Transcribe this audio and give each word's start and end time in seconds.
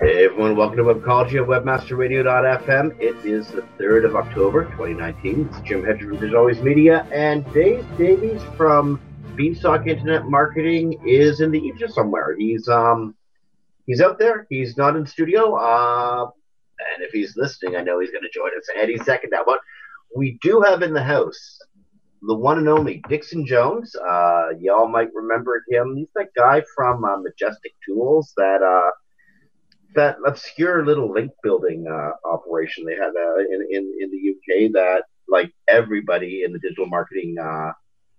Hey 0.00 0.24
everyone, 0.24 0.56
welcome 0.56 0.78
to 0.78 0.82
Webcology 0.82 1.40
at 1.40 1.46
WebmasterRadio.fm. 1.46 3.00
It 3.00 3.14
is 3.24 3.46
the 3.48 3.62
3rd 3.78 4.06
of 4.06 4.16
October, 4.16 4.64
2019. 4.70 5.48
It's 5.48 5.60
Jim 5.60 5.84
Hedger 5.84 6.08
from 6.08 6.18
There's 6.18 6.34
Always 6.34 6.60
Media, 6.60 7.06
and 7.12 7.44
Dave 7.52 7.86
Davies 7.96 8.42
from 8.56 9.00
Beanstalk 9.36 9.86
Internet 9.86 10.24
Marketing 10.24 11.00
is 11.06 11.40
in 11.40 11.52
the 11.52 11.60
ether 11.60 11.86
somewhere. 11.86 12.34
He's 12.36 12.66
um 12.66 13.14
he's 13.86 14.00
out 14.00 14.18
there. 14.18 14.48
He's 14.50 14.76
not 14.76 14.96
in 14.96 15.06
studio. 15.06 15.54
Uh, 15.54 16.24
and 16.24 17.04
if 17.04 17.12
he's 17.12 17.36
listening, 17.36 17.76
I 17.76 17.82
know 17.82 18.00
he's 18.00 18.10
going 18.10 18.24
to 18.24 18.30
join 18.30 18.50
us 18.58 18.68
any 18.74 18.96
second 18.98 19.30
now. 19.30 19.42
But 19.46 19.60
we 20.16 20.38
do 20.42 20.60
have 20.62 20.82
in 20.82 20.92
the 20.92 21.04
house 21.04 21.58
the 22.22 22.34
one 22.34 22.58
and 22.58 22.68
only 22.68 23.00
Dixon 23.08 23.46
Jones. 23.46 23.94
Uh, 23.94 24.48
y'all 24.58 24.88
might 24.88 25.14
remember 25.14 25.62
him. 25.68 25.94
He's 25.94 26.08
that 26.16 26.28
guy 26.36 26.62
from 26.74 27.04
uh, 27.04 27.18
Majestic 27.18 27.74
Tools 27.86 28.32
that 28.36 28.60
uh 28.60 28.90
that 29.94 30.16
obscure 30.26 30.84
little 30.84 31.12
link 31.12 31.30
building 31.42 31.86
uh, 31.90 32.10
operation 32.28 32.84
they 32.84 32.94
had 32.94 33.12
uh, 33.16 33.38
in, 33.38 33.66
in 33.70 33.98
in 34.00 34.10
the 34.10 34.30
UK 34.30 34.72
that 34.72 35.04
like 35.28 35.52
everybody 35.68 36.42
in 36.44 36.52
the 36.52 36.58
digital 36.58 36.86
marketing 36.86 37.36
uh, 37.40 37.72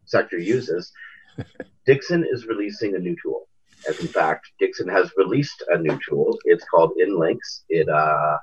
sector 0.06 0.38
uses. 0.38 0.92
Dixon 1.86 2.26
is 2.30 2.48
releasing 2.48 2.96
a 2.96 3.00
new 3.00 3.16
tool. 3.22 3.48
As 3.88 4.00
in 4.00 4.08
fact, 4.08 4.50
Dixon 4.60 4.88
has 4.88 5.12
released 5.18 5.64
a 5.70 5.78
new 5.78 6.00
tool. 6.08 6.38
It's 6.46 6.66
called 6.66 6.94
InLinks. 7.02 7.64
It 7.70 7.88
uh, 7.90 8.38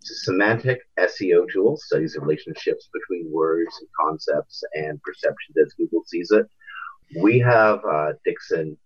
it's 0.00 0.10
a 0.10 0.14
semantic 0.24 0.80
SEO 0.98 1.46
tool, 1.52 1.76
studies 1.76 2.14
the 2.14 2.20
relationships 2.20 2.88
between 2.92 3.30
words 3.30 3.78
and 3.78 3.88
concepts 4.00 4.64
and 4.74 5.00
perceptions 5.02 5.56
as 5.64 5.74
Google 5.74 6.02
sees 6.06 6.32
it. 6.32 6.46
We 7.20 7.38
have 7.38 7.84
uh, 7.84 8.14
Dixon 8.24 8.76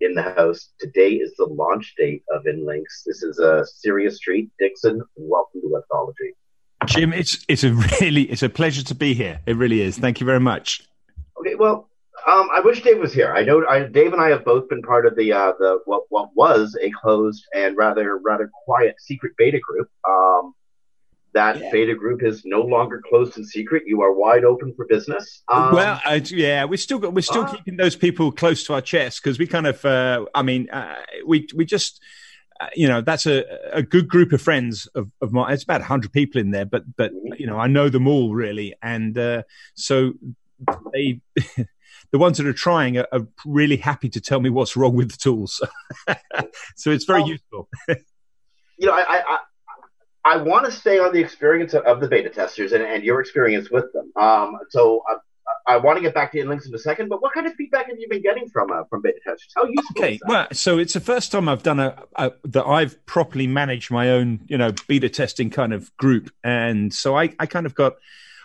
in 0.00 0.14
the 0.14 0.22
house. 0.22 0.70
Today 0.78 1.12
is 1.12 1.34
the 1.36 1.46
launch 1.46 1.94
date 1.96 2.22
of 2.32 2.44
InLinks. 2.44 3.04
This 3.06 3.22
is 3.22 3.38
a 3.38 3.64
serious 3.66 4.18
treat. 4.18 4.50
Dixon, 4.58 5.02
welcome 5.16 5.60
to 5.60 5.68
Webcology. 5.68 6.32
Jim, 6.86 7.12
it's 7.12 7.44
it's 7.48 7.64
a 7.64 7.72
really 8.00 8.22
it's 8.22 8.42
a 8.42 8.48
pleasure 8.48 8.82
to 8.84 8.94
be 8.94 9.14
here. 9.14 9.40
It 9.46 9.56
really 9.56 9.80
is. 9.80 9.98
Thank 9.98 10.20
you 10.20 10.26
very 10.26 10.40
much. 10.40 10.82
Okay, 11.40 11.54
well, 11.54 11.88
um, 12.26 12.48
I 12.52 12.60
wish 12.60 12.82
Dave 12.82 12.98
was 12.98 13.12
here. 13.12 13.32
I 13.32 13.42
know 13.42 13.66
I, 13.66 13.84
Dave 13.84 14.12
and 14.12 14.20
I 14.20 14.28
have 14.30 14.44
both 14.44 14.68
been 14.68 14.82
part 14.82 15.06
of 15.06 15.16
the 15.16 15.32
uh, 15.32 15.52
the 15.58 15.80
what 15.84 16.04
what 16.08 16.30
was 16.34 16.76
a 16.80 16.90
closed 16.90 17.46
and 17.54 17.76
rather 17.76 18.18
rather 18.18 18.50
quiet 18.64 18.96
secret 19.00 19.32
beta 19.36 19.60
group. 19.60 19.88
Um, 20.08 20.54
that 21.34 21.60
yeah. 21.60 21.68
beta 21.70 21.94
group 21.94 22.22
is 22.22 22.42
no 22.44 22.62
longer 22.62 23.02
closed 23.06 23.36
and 23.36 23.46
secret. 23.46 23.82
You 23.86 24.02
are 24.02 24.12
wide 24.12 24.44
open 24.44 24.72
for 24.74 24.86
business. 24.86 25.42
Um, 25.52 25.74
well, 25.74 26.00
uh, 26.04 26.20
yeah, 26.26 26.64
we 26.64 26.76
still 26.76 26.98
got, 26.98 27.12
we're 27.12 27.22
still 27.22 27.44
uh, 27.44 27.54
keeping 27.54 27.76
those 27.76 27.96
people 27.96 28.32
close 28.32 28.64
to 28.64 28.74
our 28.74 28.80
chest 28.80 29.20
because 29.22 29.38
we 29.38 29.46
kind 29.46 29.66
of, 29.66 29.84
uh, 29.84 30.24
I 30.34 30.42
mean, 30.42 30.70
uh, 30.70 30.94
we 31.26 31.46
we 31.54 31.64
just, 31.64 32.00
uh, 32.60 32.68
you 32.74 32.88
know, 32.88 33.00
that's 33.00 33.26
a, 33.26 33.44
a 33.72 33.82
good 33.82 34.08
group 34.08 34.32
of 34.32 34.40
friends 34.40 34.86
of, 34.94 35.10
of 35.20 35.32
mine. 35.32 35.52
It's 35.52 35.64
about 35.64 35.82
hundred 35.82 36.12
people 36.12 36.40
in 36.40 36.52
there, 36.52 36.64
but 36.64 36.84
but 36.96 37.12
mm-hmm. 37.12 37.34
you 37.36 37.46
know, 37.46 37.58
I 37.58 37.66
know 37.66 37.88
them 37.88 38.06
all 38.06 38.34
really, 38.34 38.74
and 38.82 39.16
uh, 39.18 39.42
so 39.74 40.14
they. 40.92 41.20
the 42.12 42.18
ones 42.18 42.38
that 42.38 42.46
are 42.46 42.52
trying 42.52 42.96
are, 42.96 43.08
are, 43.10 43.26
really 43.44 43.76
happy 43.76 44.08
to 44.08 44.20
tell 44.20 44.38
me 44.38 44.48
what's 44.48 44.76
wrong 44.76 44.94
with 44.94 45.10
the 45.10 45.16
tools, 45.16 45.60
so 46.76 46.92
it's 46.92 47.06
very 47.06 47.22
well, 47.22 47.28
useful. 47.28 47.68
you 47.88 48.86
know, 48.86 48.92
I, 48.92 49.20
I 49.26 49.38
I 50.24 50.38
want 50.38 50.64
to 50.64 50.72
stay 50.72 50.98
on 50.98 51.12
the 51.12 51.20
experience 51.20 51.74
of, 51.74 51.84
of 51.84 52.00
the 52.00 52.08
beta 52.08 52.30
testers 52.30 52.72
and, 52.72 52.82
and, 52.82 53.04
your 53.04 53.20
experience 53.20 53.70
with 53.70 53.92
them. 53.92 54.10
Um, 54.16 54.58
so 54.70 55.02
uh, 55.10 55.16
I 55.66 55.76
want 55.76 55.96
to 55.96 56.02
get 56.02 56.14
back 56.14 56.32
to 56.32 56.38
InLinks 56.38 56.42
in 56.42 56.48
links 56.48 56.66
in 56.66 56.74
a 56.74 56.78
second, 56.78 57.08
but 57.08 57.22
what 57.22 57.32
kind 57.32 57.46
of 57.46 57.54
feedback 57.54 57.88
have 57.88 57.98
you 57.98 58.08
been 58.08 58.22
getting 58.22 58.48
from 58.48 58.70
uh, 58.70 58.84
from 58.84 59.02
beta 59.02 59.18
testers? 59.24 59.52
How 59.54 59.64
useful? 59.64 60.02
Okay, 60.02 60.18
well, 60.26 60.46
so 60.52 60.78
it's 60.78 60.94
the 60.94 61.00
first 61.00 61.32
time 61.32 61.48
I've 61.48 61.62
done 61.62 61.80
a, 61.80 62.02
a, 62.16 62.32
that 62.44 62.64
I've 62.64 63.04
properly 63.06 63.46
managed 63.46 63.90
my 63.90 64.10
own, 64.10 64.40
you 64.46 64.58
know, 64.58 64.72
beta 64.88 65.08
testing 65.08 65.50
kind 65.50 65.72
of 65.72 65.94
group, 65.96 66.30
and 66.42 66.92
so 66.92 67.16
I, 67.16 67.34
I 67.38 67.46
kind 67.46 67.66
of 67.66 67.74
got, 67.74 67.94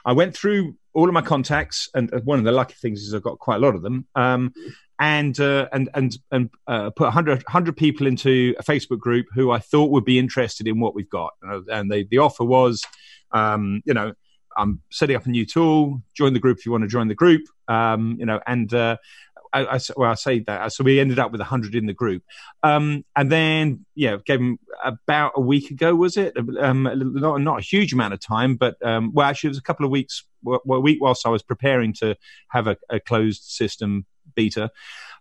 I 0.06 0.14
went 0.14 0.36
through 0.36 0.76
all 0.94 1.08
of 1.08 1.14
my 1.14 1.22
contacts, 1.22 1.90
and 1.94 2.12
one 2.24 2.40
of 2.40 2.46
the 2.46 2.52
lucky 2.52 2.76
things 2.76 3.02
is 3.02 3.14
I've 3.14 3.24
got 3.24 3.40
quite 3.40 3.58
a 3.58 3.60
lot 3.60 3.76
of 3.76 3.82
them, 3.82 4.08
um, 4.16 4.54
and 5.00 5.40
uh, 5.40 5.68
and 5.72 5.90
and 5.94 6.18
and 6.32 6.50
uh, 6.68 6.90
put 6.92 7.06
100, 7.06 7.44
100 7.44 7.78
people 7.78 8.08
into 8.08 8.56
a 8.60 8.64
Facebook 8.64 9.00
group 9.00 9.28
who 9.34 9.52
I 9.52 9.60
thought 9.60 9.92
would 9.92 10.06
be 10.06 10.20
interested 10.20 10.68
in 10.68 10.80
what 10.80 10.96
we've 10.96 11.10
got. 11.10 11.34
And 11.42 11.92
the 11.92 12.06
the 12.10 12.18
offer 12.18 12.44
was, 12.44 12.84
um, 13.32 13.82
you 13.86 13.94
know, 13.94 14.14
I'm 14.58 14.82
setting 14.92 15.16
up 15.16 15.26
a 15.26 15.30
new 15.30 15.46
tool. 15.46 16.02
Join 16.16 16.34
the 16.34 16.40
group 16.40 16.60
if 16.60 16.66
you 16.66 16.72
want 16.72 16.84
to 16.84 16.88
join 16.90 17.08
the 17.08 17.16
group. 17.16 17.44
Um, 17.68 18.18
you 18.20 18.26
know, 18.26 18.42
and 18.46 18.74
uh, 18.74 18.98
I, 19.54 19.66
I, 19.66 19.80
well, 19.96 20.12
I 20.12 20.16
say 20.16 20.40
that. 20.40 20.74
So 20.74 20.84
we 20.84 21.00
ended 21.00 21.20
up 21.20 21.32
with 21.32 21.40
100 21.40 21.76
in 21.76 21.86
the 21.86 21.94
group. 21.94 22.24
Um, 22.64 23.06
and 23.16 23.32
then, 23.32 23.86
yeah, 23.96 24.18
gave 24.26 24.40
them 24.40 24.60
about 24.84 25.34
a 25.36 25.42
week 25.42 25.72
ago, 25.72 25.96
was 25.96 26.18
it? 26.18 26.36
Um, 26.60 26.84
not, 26.94 27.42
not 27.42 27.60
a 27.60 27.62
huge 27.62 27.94
amount 27.94 28.14
of 28.14 28.20
time, 28.20 28.56
but, 28.56 28.76
um, 28.86 29.12
well, 29.14 29.28
actually, 29.28 29.50
it 29.50 29.52
was 29.52 29.58
a 29.58 29.64
couple 29.64 29.86
of 29.86 29.92
weeks, 29.92 30.24
well, 30.44 30.62
a 30.70 30.80
week 30.80 31.00
whilst 31.02 31.26
I 31.26 31.30
was 31.30 31.44
preparing 31.44 31.94
to 31.96 32.16
have 32.50 32.68
a, 32.68 32.78
a 32.90 33.00
closed 33.00 33.44
system 33.44 34.06
beta. 34.36 34.72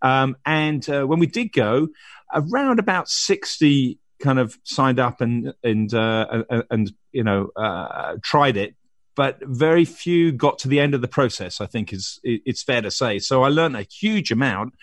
Um, 0.02 0.36
and 0.44 0.88
uh, 0.88 1.04
when 1.04 1.18
we 1.18 1.26
did 1.26 1.52
go, 1.52 1.88
around 2.32 2.78
about 2.78 3.08
60 3.08 3.98
kind 4.20 4.38
of 4.38 4.58
signed 4.64 4.98
up 4.98 5.20
and, 5.20 5.54
and, 5.62 5.92
uh, 5.94 6.44
and, 6.70 6.92
you 7.12 7.24
know, 7.24 7.50
uh, 7.56 8.16
tried 8.22 8.56
it 8.56 8.74
but 9.18 9.36
very 9.42 9.84
few 9.84 10.30
got 10.30 10.60
to 10.60 10.68
the 10.68 10.78
end 10.78 10.94
of 10.94 11.00
the 11.00 11.08
process. 11.08 11.60
I 11.60 11.66
think 11.66 11.92
is 11.92 12.20
it's 12.22 12.62
fair 12.62 12.80
to 12.82 12.90
say. 12.92 13.18
So 13.18 13.42
I 13.42 13.48
learned 13.48 13.76
a 13.76 13.82
huge 13.82 14.30
amount 14.30 14.74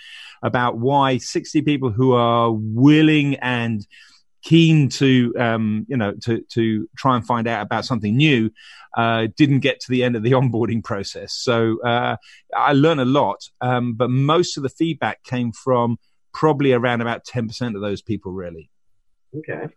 about 0.43 0.77
why 0.77 1.19
60 1.19 1.61
people 1.61 1.89
who 1.89 2.11
are 2.11 2.51
willing 2.51 3.35
and 3.35 3.87
keen 4.43 4.89
to 4.89 5.33
um, 5.39 5.85
you 5.87 5.95
know 5.95 6.11
to 6.23 6.41
to 6.49 6.89
try 6.97 7.15
and 7.15 7.25
find 7.25 7.47
out 7.47 7.61
about 7.61 7.85
something 7.85 8.17
new 8.17 8.51
uh, 8.97 9.27
didn't 9.37 9.61
get 9.61 9.79
to 9.79 9.89
the 9.89 10.03
end 10.03 10.17
of 10.17 10.23
the 10.23 10.31
onboarding 10.39 10.83
process. 10.83 11.31
So 11.33 11.81
uh, 11.81 12.17
I 12.53 12.73
learned 12.73 12.99
a 12.99 13.05
lot, 13.05 13.39
um, 13.61 13.93
but 13.93 14.09
most 14.09 14.57
of 14.57 14.63
the 14.63 14.69
feedback 14.81 15.23
came 15.23 15.53
from 15.53 15.97
probably 16.33 16.73
around 16.73 16.99
about 16.99 17.23
ten 17.23 17.47
percent 17.47 17.77
of 17.77 17.81
those 17.81 18.01
people. 18.01 18.33
Really. 18.33 18.69
Okay. 19.33 19.69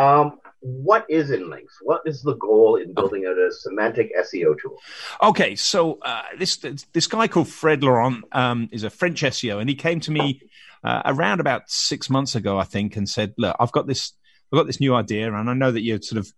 Um, 0.00 0.38
what 0.60 1.04
is 1.08 1.30
InLinks? 1.30 1.76
What 1.82 2.00
is 2.06 2.22
the 2.22 2.34
goal 2.34 2.76
in 2.76 2.94
building 2.94 3.26
out 3.26 3.38
a 3.38 3.52
semantic 3.52 4.10
SEO 4.16 4.58
tool? 4.60 4.78
Okay, 5.22 5.56
so 5.56 5.98
uh, 6.02 6.22
this 6.38 6.56
this 6.92 7.06
guy 7.06 7.28
called 7.28 7.48
Fred 7.48 7.82
Laurent 7.82 8.24
um, 8.32 8.68
is 8.72 8.82
a 8.82 8.90
French 8.90 9.22
SEO, 9.22 9.60
and 9.60 9.68
he 9.68 9.74
came 9.74 10.00
to 10.00 10.10
me 10.10 10.42
uh, 10.82 11.02
around 11.04 11.40
about 11.40 11.70
six 11.70 12.08
months 12.08 12.34
ago, 12.34 12.58
I 12.58 12.64
think, 12.64 12.96
and 12.96 13.08
said, 13.08 13.34
"Look, 13.36 13.56
I've 13.60 13.72
got 13.72 13.86
this, 13.86 14.12
I've 14.52 14.58
got 14.58 14.66
this 14.66 14.80
new 14.80 14.94
idea, 14.94 15.32
and 15.32 15.50
I 15.50 15.54
know 15.54 15.70
that 15.70 15.82
you've 15.82 16.04
sort 16.04 16.18
of 16.18 16.32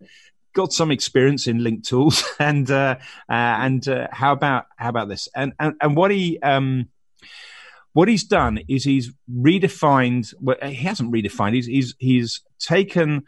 got 0.53 0.71
some 0.71 0.91
experience 0.91 1.47
in 1.47 1.63
link 1.63 1.85
tools, 1.85 2.23
and 2.39 2.69
uh, 2.69 2.97
uh 3.29 3.33
and 3.33 3.87
uh, 3.87 4.07
how 4.11 4.33
about 4.33 4.65
how 4.77 4.89
about 4.89 5.07
this?" 5.07 5.29
And 5.35 5.53
and, 5.59 5.75
and 5.81 5.95
what 5.95 6.11
he 6.11 6.39
um, 6.39 6.89
what 7.93 8.07
he's 8.07 8.23
done 8.23 8.59
is 8.67 8.83
he's 8.83 9.11
redefined. 9.31 10.33
Well, 10.39 10.57
he 10.63 10.75
hasn't 10.75 11.11
redefined. 11.11 11.53
He's 11.53 11.67
he's 11.67 11.95
he's 11.99 12.41
taken 12.59 13.23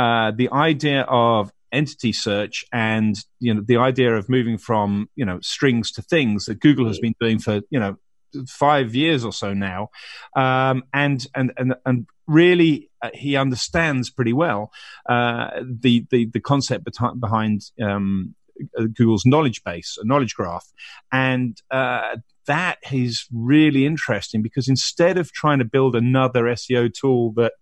uh, 0.00 0.30
the 0.30 0.48
idea 0.50 1.02
of 1.02 1.52
entity 1.72 2.12
search 2.12 2.64
and 2.72 3.16
you 3.38 3.52
know 3.52 3.60
the 3.60 3.76
idea 3.76 4.16
of 4.16 4.30
moving 4.30 4.56
from 4.56 5.08
you 5.14 5.26
know 5.26 5.38
strings 5.40 5.92
to 5.92 6.00
things 6.00 6.46
that 6.46 6.58
Google 6.58 6.86
has 6.86 6.98
been 6.98 7.14
doing 7.20 7.38
for 7.38 7.60
you 7.68 7.78
know 7.78 7.96
five 8.48 8.94
years 8.94 9.26
or 9.26 9.32
so 9.32 9.52
now, 9.52 9.90
um, 10.34 10.84
and 10.94 11.26
and 11.34 11.52
and 11.58 11.74
and 11.84 12.06
really 12.26 12.88
uh, 13.02 13.10
he 13.12 13.36
understands 13.36 14.08
pretty 14.08 14.32
well 14.32 14.70
uh, 15.06 15.50
the 15.62 16.06
the 16.10 16.24
the 16.26 16.40
concept 16.40 16.88
behind 17.20 17.60
um, 17.82 18.34
Google's 18.94 19.26
knowledge 19.26 19.62
base, 19.64 19.98
a 20.00 20.06
knowledge 20.06 20.34
graph, 20.34 20.66
and 21.12 21.60
uh, 21.70 22.16
that 22.46 22.78
is 22.90 23.26
really 23.30 23.84
interesting 23.84 24.40
because 24.40 24.66
instead 24.66 25.18
of 25.18 25.30
trying 25.30 25.58
to 25.58 25.64
build 25.64 25.94
another 25.94 26.44
SEO 26.44 26.92
tool 26.92 27.32
that 27.32 27.52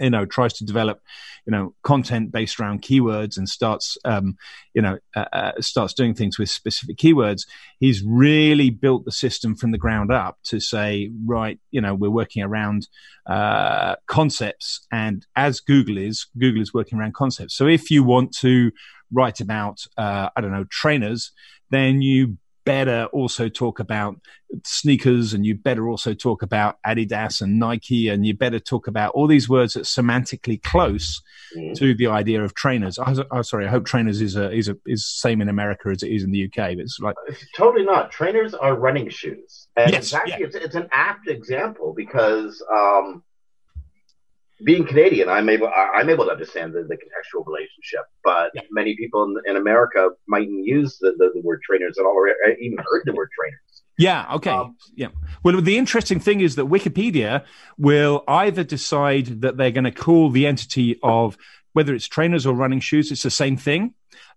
you 0.00 0.10
know 0.10 0.24
tries 0.24 0.52
to 0.52 0.64
develop 0.64 1.00
you 1.46 1.50
know 1.50 1.74
content 1.82 2.30
based 2.32 2.60
around 2.60 2.82
keywords 2.82 3.36
and 3.36 3.48
starts 3.48 3.96
um, 4.04 4.36
you 4.74 4.82
know 4.82 4.98
uh, 5.16 5.26
uh, 5.32 5.52
starts 5.60 5.94
doing 5.94 6.14
things 6.14 6.38
with 6.38 6.50
specific 6.50 6.96
keywords 6.96 7.46
he's 7.80 8.02
really 8.04 8.70
built 8.70 9.04
the 9.04 9.12
system 9.12 9.54
from 9.54 9.70
the 9.70 9.78
ground 9.78 10.12
up 10.12 10.38
to 10.44 10.60
say 10.60 11.10
right 11.26 11.58
you 11.70 11.80
know 11.80 11.94
we're 11.94 12.10
working 12.10 12.42
around 12.42 12.88
uh, 13.26 13.94
concepts. 14.06 14.86
And 14.90 15.26
as 15.36 15.60
google 15.60 15.98
is 15.98 16.26
google 16.38 16.62
is 16.62 16.72
working 16.72 16.98
around 16.98 17.14
concepts. 17.14 17.54
So 17.54 17.66
if 17.66 17.90
you 17.90 18.02
want 18.02 18.32
to 18.38 18.70
write 19.12 19.40
about 19.40 19.86
uh, 19.96 20.28
i 20.36 20.40
don't 20.40 20.52
know 20.52 20.66
trainers 20.70 21.32
then 21.70 22.02
you 22.02 22.36
better 22.68 23.08
also 23.14 23.48
talk 23.48 23.80
about 23.80 24.20
sneakers 24.62 25.32
and 25.32 25.46
you 25.46 25.54
better 25.54 25.88
also 25.88 26.12
talk 26.12 26.42
about 26.42 26.76
Adidas 26.86 27.40
and 27.40 27.58
Nike 27.58 28.08
and 28.08 28.26
you 28.26 28.36
better 28.36 28.60
talk 28.60 28.86
about 28.86 29.12
all 29.14 29.26
these 29.26 29.48
words 29.48 29.72
that 29.72 29.80
are 29.80 30.02
semantically 30.02 30.62
close 30.62 31.22
mm. 31.56 31.74
to 31.78 31.94
the 31.94 32.08
idea 32.08 32.44
of 32.44 32.54
trainers. 32.54 32.98
I, 32.98 33.14
oh, 33.30 33.40
sorry, 33.40 33.66
I 33.66 33.70
hope 33.70 33.86
trainers 33.86 34.20
is 34.20 34.36
a, 34.36 34.52
is 34.52 34.68
a, 34.68 34.76
is 34.84 35.06
same 35.06 35.40
in 35.40 35.48
America 35.48 35.88
as 35.88 36.02
it 36.02 36.12
is 36.12 36.24
in 36.24 36.30
the 36.30 36.44
UK. 36.44 36.76
But 36.76 36.80
it's 36.80 36.98
like 37.00 37.16
it's 37.26 37.46
totally 37.56 37.86
not. 37.86 38.10
Trainers 38.10 38.52
are 38.52 38.76
running 38.76 39.08
shoes, 39.08 39.68
and 39.74 39.90
yes, 39.90 40.12
actually 40.12 40.32
yeah. 40.32 40.46
it's, 40.46 40.54
it's 40.54 40.74
an 40.74 40.88
apt 40.92 41.26
example 41.26 41.94
because 41.96 42.62
um, 42.70 43.22
being 44.64 44.86
Canadian, 44.86 45.28
I'm 45.28 45.48
able 45.48 45.68
I'm 45.68 46.08
able 46.10 46.24
to 46.26 46.32
understand 46.32 46.72
the, 46.72 46.82
the 46.82 46.96
contextual 46.96 47.46
relationship, 47.46 48.06
but 48.24 48.50
yeah. 48.54 48.62
many 48.70 48.96
people 48.96 49.24
in, 49.24 49.36
in, 49.46 49.56
America 49.56 50.10
mightn't 50.26 50.64
use 50.64 50.98
the, 50.98 51.12
the, 51.16 51.30
the, 51.34 51.40
word 51.42 51.62
trainers 51.62 51.96
at 51.98 52.04
all, 52.04 52.12
or 52.12 52.28
even 52.60 52.78
heard 52.78 53.02
the 53.04 53.12
word 53.12 53.30
trainers. 53.38 53.82
Yeah. 53.96 54.34
Okay. 54.34 54.50
Um, 54.50 54.76
yeah. 54.94 55.08
Well, 55.42 55.60
the 55.60 55.76
interesting 55.76 56.20
thing 56.20 56.40
is 56.40 56.56
that 56.56 56.66
Wikipedia 56.66 57.44
will 57.76 58.24
either 58.26 58.64
decide 58.64 59.42
that 59.42 59.56
they're 59.56 59.70
going 59.70 59.84
to 59.84 59.92
call 59.92 60.30
the 60.30 60.46
entity 60.46 60.98
of 61.02 61.36
whether 61.72 61.94
it's 61.94 62.08
trainers 62.08 62.46
or 62.46 62.54
running 62.54 62.80
shoes, 62.80 63.12
it's 63.12 63.22
the 63.22 63.30
same 63.30 63.56
thing. 63.56 63.94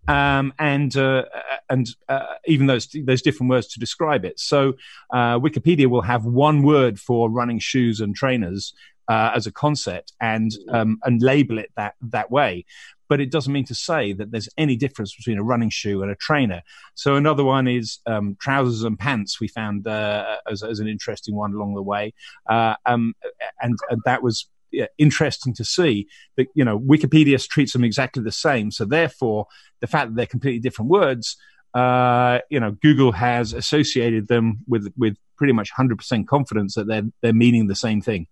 Um, 0.07 0.53
and 0.57 0.95
uh, 0.97 1.25
and 1.69 1.87
uh, 2.09 2.25
even 2.45 2.65
though 2.65 2.79
there's 3.03 3.21
different 3.21 3.51
words 3.51 3.67
to 3.69 3.79
describe 3.79 4.25
it, 4.25 4.39
so 4.39 4.73
uh, 5.13 5.39
Wikipedia 5.39 5.85
will 5.85 6.01
have 6.01 6.25
one 6.25 6.63
word 6.63 6.99
for 6.99 7.29
running 7.29 7.59
shoes 7.59 8.01
and 8.01 8.15
trainers, 8.15 8.73
uh, 9.11 9.29
as 9.35 9.45
a 9.45 9.51
concept 9.51 10.13
and 10.21 10.51
um, 10.69 10.97
and 11.03 11.21
label 11.21 11.57
it 11.57 11.69
that 11.75 11.95
that 12.01 12.31
way. 12.31 12.65
But 13.09 13.19
it 13.19 13.29
doesn't 13.29 13.51
mean 13.51 13.65
to 13.65 13.75
say 13.75 14.13
that 14.13 14.31
there's 14.31 14.47
any 14.57 14.77
difference 14.77 15.13
between 15.13 15.37
a 15.37 15.43
running 15.43 15.69
shoe 15.69 16.01
and 16.01 16.09
a 16.09 16.15
trainer. 16.15 16.61
So 16.95 17.17
another 17.17 17.43
one 17.43 17.67
is 17.67 17.99
um, 18.05 18.37
trousers 18.39 18.83
and 18.83 18.97
pants. 18.97 19.41
We 19.41 19.49
found 19.49 19.85
uh, 19.85 20.37
as, 20.49 20.63
as, 20.63 20.79
an 20.79 20.87
interesting 20.87 21.35
one 21.35 21.51
along 21.53 21.73
the 21.75 21.81
way, 21.81 22.13
uh, 22.49 22.75
um, 22.85 23.13
and, 23.61 23.77
and 23.89 24.01
that 24.05 24.23
was 24.23 24.47
yeah, 24.71 24.85
interesting 24.97 25.53
to 25.55 25.65
see 25.65 26.07
that 26.37 26.47
you 26.55 26.63
know 26.63 26.79
Wikipedia 26.79 27.37
treats 27.49 27.73
them 27.73 27.83
exactly 27.83 28.23
the 28.23 28.31
same. 28.31 28.71
So 28.71 28.85
therefore, 28.85 29.47
the 29.81 29.87
fact 29.87 30.11
that 30.11 30.15
they're 30.15 30.25
completely 30.25 30.61
different 30.61 30.89
words, 30.89 31.35
uh, 31.73 32.39
you 32.49 32.61
know, 32.61 32.71
Google 32.71 33.11
has 33.11 33.51
associated 33.51 34.29
them 34.29 34.59
with 34.69 34.87
with 34.95 35.17
pretty 35.35 35.51
much 35.51 35.69
100% 35.77 36.27
confidence 36.27 36.75
that 36.75 36.87
they're 36.87 37.09
they're 37.21 37.33
meaning 37.33 37.67
the 37.67 37.75
same 37.75 37.99
thing. 37.99 38.27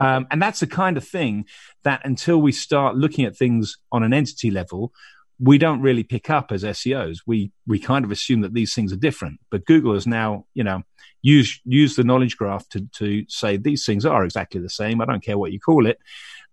Um, 0.00 0.26
and 0.30 0.40
that's 0.40 0.60
the 0.60 0.66
kind 0.66 0.96
of 0.96 1.06
thing 1.06 1.46
that 1.82 2.00
until 2.04 2.40
we 2.40 2.52
start 2.52 2.96
looking 2.96 3.24
at 3.24 3.36
things 3.36 3.78
on 3.92 4.02
an 4.02 4.12
entity 4.12 4.50
level, 4.50 4.92
we 5.40 5.58
don't 5.58 5.80
really 5.80 6.04
pick 6.04 6.30
up 6.30 6.52
as 6.52 6.62
SEOs. 6.62 7.18
We 7.26 7.50
we 7.66 7.78
kind 7.78 8.04
of 8.04 8.10
assume 8.10 8.42
that 8.42 8.54
these 8.54 8.74
things 8.74 8.92
are 8.92 8.96
different. 8.96 9.40
But 9.50 9.64
Google 9.64 9.94
has 9.94 10.06
now, 10.06 10.46
you 10.54 10.64
know, 10.64 10.82
used 11.22 11.60
used 11.64 11.96
the 11.96 12.04
knowledge 12.04 12.36
graph 12.36 12.68
to 12.70 12.86
to 12.98 13.24
say 13.28 13.56
these 13.56 13.84
things 13.84 14.06
are 14.06 14.24
exactly 14.24 14.60
the 14.60 14.70
same. 14.70 15.00
I 15.00 15.06
don't 15.06 15.24
care 15.24 15.38
what 15.38 15.52
you 15.52 15.60
call 15.60 15.86
it. 15.86 15.98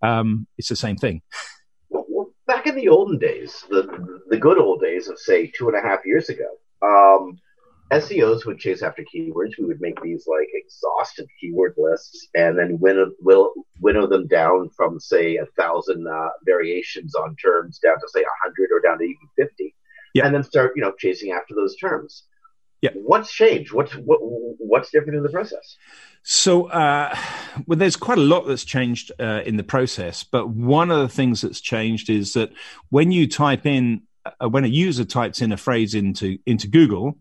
Um, 0.02 0.48
it's 0.58 0.70
the 0.70 0.76
same 0.76 0.98
thing. 0.98 1.22
Back 2.48 2.68
in 2.68 2.76
the 2.76 2.90
olden 2.90 3.18
days, 3.18 3.64
the 3.70 4.22
the 4.30 4.38
good 4.38 4.58
old 4.58 4.82
days 4.82 5.08
of 5.08 5.20
say 5.20 5.48
two 5.48 5.68
and 5.70 5.78
a 5.78 5.82
half 5.82 6.06
years 6.06 6.30
ago, 6.30 6.50
um, 6.82 7.38
SEOs 7.92 8.46
would 8.46 8.58
chase 8.58 8.82
after 8.82 9.04
keywords. 9.04 9.58
We 9.60 9.66
would 9.66 9.82
make 9.82 10.02
these 10.02 10.26
like 10.26 10.48
exhaustive 10.54 11.28
keyword 11.40 11.76
lists 11.78 12.28
and 12.34 12.58
then 12.58 12.80
winnow, 12.80 13.12
will, 13.20 13.54
winnow 13.80 14.08
them 14.08 14.28
down 14.28 14.70
from 14.70 15.00
say 15.00 15.36
a 15.36 15.46
thousand 15.58 16.08
uh, 16.08 16.30
variations 16.46 17.16
on 17.16 17.36
terms 17.36 17.80
down 17.80 17.96
to 17.96 18.08
say 18.08 18.22
a 18.22 18.44
hundred 18.44 18.70
or 18.74 18.80
down 18.80 18.98
to 19.00 19.04
even 19.04 19.28
50. 19.38 19.76
Yeah. 20.14 20.26
And 20.26 20.36
then 20.36 20.44
start, 20.44 20.72
you 20.76 20.82
know, 20.82 20.94
chasing 20.98 21.32
after 21.32 21.54
those 21.54 21.76
terms. 21.76 22.24
Yeah. 22.82 22.92
What's 22.96 23.32
changed? 23.32 23.74
What's, 23.74 23.94
what, 23.94 24.20
what's 24.22 24.90
different 24.90 25.18
in 25.18 25.24
the 25.24 25.30
process? 25.30 25.78
So, 26.24 26.68
uh, 26.68 27.16
well, 27.68 27.78
there's 27.78 27.96
quite 27.96 28.18
a 28.18 28.22
lot 28.22 28.48
that's 28.48 28.64
changed 28.64 29.12
uh, 29.20 29.42
in 29.46 29.58
the 29.58 29.64
process, 29.64 30.24
but 30.24 30.50
one 30.50 30.92
of 30.92 31.00
the 31.00 31.10
things 31.10 31.42
that's 31.42 31.62
changed 31.62 32.10
is 32.10 32.34
that 32.34 32.52
when 32.90 33.12
you 33.12 33.28
type 33.28 33.66
in, 33.66 34.04
uh, 34.26 34.48
when 34.50 34.64
a 34.64 34.68
user 34.68 35.04
types 35.04 35.42
in 35.42 35.52
a 35.52 35.58
phrase 35.58 35.94
into, 35.94 36.38
into 36.46 36.68
Google, 36.68 37.18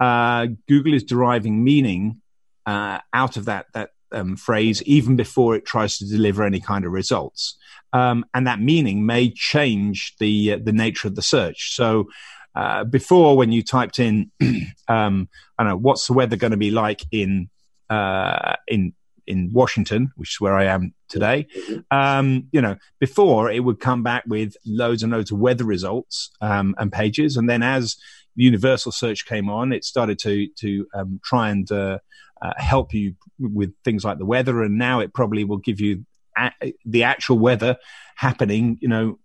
uh, 0.00 0.46
Google 0.68 0.94
is 0.94 1.04
deriving 1.04 1.62
meaning 1.64 2.20
uh, 2.64 2.98
out 3.12 3.36
of 3.36 3.46
that 3.46 3.66
that 3.74 3.90
um, 4.12 4.36
phrase 4.36 4.82
even 4.84 5.16
before 5.16 5.56
it 5.56 5.64
tries 5.64 5.98
to 5.98 6.08
deliver 6.08 6.44
any 6.44 6.60
kind 6.60 6.84
of 6.84 6.92
results, 6.92 7.56
um, 7.92 8.24
and 8.34 8.46
that 8.46 8.60
meaning 8.60 9.06
may 9.06 9.30
change 9.30 10.14
the 10.18 10.52
uh, 10.52 10.58
the 10.62 10.72
nature 10.72 11.08
of 11.08 11.14
the 11.14 11.22
search. 11.22 11.74
So. 11.74 12.08
Uh, 12.54 12.84
before, 12.84 13.36
when 13.36 13.52
you 13.52 13.62
typed 13.62 13.98
in, 13.98 14.30
um, 14.88 15.28
I 15.58 15.62
don't 15.62 15.72
know, 15.72 15.76
what's 15.76 16.06
the 16.06 16.14
weather 16.14 16.36
going 16.36 16.52
to 16.52 16.56
be 16.56 16.70
like 16.70 17.02
in 17.12 17.50
uh, 17.90 18.54
in 18.66 18.94
in 19.26 19.50
Washington, 19.52 20.12
which 20.16 20.30
is 20.30 20.40
where 20.40 20.56
I 20.56 20.64
am 20.64 20.94
today. 21.08 21.46
Um, 21.90 22.48
you 22.52 22.60
know, 22.60 22.76
before 22.98 23.50
it 23.50 23.60
would 23.60 23.80
come 23.80 24.02
back 24.02 24.24
with 24.26 24.56
loads 24.64 25.02
and 25.02 25.12
loads 25.12 25.30
of 25.30 25.38
weather 25.38 25.64
results 25.64 26.30
um, 26.40 26.74
and 26.78 26.92
pages, 26.92 27.36
and 27.36 27.48
then 27.48 27.62
as 27.62 27.96
universal 28.36 28.92
search 28.92 29.26
came 29.26 29.50
on, 29.50 29.72
it 29.72 29.84
started 29.84 30.18
to 30.20 30.48
to 30.60 30.86
um, 30.94 31.20
try 31.24 31.50
and 31.50 31.70
uh, 31.72 31.98
uh, 32.42 32.52
help 32.56 32.94
you 32.94 33.14
with 33.38 33.72
things 33.84 34.04
like 34.04 34.18
the 34.18 34.26
weather, 34.26 34.62
and 34.62 34.78
now 34.78 35.00
it 35.00 35.12
probably 35.12 35.44
will 35.44 35.58
give 35.58 35.80
you 35.80 36.04
a- 36.38 36.74
the 36.84 37.02
actual 37.02 37.38
weather 37.38 37.76
happening. 38.14 38.78
You 38.80 38.88
know, 38.88 39.18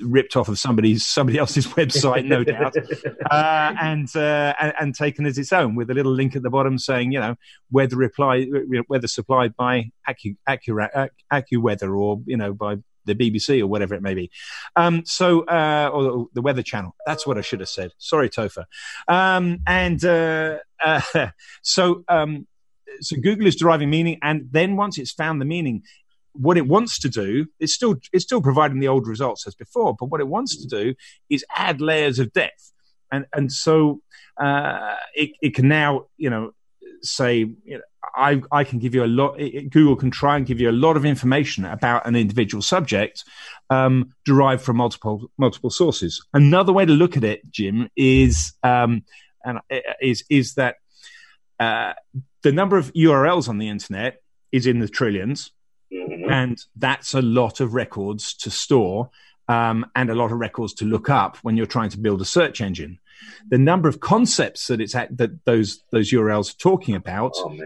ripped 0.00 0.36
off 0.36 0.48
of 0.48 0.58
somebody's 0.58 1.06
somebody 1.06 1.38
else's 1.38 1.66
website, 1.78 2.24
no 2.24 2.44
doubt, 2.44 2.76
uh, 3.30 3.74
and, 3.80 4.14
uh, 4.14 4.54
and, 4.60 4.72
and 4.80 4.94
taken 4.94 5.26
as 5.26 5.38
its 5.38 5.52
own 5.52 5.74
with 5.74 5.90
a 5.90 5.94
little 5.94 6.12
link 6.12 6.36
at 6.36 6.42
the 6.42 6.50
bottom 6.50 6.78
saying, 6.78 7.12
you 7.12 7.20
know, 7.20 7.36
weather 7.70 7.96
reply 7.96 8.46
weather 8.88 9.08
supplied 9.08 9.56
by 9.56 9.90
Accu, 10.08 10.36
Accu, 10.48 11.08
AccuWeather 11.32 11.96
or 11.96 12.20
you 12.26 12.36
know 12.36 12.52
by 12.52 12.76
the 13.06 13.14
BBC 13.14 13.60
or 13.60 13.66
whatever 13.66 13.94
it 13.94 14.02
may 14.02 14.14
be. 14.14 14.30
Um, 14.74 15.04
so, 15.04 15.44
uh, 15.44 15.90
or 15.92 16.26
the 16.34 16.42
Weather 16.42 16.62
Channel. 16.62 16.94
That's 17.06 17.26
what 17.26 17.38
I 17.38 17.40
should 17.40 17.60
have 17.60 17.68
said. 17.68 17.92
Sorry, 17.98 18.28
Topher. 18.28 18.64
Um, 19.08 19.58
and 19.66 20.04
uh, 20.04 20.58
uh, 20.84 21.00
so, 21.62 22.04
um, 22.08 22.46
so 23.00 23.16
Google 23.16 23.46
is 23.46 23.56
deriving 23.56 23.90
meaning, 23.90 24.18
and 24.22 24.48
then 24.50 24.76
once 24.76 24.98
it's 24.98 25.12
found 25.12 25.40
the 25.40 25.44
meaning, 25.46 25.82
what 26.32 26.58
it 26.58 26.66
wants 26.66 26.98
to 27.00 27.08
do 27.08 27.46
is 27.58 27.74
still 27.74 27.96
it's 28.12 28.24
still 28.24 28.42
providing 28.42 28.78
the 28.80 28.88
old 28.88 29.06
results 29.06 29.46
as 29.46 29.54
before, 29.54 29.94
but 29.98 30.06
what 30.06 30.20
it 30.20 30.28
wants 30.28 30.56
to 30.56 30.68
do 30.68 30.94
is 31.30 31.44
add 31.54 31.80
layers 31.80 32.18
of 32.18 32.32
depth, 32.32 32.72
and 33.10 33.26
and 33.32 33.52
so 33.52 34.00
uh, 34.38 34.96
it, 35.14 35.30
it 35.40 35.54
can 35.54 35.68
now 35.68 36.06
you 36.16 36.30
know 36.30 36.52
say 37.02 37.38
you 37.38 37.78
know, 37.78 37.80
I, 38.16 38.42
I 38.50 38.64
can 38.64 38.78
give 38.78 38.94
you 38.94 39.04
a 39.04 39.06
lot. 39.06 39.36
Google 39.36 39.96
can 39.96 40.10
try 40.10 40.36
and 40.36 40.46
give 40.46 40.60
you 40.60 40.70
a 40.70 40.72
lot 40.72 40.96
of 40.96 41.04
information 41.04 41.64
about 41.64 42.06
an 42.06 42.16
individual 42.16 42.62
subject 42.62 43.24
um, 43.70 44.14
derived 44.24 44.62
from 44.62 44.78
multiple 44.78 45.30
multiple 45.38 45.70
sources. 45.70 46.24
Another 46.32 46.72
way 46.72 46.86
to 46.86 46.92
look 46.92 47.16
at 47.16 47.24
it, 47.24 47.50
Jim, 47.50 47.90
is 47.96 48.54
um, 48.62 49.04
and 49.44 49.58
uh, 49.70 49.80
is 50.00 50.24
is 50.30 50.54
that 50.54 50.76
uh, 51.60 51.92
the 52.42 52.52
number 52.52 52.76
of 52.76 52.92
URLs 52.92 53.48
on 53.48 53.58
the 53.58 53.68
internet 53.68 54.22
is 54.52 54.66
in 54.66 54.78
the 54.78 54.86
1000000000000s 54.86 55.50
mm-hmm. 55.92 56.30
and 56.30 56.58
that's 56.76 57.14
a 57.14 57.22
lot 57.22 57.60
of 57.60 57.74
records 57.74 58.34
to 58.34 58.50
store 58.50 59.10
um, 59.48 59.86
and 59.94 60.10
a 60.10 60.14
lot 60.14 60.32
of 60.32 60.38
records 60.38 60.74
to 60.74 60.84
look 60.84 61.08
up 61.08 61.36
when 61.38 61.56
you're 61.56 61.66
trying 61.66 61.90
to 61.90 61.98
build 61.98 62.20
a 62.20 62.24
search 62.24 62.60
engine. 62.60 62.98
The 63.48 63.58
number 63.58 63.88
of 63.88 64.00
concepts 64.00 64.66
that 64.66 64.80
it's 64.80 64.94
at, 64.94 65.16
that 65.16 65.44
those 65.44 65.82
those 65.90 66.10
URLs 66.12 66.54
are 66.54 66.58
talking 66.58 66.94
about 66.94 67.32
oh, 67.36 67.56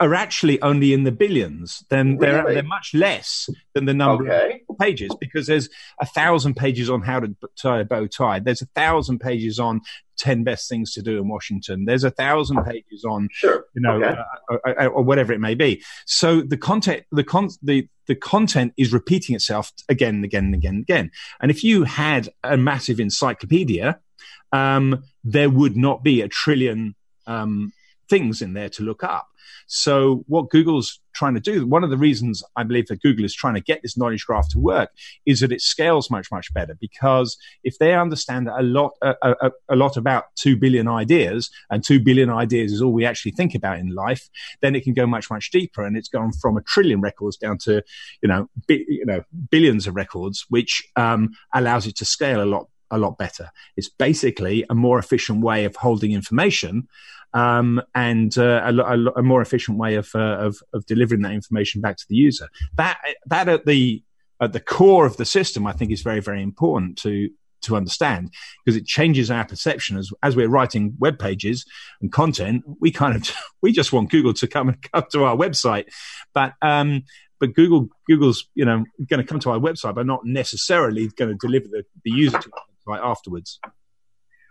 are 0.00 0.14
actually 0.14 0.60
only 0.62 0.92
in 0.92 1.04
the 1.04 1.12
billions. 1.12 1.84
Then 1.88 2.18
really? 2.18 2.32
they're 2.32 2.54
they're 2.54 2.62
much 2.62 2.92
less 2.94 3.48
than 3.74 3.86
the 3.86 3.94
number 3.94 4.30
okay. 4.30 4.62
of 4.68 4.78
pages 4.78 5.10
because 5.20 5.46
there's 5.46 5.68
a 6.00 6.06
thousand 6.06 6.54
pages 6.54 6.90
on 6.90 7.02
how 7.02 7.20
to 7.20 7.34
tie 7.56 7.80
a 7.80 7.84
bow 7.84 8.06
tie. 8.06 8.40
There's 8.40 8.62
a 8.62 8.66
thousand 8.66 9.20
pages 9.20 9.58
on 9.58 9.80
10 10.18 10.44
best 10.44 10.68
things 10.68 10.92
to 10.94 11.02
do 11.02 11.18
in 11.18 11.28
Washington. 11.28 11.84
There's 11.84 12.04
a 12.04 12.10
thousand 12.10 12.64
pages 12.64 13.04
on, 13.04 13.28
sure. 13.32 13.66
you 13.74 13.82
know, 13.82 14.02
okay. 14.02 14.18
uh, 14.18 14.24
or, 14.48 14.68
uh, 14.68 14.84
uh, 14.84 14.88
or, 14.88 15.02
whatever 15.02 15.32
it 15.32 15.40
may 15.40 15.54
be. 15.54 15.82
So 16.06 16.40
the 16.40 16.56
content, 16.56 17.04
the 17.12 17.24
con, 17.24 17.50
the, 17.62 17.88
the 18.06 18.14
content 18.14 18.72
is 18.76 18.92
repeating 18.92 19.36
itself 19.36 19.72
again 19.88 20.16
and 20.16 20.24
again 20.24 20.46
and 20.46 20.54
again 20.54 20.74
and 20.74 20.82
again. 20.82 21.10
And 21.40 21.50
if 21.50 21.62
you 21.62 21.84
had 21.84 22.28
a 22.42 22.56
massive 22.56 23.00
encyclopedia, 23.00 24.00
um, 24.52 25.04
there 25.24 25.50
would 25.50 25.76
not 25.76 26.02
be 26.02 26.22
a 26.22 26.28
trillion, 26.28 26.94
um, 27.26 27.72
things 28.08 28.42
in 28.42 28.52
there 28.52 28.68
to 28.70 28.82
look 28.82 29.02
up. 29.04 29.28
So 29.66 30.24
what 30.26 30.50
Google's 30.50 31.00
trying 31.14 31.34
to 31.34 31.40
do, 31.40 31.66
one 31.66 31.82
of 31.82 31.90
the 31.90 31.96
reasons 31.96 32.42
I 32.56 32.62
believe 32.62 32.86
that 32.88 33.02
Google 33.02 33.24
is 33.24 33.34
trying 33.34 33.54
to 33.54 33.60
get 33.60 33.80
this 33.82 33.96
knowledge 33.96 34.26
graph 34.26 34.48
to 34.50 34.58
work 34.58 34.90
is 35.24 35.40
that 35.40 35.52
it 35.52 35.60
scales 35.60 36.10
much, 36.10 36.30
much 36.30 36.52
better 36.52 36.76
because 36.80 37.36
if 37.64 37.78
they 37.78 37.94
understand 37.94 38.48
a 38.48 38.62
lot, 38.62 38.92
a, 39.02 39.14
a, 39.22 39.50
a 39.70 39.76
lot 39.76 39.96
about 39.96 40.24
2 40.36 40.56
billion 40.56 40.86
ideas 40.86 41.50
and 41.70 41.84
2 41.84 42.00
billion 42.00 42.30
ideas 42.30 42.72
is 42.72 42.82
all 42.82 42.92
we 42.92 43.04
actually 43.04 43.32
think 43.32 43.54
about 43.54 43.78
in 43.78 43.94
life, 43.94 44.28
then 44.60 44.74
it 44.74 44.84
can 44.84 44.94
go 44.94 45.06
much, 45.06 45.30
much 45.30 45.50
deeper. 45.50 45.84
And 45.84 45.96
it's 45.96 46.08
gone 46.08 46.32
from 46.32 46.56
a 46.56 46.62
trillion 46.62 47.00
records 47.00 47.36
down 47.36 47.58
to, 47.58 47.82
you 48.22 48.28
know, 48.28 48.48
bi- 48.68 48.84
you 48.86 49.06
know, 49.06 49.22
billions 49.50 49.86
of 49.86 49.96
records, 49.96 50.44
which, 50.48 50.82
um, 50.96 51.30
allows 51.54 51.86
it 51.86 51.96
to 51.96 52.04
scale 52.04 52.42
a 52.42 52.44
lot 52.44 52.68
a 52.90 52.98
lot 52.98 53.18
better. 53.18 53.50
It's 53.76 53.88
basically 53.88 54.64
a 54.68 54.74
more 54.74 54.98
efficient 54.98 55.42
way 55.42 55.64
of 55.64 55.76
holding 55.76 56.12
information 56.12 56.88
um, 57.34 57.82
and 57.94 58.36
uh, 58.38 58.62
a, 58.64 58.74
a, 58.74 59.12
a, 59.16 59.22
more 59.22 59.42
efficient 59.42 59.78
way 59.78 59.96
of, 59.96 60.08
uh, 60.14 60.38
of, 60.38 60.58
of 60.72 60.86
delivering 60.86 61.22
that 61.22 61.32
information 61.32 61.80
back 61.80 61.96
to 61.98 62.04
the 62.08 62.16
user. 62.16 62.48
That 62.76 62.98
that 63.26 63.48
at 63.48 63.66
the 63.66 64.02
at 64.40 64.52
the 64.52 64.60
core 64.60 65.06
of 65.06 65.16
the 65.16 65.24
system, 65.24 65.66
I 65.66 65.72
think, 65.72 65.90
is 65.90 66.02
very 66.02 66.20
very 66.20 66.42
important 66.42 66.96
to 66.98 67.28
to 67.62 67.76
understand 67.76 68.32
because 68.64 68.76
it 68.76 68.86
changes 68.86 69.30
our 69.30 69.44
perception 69.44 69.98
as 69.98 70.10
as 70.22 70.34
we're 70.34 70.48
writing 70.48 70.94
web 70.98 71.18
pages 71.18 71.66
and 72.00 72.10
content. 72.10 72.64
We 72.80 72.90
kind 72.90 73.16
of 73.16 73.30
we 73.62 73.72
just 73.72 73.92
want 73.92 74.10
Google 74.10 74.34
to 74.34 74.46
come 74.46 74.68
and 74.68 74.82
come 74.92 75.04
to 75.12 75.24
our 75.24 75.36
website, 75.36 75.86
but 76.32 76.54
um, 76.62 77.02
but 77.38 77.54
Google 77.54 77.88
Google's 78.08 78.48
you 78.54 78.64
know 78.64 78.84
going 79.10 79.20
to 79.20 79.26
come 79.26 79.40
to 79.40 79.50
our 79.50 79.58
website, 79.58 79.94
but 79.94 80.06
not 80.06 80.24
necessarily 80.24 81.08
going 81.08 81.30
to 81.30 81.46
deliver 81.46 81.66
the, 81.68 81.84
the 82.04 82.10
user 82.10 82.38
to 82.38 82.50
website 82.86 83.04
afterwards. 83.04 83.60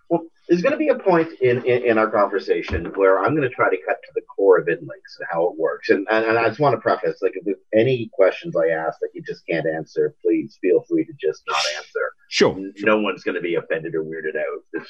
Well, 0.10 0.22
there's 0.48 0.62
going 0.62 0.74
to 0.74 0.77
be 0.77 0.89
a 0.89 1.00
point 1.00 1.30
in, 1.42 1.65
in, 1.65 1.84
in, 1.84 1.98
our 1.98 2.10
conversation 2.10 2.86
where 2.96 3.20
I'm 3.20 3.36
going 3.36 3.50
to 3.50 3.56
try 3.56 3.70
to 3.70 3.77
cut 3.88 3.98
to 4.04 4.12
the 4.13 4.22
core 4.22 4.60
of 4.60 4.68
InLinks 4.68 5.18
and 5.18 5.27
how 5.32 5.48
it 5.48 5.58
works. 5.58 5.89
And, 5.89 6.06
and, 6.12 6.25
and 6.25 6.38
I 6.38 6.48
just 6.48 6.60
want 6.60 6.75
to 6.75 6.82
preface, 6.82 7.22
like, 7.24 7.32
if 7.36 7.44
there's 7.44 7.58
any 7.74 8.12
questions 8.13 8.56
I 8.56 8.70
ask 8.70 9.00
that 9.00 9.10
you 9.15 9.24
just 9.24 9.46
can't 9.48 9.65
answer, 9.65 10.13
please 10.22 10.60
feel 10.62 10.86
free 10.88 11.06
to 11.06 11.13
just 11.20 11.42
not 11.48 11.60
answer. 11.77 12.13
Sure. 12.30 12.56
No 12.56 12.72
sure. 12.77 13.01
one's 13.01 13.24
going 13.24 13.36
to 13.36 13.42
be 13.42 13.56
offended 13.56 13.96
or 13.96 14.04
weirded 14.04 14.38
out. 14.38 14.86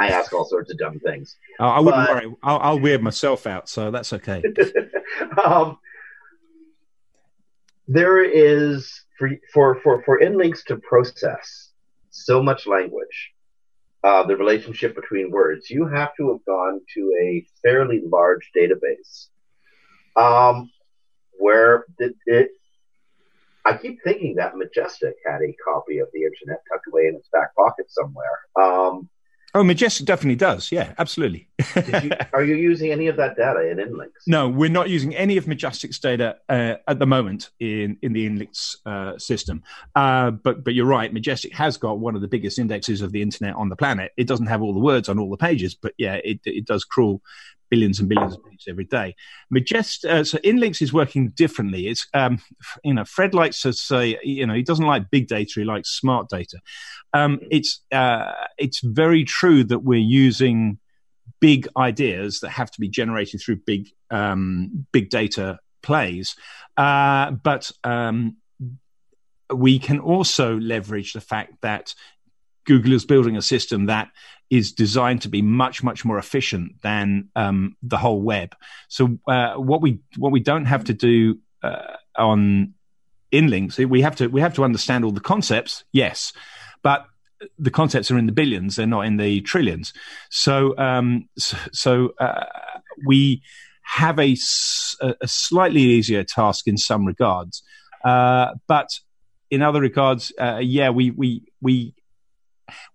I 0.00 0.08
ask 0.08 0.32
all 0.32 0.46
sorts 0.46 0.72
of 0.72 0.78
dumb 0.78 0.98
things. 0.98 1.36
Oh, 1.60 1.66
I 1.66 1.78
wouldn't 1.78 2.06
but, 2.06 2.24
worry. 2.24 2.34
I'll, 2.42 2.58
I'll, 2.58 2.80
weird 2.80 3.02
myself 3.02 3.46
out, 3.46 3.68
so 3.68 3.90
that's 3.90 4.12
okay. 4.14 4.42
um, 5.44 5.78
there 7.86 8.24
is 8.24 9.04
for 9.18 9.30
for 9.52 9.80
for 9.82 10.02
for 10.04 10.20
InLinks 10.20 10.64
to 10.66 10.76
process 10.76 11.69
so 12.10 12.42
much 12.42 12.66
language 12.66 13.32
uh, 14.02 14.22
the 14.24 14.36
relationship 14.36 14.94
between 14.94 15.30
words, 15.30 15.68
you 15.68 15.86
have 15.86 16.14
to 16.16 16.30
have 16.30 16.44
gone 16.46 16.80
to 16.94 17.12
a 17.20 17.44
fairly 17.62 18.00
large 18.06 18.50
database. 18.56 19.28
Um, 20.16 20.70
where 21.38 21.84
it, 21.98 22.16
it, 22.26 22.50
I 23.64 23.76
keep 23.76 23.98
thinking 24.02 24.36
that 24.36 24.56
Majestic 24.56 25.14
had 25.24 25.40
a 25.42 25.54
copy 25.64 25.98
of 25.98 26.08
the 26.12 26.22
internet 26.22 26.62
tucked 26.70 26.86
away 26.90 27.06
in 27.08 27.16
its 27.16 27.28
back 27.32 27.54
pocket 27.54 27.86
somewhere. 27.90 28.40
Um, 28.60 29.08
Oh, 29.54 29.64
Majestic 29.64 30.06
definitely 30.06 30.36
does. 30.36 30.70
Yeah, 30.70 30.94
absolutely. 30.98 31.48
you, 31.76 32.10
are 32.32 32.44
you 32.44 32.54
using 32.54 32.92
any 32.92 33.08
of 33.08 33.16
that 33.16 33.36
data 33.36 33.68
in 33.68 33.78
Inlinks? 33.78 34.26
No, 34.26 34.48
we're 34.48 34.70
not 34.70 34.88
using 34.88 35.14
any 35.14 35.36
of 35.36 35.48
Majestic's 35.48 35.98
data 35.98 36.36
uh, 36.48 36.74
at 36.86 36.98
the 36.98 37.06
moment 37.06 37.50
in, 37.58 37.98
in 38.02 38.12
the 38.12 38.28
Inlinks 38.28 38.76
uh, 38.86 39.18
system. 39.18 39.62
Uh, 39.94 40.30
but 40.30 40.62
but 40.62 40.74
you're 40.74 40.86
right. 40.86 41.12
Majestic 41.12 41.52
has 41.54 41.76
got 41.76 41.98
one 41.98 42.14
of 42.14 42.20
the 42.20 42.28
biggest 42.28 42.58
indexes 42.58 43.02
of 43.02 43.12
the 43.12 43.22
internet 43.22 43.56
on 43.56 43.68
the 43.68 43.76
planet. 43.76 44.12
It 44.16 44.28
doesn't 44.28 44.46
have 44.46 44.62
all 44.62 44.72
the 44.72 44.80
words 44.80 45.08
on 45.08 45.18
all 45.18 45.30
the 45.30 45.36
pages, 45.36 45.74
but 45.74 45.94
yeah, 45.98 46.14
it 46.22 46.40
it 46.44 46.64
does 46.64 46.84
crawl 46.84 47.20
billions 47.70 48.00
and 48.00 48.08
billions 48.08 48.34
of 48.34 48.44
pages 48.44 48.66
every 48.68 48.84
day. 48.84 49.14
Majest, 49.54 50.04
uh, 50.04 50.24
so 50.24 50.38
Inlinks 50.38 50.82
is 50.82 50.92
working 50.92 51.30
differently. 51.30 51.86
It's, 51.86 52.06
um, 52.12 52.40
you 52.84 52.94
know, 52.94 53.04
Fred 53.04 53.32
likes 53.32 53.62
to 53.62 53.72
say, 53.72 54.18
you 54.22 54.46
know, 54.46 54.54
he 54.54 54.62
doesn't 54.62 54.84
like 54.84 55.10
big 55.10 55.28
data, 55.28 55.60
he 55.60 55.64
likes 55.64 55.90
smart 55.90 56.28
data. 56.28 56.58
Um, 57.14 57.40
it's, 57.50 57.80
uh, 57.92 58.32
it's 58.58 58.80
very 58.80 59.24
true 59.24 59.64
that 59.64 59.80
we're 59.80 59.98
using 59.98 60.78
big 61.40 61.68
ideas 61.76 62.40
that 62.40 62.50
have 62.50 62.70
to 62.72 62.80
be 62.80 62.88
generated 62.88 63.40
through 63.40 63.56
big, 63.56 63.88
um, 64.10 64.86
big 64.92 65.08
data 65.08 65.58
plays. 65.82 66.36
Uh, 66.76 67.30
but, 67.30 67.70
um, 67.84 68.36
we 69.52 69.78
can 69.78 69.98
also 69.98 70.58
leverage 70.58 71.12
the 71.12 71.20
fact 71.20 71.54
that 71.62 71.94
Google 72.70 72.92
is 72.92 73.04
building 73.04 73.36
a 73.36 73.42
system 73.42 73.86
that 73.86 74.10
is 74.48 74.70
designed 74.70 75.22
to 75.22 75.28
be 75.28 75.42
much 75.42 75.82
much 75.82 76.04
more 76.04 76.18
efficient 76.18 76.80
than 76.82 77.28
um, 77.34 77.76
the 77.82 77.96
whole 77.96 78.22
web. 78.22 78.54
So 78.88 79.18
uh, 79.26 79.54
what 79.54 79.80
we 79.82 79.98
what 80.16 80.30
we 80.30 80.38
don't 80.38 80.66
have 80.66 80.84
to 80.84 80.94
do 80.94 81.40
uh, 81.64 81.96
on 82.16 82.74
inlinks, 83.32 83.84
we 83.88 84.02
have 84.02 84.14
to 84.16 84.28
we 84.28 84.40
have 84.40 84.54
to 84.54 84.62
understand 84.62 85.04
all 85.04 85.10
the 85.10 85.20
concepts, 85.20 85.82
yes, 85.90 86.32
but 86.84 87.06
the 87.58 87.72
concepts 87.72 88.08
are 88.12 88.18
in 88.18 88.26
the 88.26 88.32
billions; 88.32 88.76
they're 88.76 88.86
not 88.86 89.06
in 89.06 89.16
the 89.16 89.40
trillions. 89.40 89.92
So 90.30 90.78
um, 90.78 91.28
so, 91.36 92.12
uh, 92.20 92.44
we 93.04 93.42
have 93.82 94.20
a, 94.20 94.36
a 95.02 95.26
slightly 95.26 95.82
easier 95.82 96.22
task 96.22 96.68
in 96.68 96.78
some 96.78 97.04
regards, 97.04 97.64
uh, 98.04 98.54
but 98.68 98.90
in 99.50 99.62
other 99.62 99.80
regards, 99.80 100.32
uh, 100.38 100.60
yeah, 100.62 100.90
we 100.90 101.10
we 101.10 101.42
we 101.60 101.94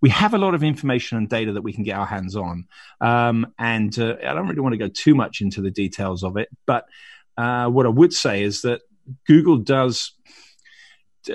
we 0.02 0.10
have 0.10 0.34
a 0.34 0.38
lot 0.38 0.56
of 0.56 0.64
information 0.64 1.18
and 1.18 1.30
data 1.30 1.54
that 1.54 1.62
we 1.62 1.74
can 1.74 1.84
get 1.84 1.98
our 1.98 2.06
hands 2.06 2.36
on. 2.36 2.66
Um, 3.02 3.54
and 3.58 3.98
uh, 3.98 4.16
I 4.26 4.34
don't 4.34 4.48
really 4.48 4.62
want 4.62 4.74
to 4.74 4.78
go 4.78 4.90
too 4.90 5.16
much 5.16 5.42
into 5.42 5.62
the 5.62 5.72
details 5.72 6.24
of 6.24 6.38
it, 6.38 6.50
but 6.66 6.86
uh, 7.38 7.68
what 7.68 7.86
I 7.86 7.90
would 7.90 8.14
say 8.14 8.44
is 8.44 8.62
that 8.62 8.82
Google 9.28 9.58
does 9.58 10.14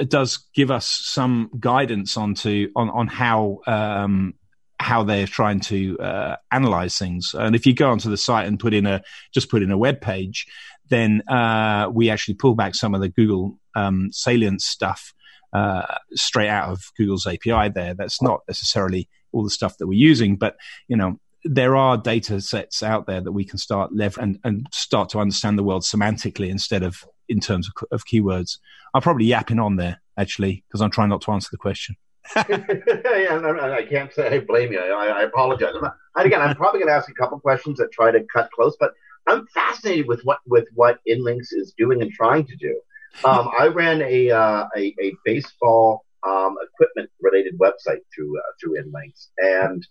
does 0.07 0.39
give 0.55 0.71
us 0.71 0.87
some 0.87 1.51
guidance 1.59 2.17
onto 2.17 2.71
on 2.77 2.91
on 2.91 3.07
how 3.07 3.61
um, 3.67 4.35
how 4.79 5.03
they're 5.03 5.27
trying 5.27 5.61
to 5.61 5.99
uh, 5.99 6.37
analyze 6.51 6.97
things. 6.97 7.35
And 7.35 7.55
if 7.55 7.67
you 7.67 7.75
go 7.75 7.91
onto 7.91 8.09
the 8.09 8.17
site 8.17 8.47
and 8.47 8.59
put 8.59 8.73
in 8.73 8.87
a 8.87 9.03
just 9.33 9.51
put 9.51 9.63
in 9.63 9.71
a 9.71 9.79
web 9.79 10.01
page, 10.01 10.47
then 10.89 11.23
uh, 11.29 11.91
we 11.93 12.11
actually 12.11 12.35
pull 12.35 12.55
back 12.55 12.75
some 12.75 12.95
of 12.95 13.01
the 13.01 13.09
Google 13.09 13.59
um, 13.75 14.11
salient 14.13 14.63
stuff 14.63 15.13
uh, 15.53 15.97
straight 16.13 16.49
out 16.49 16.71
of 16.71 16.83
Google's 16.97 17.27
API 17.27 17.69
there. 17.69 17.95
That's 17.95 18.23
not 18.23 18.41
necessarily 18.49 19.09
all 19.33 19.45
the 19.45 19.51
stuff 19.51 19.79
that 19.79 19.87
we're 19.87 19.99
using, 19.99 20.37
but 20.37 20.57
you 20.89 20.97
know, 20.97 21.19
there 21.45 21.77
are 21.77 21.97
data 21.97 22.41
sets 22.41 22.83
out 22.83 23.07
there 23.07 23.21
that 23.21 23.33
we 23.33 23.45
can 23.45 23.59
start 23.59 23.95
lever 23.95 24.21
and, 24.21 24.39
and 24.45 24.67
start 24.73 25.09
to 25.11 25.19
understand 25.19 25.59
the 25.59 25.63
world 25.63 25.83
semantically 25.83 26.51
instead 26.51 26.83
of 26.83 27.05
in 27.29 27.41
terms 27.41 27.69
of, 27.69 27.87
of 27.91 28.05
keywords. 28.07 28.59
I'm 28.93 29.03
probably 29.03 29.25
yapping 29.25 29.59
on 29.59 29.77
there 29.77 30.01
actually 30.19 30.65
because 30.69 30.83
I'm 30.83 30.91
trying 30.91 31.09
not 31.09 31.23
to 31.23 31.33
answer 31.33 31.49
the 31.51 31.57
question. 31.57 31.97
yeah, 32.37 32.43
I 32.45 33.87
can't 33.89 34.13
say 34.13 34.29
I 34.29 34.41
blame 34.41 34.73
you. 34.73 34.81
I, 34.81 35.07
I 35.07 35.23
apologize. 35.23 35.75
And 35.75 36.27
again, 36.27 36.43
I'm 36.43 36.55
probably 36.57 36.81
going 36.81 36.89
to 36.89 36.95
ask 36.95 37.09
a 37.09 37.15
couple 37.15 37.41
questions 37.41 37.79
that 37.79 37.91
try 37.93 38.11
to 38.11 38.23
cut 38.33 38.51
close, 38.53 38.77
but 38.79 38.93
I'm 39.27 39.47
fascinated 39.49 40.07
with 40.09 40.21
what 40.23 40.39
with 40.47 40.69
what 40.75 40.99
Inlinks 41.09 41.53
is 41.53 41.73
doing 41.77 42.03
and 42.03 42.11
trying 42.13 42.47
to 42.47 42.57
do. 42.57 42.79
Um, 43.25 43.51
I 43.59 43.67
ran 43.67 44.03
a, 44.03 44.31
uh, 44.31 44.67
a, 44.77 44.95
a 45.01 45.13
baseball 45.25 46.05
um, 46.27 46.57
equipment 46.63 47.11
related 47.21 47.59
website 47.59 48.01
through 48.15 48.39
uh, 48.39 48.43
through 48.61 48.83
Inlinks, 48.83 49.29
and 49.39 49.87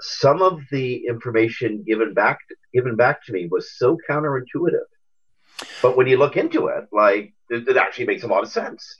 some 0.00 0.42
of 0.42 0.60
the 0.70 1.06
information 1.06 1.82
given 1.86 2.14
back 2.14 2.38
given 2.72 2.96
back 2.96 3.24
to 3.26 3.32
me 3.32 3.48
was 3.50 3.76
so 3.76 3.98
counterintuitive. 4.08 4.88
But 5.82 5.96
when 5.96 6.06
you 6.06 6.18
look 6.18 6.36
into 6.36 6.68
it, 6.68 6.84
like 6.92 7.32
it, 7.48 7.68
it 7.68 7.76
actually 7.76 8.06
makes 8.06 8.22
a 8.22 8.26
lot 8.26 8.42
of 8.42 8.50
sense. 8.50 8.96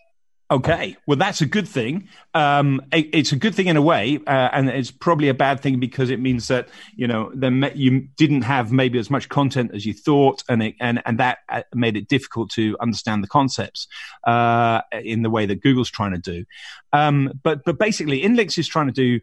Okay, 0.49 0.97
well, 1.09 1.17
that's 1.17 1.41
a 1.41 1.47
good 1.47 1.67
thing. 1.67 2.09
Um, 2.33 2.81
it, 2.93 3.09
it's 3.13 3.33
a 3.33 3.37
good 3.37 3.53
thing 3.53 3.67
in 3.67 3.77
a 3.77 3.83
way, 3.83 4.21
uh, 4.29 4.51
and 4.53 4.69
it's 4.69 4.93
probably 4.93 5.29
a 5.29 5.35
bad 5.35 5.59
thing 5.59 5.81
because 5.81 6.09
it 6.09 6.21
means 6.21 6.47
that 6.47 6.69
you 6.95 7.09
know 7.09 7.33
then 7.35 7.69
you 7.75 8.07
didn't 8.17 8.43
have 8.43 8.71
maybe 8.71 8.97
as 9.01 9.11
much 9.11 9.29
content 9.29 9.73
as 9.75 9.85
you 9.85 9.93
thought, 9.93 10.45
and 10.49 10.63
it, 10.63 10.77
and 10.81 11.03
and 11.05 11.19
that 11.19 11.39
uh, 11.49 11.63
made 11.75 11.97
it 11.97 12.07
difficult 12.07 12.51
to 12.51 12.77
understand 12.81 13.25
the 13.25 13.29
concepts 13.29 13.89
uh, 14.25 14.83
in 14.93 15.23
the 15.23 15.31
way 15.31 15.47
that 15.47 15.63
Google's 15.63 15.91
trying 15.91 16.13
to 16.13 16.19
do. 16.19 16.45
Um, 16.93 17.33
but 17.43 17.65
but 17.65 17.77
basically, 17.77 18.23
Inlinks 18.23 18.57
is 18.57 18.69
trying 18.69 18.87
to 18.87 18.93
do 18.93 19.19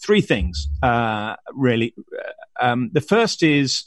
three 0.00 0.20
things 0.20 0.68
uh, 0.84 1.34
really. 1.54 1.92
Uh, 1.98 2.64
um, 2.64 2.90
the 2.92 3.00
first 3.00 3.42
is 3.42 3.84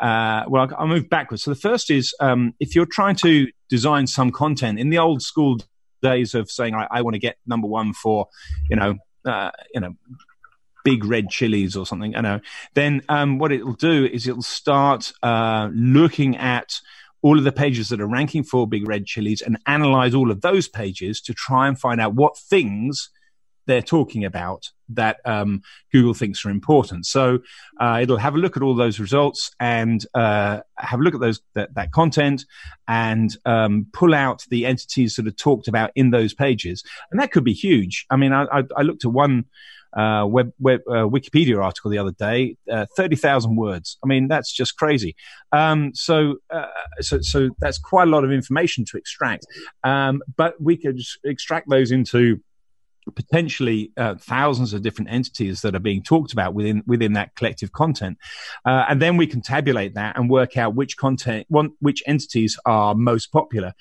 uh, 0.00 0.42
well, 0.48 0.68
I'll 0.76 0.88
move 0.88 1.08
backwards. 1.08 1.44
So 1.44 1.52
the 1.52 1.60
first 1.60 1.88
is 1.88 2.12
um, 2.18 2.54
if 2.58 2.74
you're 2.74 2.84
trying 2.86 3.14
to 3.16 3.46
design 3.68 4.08
some 4.08 4.32
content 4.32 4.80
in 4.80 4.90
the 4.90 4.98
old 4.98 5.22
school 5.22 5.58
days 6.02 6.34
of 6.34 6.50
saying 6.50 6.74
I, 6.74 6.86
I 6.90 7.02
want 7.02 7.14
to 7.14 7.20
get 7.20 7.36
number 7.46 7.68
one 7.68 7.92
for, 7.92 8.28
you 8.68 8.76
know, 8.76 8.96
uh, 9.24 9.50
you 9.72 9.80
know, 9.80 9.94
big 10.84 11.04
red 11.04 11.28
chilies 11.30 11.76
or 11.76 11.86
something, 11.86 12.12
you 12.12 12.22
know, 12.22 12.40
then 12.74 13.02
um, 13.08 13.38
what 13.38 13.52
it'll 13.52 13.74
do 13.74 14.04
is 14.04 14.26
it'll 14.26 14.42
start 14.42 15.12
uh, 15.22 15.68
looking 15.72 16.36
at 16.36 16.80
all 17.22 17.38
of 17.38 17.44
the 17.44 17.52
pages 17.52 17.88
that 17.88 18.00
are 18.00 18.06
ranking 18.06 18.42
for 18.42 18.66
big 18.66 18.86
red 18.86 19.06
chilies 19.06 19.40
and 19.42 19.58
analyze 19.66 20.12
all 20.12 20.30
of 20.30 20.40
those 20.40 20.68
pages 20.68 21.20
to 21.20 21.32
try 21.32 21.68
and 21.68 21.78
find 21.78 22.00
out 22.00 22.14
what 22.14 22.36
things 22.36 23.10
they're 23.66 23.80
talking 23.80 24.24
about 24.24 24.70
that 24.94 25.18
um, 25.24 25.62
Google 25.92 26.14
thinks 26.14 26.44
are 26.44 26.50
important. 26.50 27.06
So 27.06 27.38
uh, 27.80 28.00
it'll 28.02 28.16
have 28.16 28.34
a 28.34 28.38
look 28.38 28.56
at 28.56 28.62
all 28.62 28.74
those 28.74 29.00
results 29.00 29.50
and 29.58 30.04
uh, 30.14 30.60
have 30.78 31.00
a 31.00 31.02
look 31.02 31.14
at 31.14 31.20
those 31.20 31.40
that, 31.54 31.74
that 31.74 31.92
content 31.92 32.44
and 32.86 33.36
um, 33.44 33.86
pull 33.92 34.14
out 34.14 34.44
the 34.50 34.66
entities 34.66 35.16
that 35.16 35.26
are 35.26 35.30
talked 35.30 35.68
about 35.68 35.90
in 35.94 36.10
those 36.10 36.34
pages, 36.34 36.82
and 37.10 37.20
that 37.20 37.32
could 37.32 37.44
be 37.44 37.54
huge. 37.54 38.06
I 38.10 38.16
mean, 38.16 38.32
I, 38.32 38.44
I, 38.44 38.62
I 38.76 38.82
looked 38.82 39.04
at 39.04 39.12
one. 39.12 39.44
Uh, 39.94 40.24
web, 40.24 40.50
web 40.58 40.80
uh, 40.88 41.04
Wikipedia 41.04 41.62
article 41.62 41.90
the 41.90 41.98
other 41.98 42.12
day, 42.12 42.56
uh, 42.72 42.86
thirty 42.96 43.14
thousand 43.14 43.56
words. 43.56 43.98
I 44.02 44.06
mean, 44.06 44.26
that's 44.26 44.50
just 44.50 44.78
crazy. 44.78 45.14
Um, 45.52 45.90
so, 45.92 46.36
uh, 46.48 46.64
so, 47.00 47.20
so 47.20 47.50
that's 47.58 47.76
quite 47.76 48.08
a 48.08 48.10
lot 48.10 48.24
of 48.24 48.32
information 48.32 48.86
to 48.86 48.96
extract. 48.96 49.44
Um, 49.84 50.22
but 50.34 50.54
we 50.58 50.78
could 50.78 50.98
extract 51.24 51.68
those 51.68 51.90
into 51.90 52.40
potentially 53.10 53.92
uh, 53.96 54.14
thousands 54.16 54.72
of 54.72 54.82
different 54.82 55.10
entities 55.10 55.60
that 55.62 55.74
are 55.74 55.80
being 55.80 56.02
talked 56.02 56.32
about 56.32 56.54
within 56.54 56.82
within 56.86 57.12
that 57.14 57.34
collective 57.34 57.72
content, 57.72 58.18
uh, 58.64 58.84
and 58.88 59.00
then 59.02 59.16
we 59.16 59.26
can 59.26 59.40
tabulate 59.40 59.94
that 59.94 60.16
and 60.16 60.30
work 60.30 60.56
out 60.56 60.74
which 60.74 60.96
content, 60.96 61.46
which 61.80 62.02
entities 62.06 62.58
are 62.64 62.94
most 62.94 63.32
popular 63.32 63.72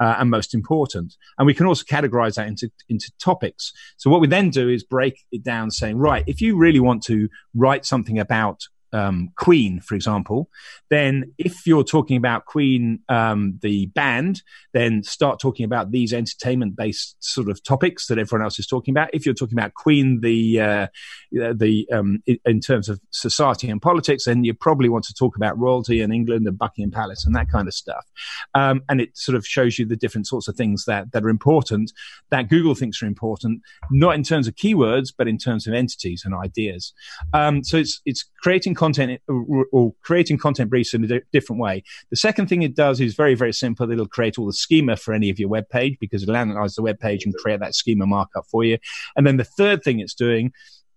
uh, 0.00 0.16
and 0.18 0.30
most 0.30 0.54
important, 0.54 1.16
and 1.38 1.46
we 1.46 1.54
can 1.54 1.66
also 1.66 1.84
categorize 1.84 2.34
that 2.34 2.48
into 2.48 2.70
into 2.88 3.10
topics. 3.18 3.72
So 3.96 4.10
what 4.10 4.20
we 4.20 4.26
then 4.26 4.50
do 4.50 4.68
is 4.68 4.82
break 4.82 5.24
it 5.30 5.42
down, 5.42 5.70
saying, 5.70 5.96
right, 5.96 6.24
if 6.26 6.40
you 6.40 6.56
really 6.56 6.80
want 6.80 7.02
to 7.04 7.28
write 7.54 7.84
something 7.84 8.18
about 8.18 8.66
um, 8.92 9.30
Queen, 9.36 9.80
for 9.80 9.94
example, 9.94 10.48
then 10.88 11.32
if 11.38 11.66
you're 11.66 11.84
talking 11.84 12.16
about 12.16 12.44
Queen, 12.46 13.00
um, 13.08 13.58
the 13.62 13.86
band, 13.86 14.42
then 14.72 15.02
start 15.02 15.40
talking 15.40 15.64
about 15.64 15.90
these 15.90 16.12
entertainment 16.12 16.76
based 16.76 17.16
sort 17.20 17.48
of 17.48 17.62
topics 17.62 18.06
that 18.06 18.18
everyone 18.18 18.44
else 18.44 18.58
is 18.58 18.66
talking 18.66 18.92
about. 18.92 19.10
If 19.12 19.24
you're 19.24 19.34
talking 19.34 19.58
about 19.58 19.74
Queen, 19.74 20.20
the, 20.20 20.60
uh, 20.60 20.86
the, 21.30 21.86
um, 21.92 22.22
in 22.44 22.60
terms 22.60 22.88
of 22.88 23.00
society 23.10 23.68
and 23.68 23.80
politics, 23.80 24.24
then 24.24 24.44
you 24.44 24.54
probably 24.54 24.88
want 24.88 25.04
to 25.04 25.14
talk 25.14 25.36
about 25.36 25.58
royalty 25.58 26.00
and 26.00 26.12
England 26.12 26.46
and 26.46 26.58
Buckingham 26.58 26.90
Palace 26.90 27.24
and 27.24 27.34
that 27.36 27.50
kind 27.50 27.68
of 27.68 27.74
stuff. 27.74 28.06
Um, 28.54 28.82
and 28.88 29.00
it 29.00 29.16
sort 29.16 29.36
of 29.36 29.46
shows 29.46 29.78
you 29.78 29.86
the 29.86 29.96
different 29.96 30.26
sorts 30.26 30.48
of 30.48 30.56
things 30.56 30.84
that, 30.86 31.12
that 31.12 31.24
are 31.24 31.28
important 31.28 31.92
that 32.30 32.48
Google 32.48 32.74
thinks 32.74 33.02
are 33.02 33.06
important, 33.06 33.62
not 33.90 34.14
in 34.14 34.22
terms 34.22 34.48
of 34.48 34.54
keywords, 34.56 35.12
but 35.16 35.28
in 35.28 35.38
terms 35.38 35.66
of 35.66 35.74
entities 35.74 36.22
and 36.24 36.34
ideas. 36.34 36.92
Um, 37.32 37.62
so 37.62 37.76
it's, 37.76 38.00
it's 38.04 38.24
creating 38.42 38.74
content 38.80 39.20
or, 39.28 39.92
creating 40.00 40.38
content 40.38 40.70
briefs 40.70 40.94
in 40.94 41.04
a 41.04 41.06
di- 41.06 41.20
different 41.32 41.60
way. 41.60 41.82
The 42.08 42.16
second 42.16 42.48
thing 42.48 42.62
it 42.62 42.74
does 42.74 42.98
is 42.98 43.14
very, 43.14 43.34
very 43.34 43.52
simple. 43.52 43.90
It'll 43.90 44.06
create 44.06 44.38
all 44.38 44.46
the 44.46 44.54
schema 44.54 44.96
for 44.96 45.12
any 45.12 45.28
of 45.28 45.38
your 45.38 45.50
web 45.50 45.68
page 45.68 45.98
because 46.00 46.22
it'll 46.22 46.36
analyze 46.36 46.76
the 46.76 46.82
web 46.82 46.98
page 46.98 47.26
and 47.26 47.34
create 47.34 47.60
that 47.60 47.74
schema 47.74 48.06
markup 48.06 48.46
for 48.46 48.64
you. 48.64 48.78
And 49.16 49.26
then 49.26 49.36
the 49.36 49.44
third 49.44 49.82
thing 49.82 50.00
it's 50.00 50.14
doing 50.14 50.52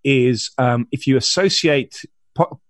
is 0.06 0.52
um, 0.58 0.88
if 0.92 1.08
you 1.08 1.18
associate 1.18 2.06
po- 2.36 2.62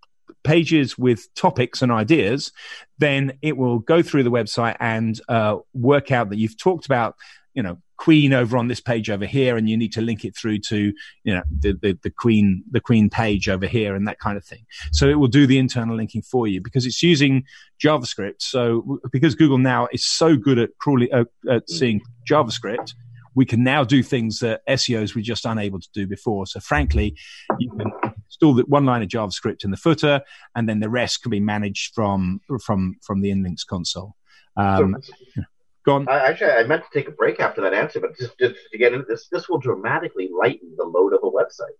pages 0.42 0.98
with 0.98 1.32
topics 1.36 1.80
and 1.80 1.92
ideas, 1.92 2.50
then 2.98 3.38
it 3.40 3.56
will 3.56 3.78
go 3.78 4.02
through 4.02 4.24
the 4.24 4.32
website 4.32 4.76
and 4.80 5.20
uh, 5.28 5.58
work 5.74 6.10
out 6.10 6.28
that 6.30 6.38
you've 6.38 6.58
talked 6.58 6.86
about, 6.86 7.14
you 7.54 7.62
know, 7.62 7.78
Queen 8.04 8.34
over 8.34 8.58
on 8.58 8.68
this 8.68 8.80
page 8.80 9.08
over 9.08 9.24
here, 9.24 9.56
and 9.56 9.66
you 9.66 9.78
need 9.78 9.94
to 9.94 10.02
link 10.02 10.26
it 10.26 10.36
through 10.36 10.58
to 10.58 10.92
you 11.22 11.34
know 11.34 11.42
the, 11.60 11.72
the, 11.80 11.98
the 12.02 12.10
Queen 12.10 12.62
the 12.70 12.80
Queen 12.80 13.08
page 13.08 13.48
over 13.48 13.66
here 13.66 13.94
and 13.94 14.06
that 14.06 14.18
kind 14.18 14.36
of 14.36 14.44
thing. 14.44 14.66
So 14.92 15.08
it 15.08 15.14
will 15.14 15.28
do 15.28 15.46
the 15.46 15.56
internal 15.56 15.96
linking 15.96 16.20
for 16.20 16.46
you 16.46 16.60
because 16.60 16.84
it's 16.84 17.02
using 17.02 17.44
JavaScript. 17.82 18.42
So 18.42 19.00
because 19.10 19.34
Google 19.34 19.56
now 19.56 19.88
is 19.90 20.04
so 20.04 20.36
good 20.36 20.58
at 20.58 20.76
crawling 20.78 21.08
uh, 21.14 21.24
at 21.48 21.70
seeing 21.70 22.02
JavaScript, 22.30 22.92
we 23.34 23.46
can 23.46 23.64
now 23.64 23.84
do 23.84 24.02
things 24.02 24.38
that 24.40 24.60
SEOs 24.68 25.14
were 25.14 25.22
just 25.22 25.46
unable 25.46 25.80
to 25.80 25.88
do 25.94 26.06
before. 26.06 26.44
So 26.44 26.60
frankly, 26.60 27.16
you 27.58 27.70
can 27.70 27.90
install 28.26 28.52
the 28.52 28.64
one 28.64 28.84
line 28.84 29.02
of 29.02 29.08
JavaScript 29.08 29.64
in 29.64 29.70
the 29.70 29.78
footer, 29.78 30.20
and 30.54 30.68
then 30.68 30.80
the 30.80 30.90
rest 30.90 31.22
can 31.22 31.30
be 31.30 31.40
managed 31.40 31.94
from 31.94 32.42
from 32.62 32.96
from 33.00 33.22
the 33.22 33.30
Inlinks 33.30 33.66
console. 33.66 34.14
Um, 34.58 34.98
so, 35.00 35.42
Go 35.84 35.96
on. 35.96 36.08
I, 36.08 36.28
actually, 36.28 36.52
I 36.52 36.64
meant 36.64 36.82
to 36.82 36.98
take 36.98 37.08
a 37.08 37.12
break 37.12 37.40
after 37.40 37.60
that 37.62 37.74
answer, 37.74 38.00
but 38.00 38.16
just, 38.16 38.38
just 38.38 38.54
to 38.72 38.78
get 38.78 38.92
into 38.92 39.06
this, 39.06 39.28
this 39.30 39.48
will 39.48 39.58
dramatically 39.58 40.30
lighten 40.36 40.74
the 40.76 40.84
load 40.84 41.12
of 41.12 41.20
a 41.22 41.30
website. 41.30 41.76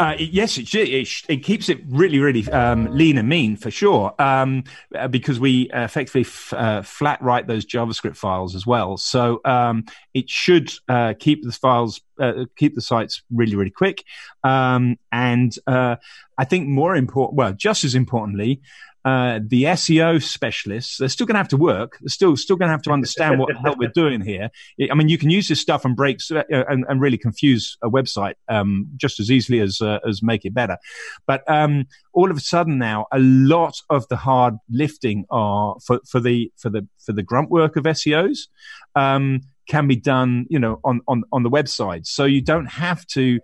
Uh, 0.00 0.14
yes, 0.18 0.58
it, 0.58 0.74
it, 0.74 1.08
it, 1.28 1.36
keeps 1.38 1.68
it 1.68 1.78
really, 1.86 2.18
really 2.18 2.48
um, 2.50 2.86
lean 2.86 3.18
and 3.18 3.28
mean 3.28 3.56
for 3.56 3.70
sure, 3.70 4.14
um, 4.20 4.64
uh, 4.94 5.06
because 5.06 5.38
we 5.38 5.70
effectively 5.72 6.22
f- 6.22 6.52
uh, 6.52 6.82
flat 6.82 7.22
write 7.22 7.46
those 7.46 7.64
JavaScript 7.64 8.16
files 8.16 8.54
as 8.54 8.66
well. 8.66 8.96
So 8.96 9.40
um, 9.44 9.84
it 10.12 10.28
should 10.28 10.72
uh, 10.88 11.14
keep 11.18 11.44
the 11.44 11.52
files, 11.52 12.00
uh, 12.20 12.44
keep 12.56 12.74
the 12.74 12.80
sites 12.80 13.22
really, 13.32 13.56
really 13.56 13.70
quick. 13.70 14.04
Um, 14.42 14.96
and 15.12 15.56
uh, 15.66 15.96
I 16.38 16.44
think 16.44 16.68
more 16.68 16.96
important, 16.96 17.36
well, 17.36 17.52
just 17.52 17.84
as 17.84 17.94
importantly, 17.94 18.60
uh, 19.04 19.38
the 19.46 19.64
SEO 19.64 20.22
specialists, 20.22 20.96
they're 20.96 21.10
still 21.10 21.26
going 21.26 21.34
to 21.34 21.38
have 21.38 21.48
to 21.48 21.58
work. 21.58 21.98
They're 22.00 22.08
still 22.08 22.36
still 22.38 22.56
going 22.56 22.68
to 22.68 22.72
have 22.72 22.82
to 22.82 22.90
understand 22.90 23.38
what 23.38 23.52
the 23.52 23.58
hell 23.58 23.74
we're 23.78 23.90
doing 23.90 24.22
here. 24.22 24.48
I 24.90 24.94
mean, 24.94 25.10
you 25.10 25.18
can 25.18 25.28
use 25.28 25.46
this 25.46 25.60
stuff 25.60 25.84
and 25.84 25.94
break 25.94 26.20
uh, 26.30 26.42
and, 26.50 26.86
and, 26.88 27.02
really 27.02 27.18
confuse 27.18 27.76
a 27.82 27.90
website 27.90 28.34
um, 28.48 28.88
just 28.96 29.20
as 29.20 29.30
easily 29.30 29.60
as 29.60 29.82
uh, 29.82 29.98
as 30.08 30.22
make 30.22 30.46
it 30.46 30.54
better. 30.54 30.78
But 31.26 31.42
um, 31.50 31.86
all 32.14 32.30
of 32.30 32.38
a 32.38 32.40
sudden 32.40 32.78
now, 32.78 33.06
a 33.12 33.18
lot 33.18 33.76
of 33.90 34.08
the 34.08 34.16
hard 34.16 34.54
lifting 34.70 35.26
are 35.28 35.76
for, 35.84 36.00
for 36.08 36.18
the 36.18 36.50
for 36.56 36.70
the 36.70 36.88
for 37.04 37.12
the 37.12 37.22
grunt 37.22 37.50
work 37.50 37.76
of 37.76 37.84
SEOs. 37.84 38.48
Um, 38.94 39.42
can 39.68 39.86
be 39.86 39.96
done, 39.96 40.46
you 40.48 40.58
know, 40.58 40.80
on, 40.84 41.00
on, 41.08 41.24
on 41.32 41.42
the 41.42 41.50
website. 41.50 42.06
So 42.06 42.24
you 42.24 42.40
don't 42.40 42.66
have 42.66 43.06
to 43.08 43.40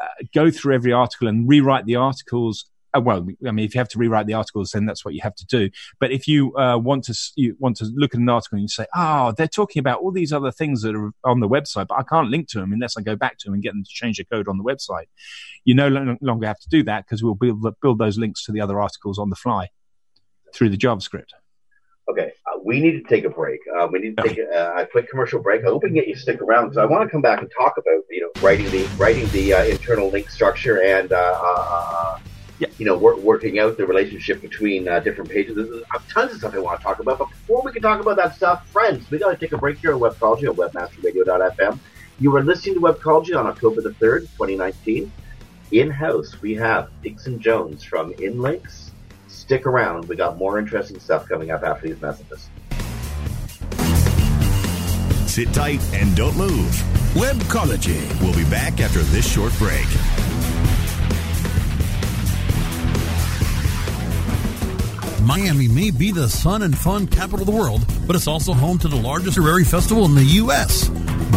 uh, 0.00 0.24
go 0.34 0.50
through 0.50 0.74
every 0.74 0.92
article 0.92 1.28
and 1.28 1.48
rewrite 1.48 1.86
the 1.86 1.96
articles 1.96 2.70
uh, 2.92 3.00
well, 3.00 3.26
I 3.46 3.50
mean, 3.52 3.64
if 3.64 3.74
you 3.74 3.78
have 3.78 3.88
to 3.90 3.98
rewrite 3.98 4.26
the 4.26 4.34
articles, 4.34 4.72
then 4.72 4.84
that's 4.84 5.04
what 5.04 5.14
you 5.14 5.20
have 5.22 5.34
to 5.36 5.46
do. 5.46 5.70
But 6.00 6.10
if 6.10 6.26
you 6.26 6.56
uh, 6.56 6.78
want 6.78 7.04
to 7.04 7.14
you 7.36 7.56
want 7.58 7.76
to 7.76 7.84
look 7.94 8.14
at 8.14 8.20
an 8.20 8.28
article 8.28 8.56
and 8.56 8.62
you 8.62 8.68
say, 8.68 8.86
"Oh, 8.94 9.32
they're 9.36 9.46
talking 9.46 9.80
about 9.80 10.00
all 10.00 10.10
these 10.10 10.32
other 10.32 10.50
things 10.50 10.82
that 10.82 10.94
are 10.94 11.12
on 11.24 11.40
the 11.40 11.48
website, 11.48 11.86
but 11.86 11.98
I 11.98 12.02
can't 12.02 12.28
link 12.28 12.48
to 12.48 12.58
them 12.58 12.72
unless 12.72 12.96
I 12.96 13.02
go 13.02 13.16
back 13.16 13.38
to 13.38 13.46
them 13.46 13.54
and 13.54 13.62
get 13.62 13.72
them 13.72 13.84
to 13.84 13.90
change 13.90 14.16
the 14.16 14.24
code 14.24 14.48
on 14.48 14.58
the 14.58 14.64
website," 14.64 15.06
you 15.64 15.74
no 15.74 16.16
longer 16.20 16.46
have 16.46 16.58
to 16.60 16.68
do 16.68 16.82
that 16.84 17.04
because 17.06 17.22
we'll 17.22 17.34
build 17.34 17.64
build 17.80 17.98
those 17.98 18.18
links 18.18 18.44
to 18.44 18.52
the 18.52 18.60
other 18.60 18.80
articles 18.80 19.18
on 19.18 19.30
the 19.30 19.36
fly 19.36 19.68
through 20.52 20.70
the 20.70 20.78
JavaScript. 20.78 21.30
Okay, 22.10 22.32
we 22.64 22.80
need 22.80 22.92
to 22.92 23.02
take 23.02 23.24
a 23.24 23.30
break. 23.30 23.60
Uh, 23.74 23.88
we 23.90 23.98
need 24.00 24.16
to 24.16 24.22
take 24.22 24.38
a, 24.38 24.74
a, 24.76 24.86
quick 24.86 25.08
commercial 25.08 25.40
break. 25.40 25.62
I 25.62 25.68
hope 25.68 25.82
we 25.82 25.88
can 25.88 25.94
get 25.94 26.08
you 26.08 26.14
to 26.14 26.20
stick 26.20 26.40
around 26.40 26.66
because 26.66 26.78
I 26.78 26.84
want 26.84 27.04
to 27.04 27.10
come 27.10 27.22
back 27.22 27.40
and 27.40 27.50
talk 27.50 27.78
about 27.78 28.04
you 28.10 28.20
know 28.20 28.42
writing 28.42 28.70
the 28.70 28.84
writing 28.96 29.28
the 29.30 29.54
uh, 29.54 29.64
internal 29.64 30.08
link 30.08 30.30
structure 30.30 30.82
and 30.82 31.12
uh, 31.12 32.18
yeah. 32.60 32.68
you 32.78 32.84
know, 32.84 32.96
wor- 32.96 33.16
working 33.16 33.58
out 33.58 33.76
the 33.76 33.86
relationship 33.86 34.40
between 34.40 34.86
uh, 34.86 35.00
different 35.00 35.30
pages. 35.30 35.56
There's 35.56 35.82
tons 36.08 36.32
of 36.32 36.38
stuff 36.38 36.54
I 36.54 36.58
want 36.58 36.78
to 36.78 36.84
talk 36.84 37.00
about. 37.00 37.18
But 37.18 37.30
before 37.30 37.62
we 37.64 37.72
can 37.72 37.82
talk 37.82 38.00
about 38.00 38.16
that 38.16 38.36
stuff, 38.36 38.68
friends, 38.68 39.10
we 39.10 39.18
got 39.18 39.30
to 39.30 39.36
take 39.36 39.52
a 39.52 39.58
break 39.58 39.78
here 39.78 39.94
on 39.94 40.00
Webcology 40.00 40.48
on 40.48 40.56
WebmasterRadio.fm. 40.56 41.78
You 42.20 42.36
are 42.36 42.42
listening 42.42 42.74
to 42.74 42.80
Webcology 42.80 43.36
on 43.36 43.46
October 43.46 43.80
the 43.80 43.90
3rd, 43.90 44.20
2019. 44.36 45.10
In-house, 45.72 46.40
we 46.42 46.54
have 46.56 46.90
Dixon 47.02 47.40
Jones 47.40 47.82
from 47.82 48.12
Inlinks. 48.14 48.89
Stick 49.30 49.64
around. 49.64 50.08
We 50.08 50.16
got 50.16 50.36
more 50.38 50.58
interesting 50.58 50.98
stuff 50.98 51.28
coming 51.28 51.50
up 51.50 51.62
after 51.62 51.88
these 51.88 52.00
messages. 52.02 52.48
Sit 55.26 55.52
tight 55.54 55.80
and 55.94 56.14
don't 56.16 56.36
move. 56.36 56.70
Webcology. 57.14 58.20
We'll 58.20 58.34
be 58.34 58.48
back 58.50 58.80
after 58.80 58.98
this 58.98 59.30
short 59.30 59.52
break. 59.58 59.86
Miami 65.22 65.68
may 65.68 65.92
be 65.92 66.10
the 66.10 66.28
sun 66.28 66.62
and 66.62 66.76
fun 66.76 67.06
capital 67.06 67.40
of 67.40 67.46
the 67.46 67.52
world, 67.52 67.86
but 68.08 68.16
it's 68.16 68.26
also 68.26 68.52
home 68.52 68.78
to 68.78 68.88
the 68.88 68.96
largest 68.96 69.38
literary 69.38 69.62
festival 69.62 70.04
in 70.04 70.16
the 70.16 70.24
U.S. 70.24 70.88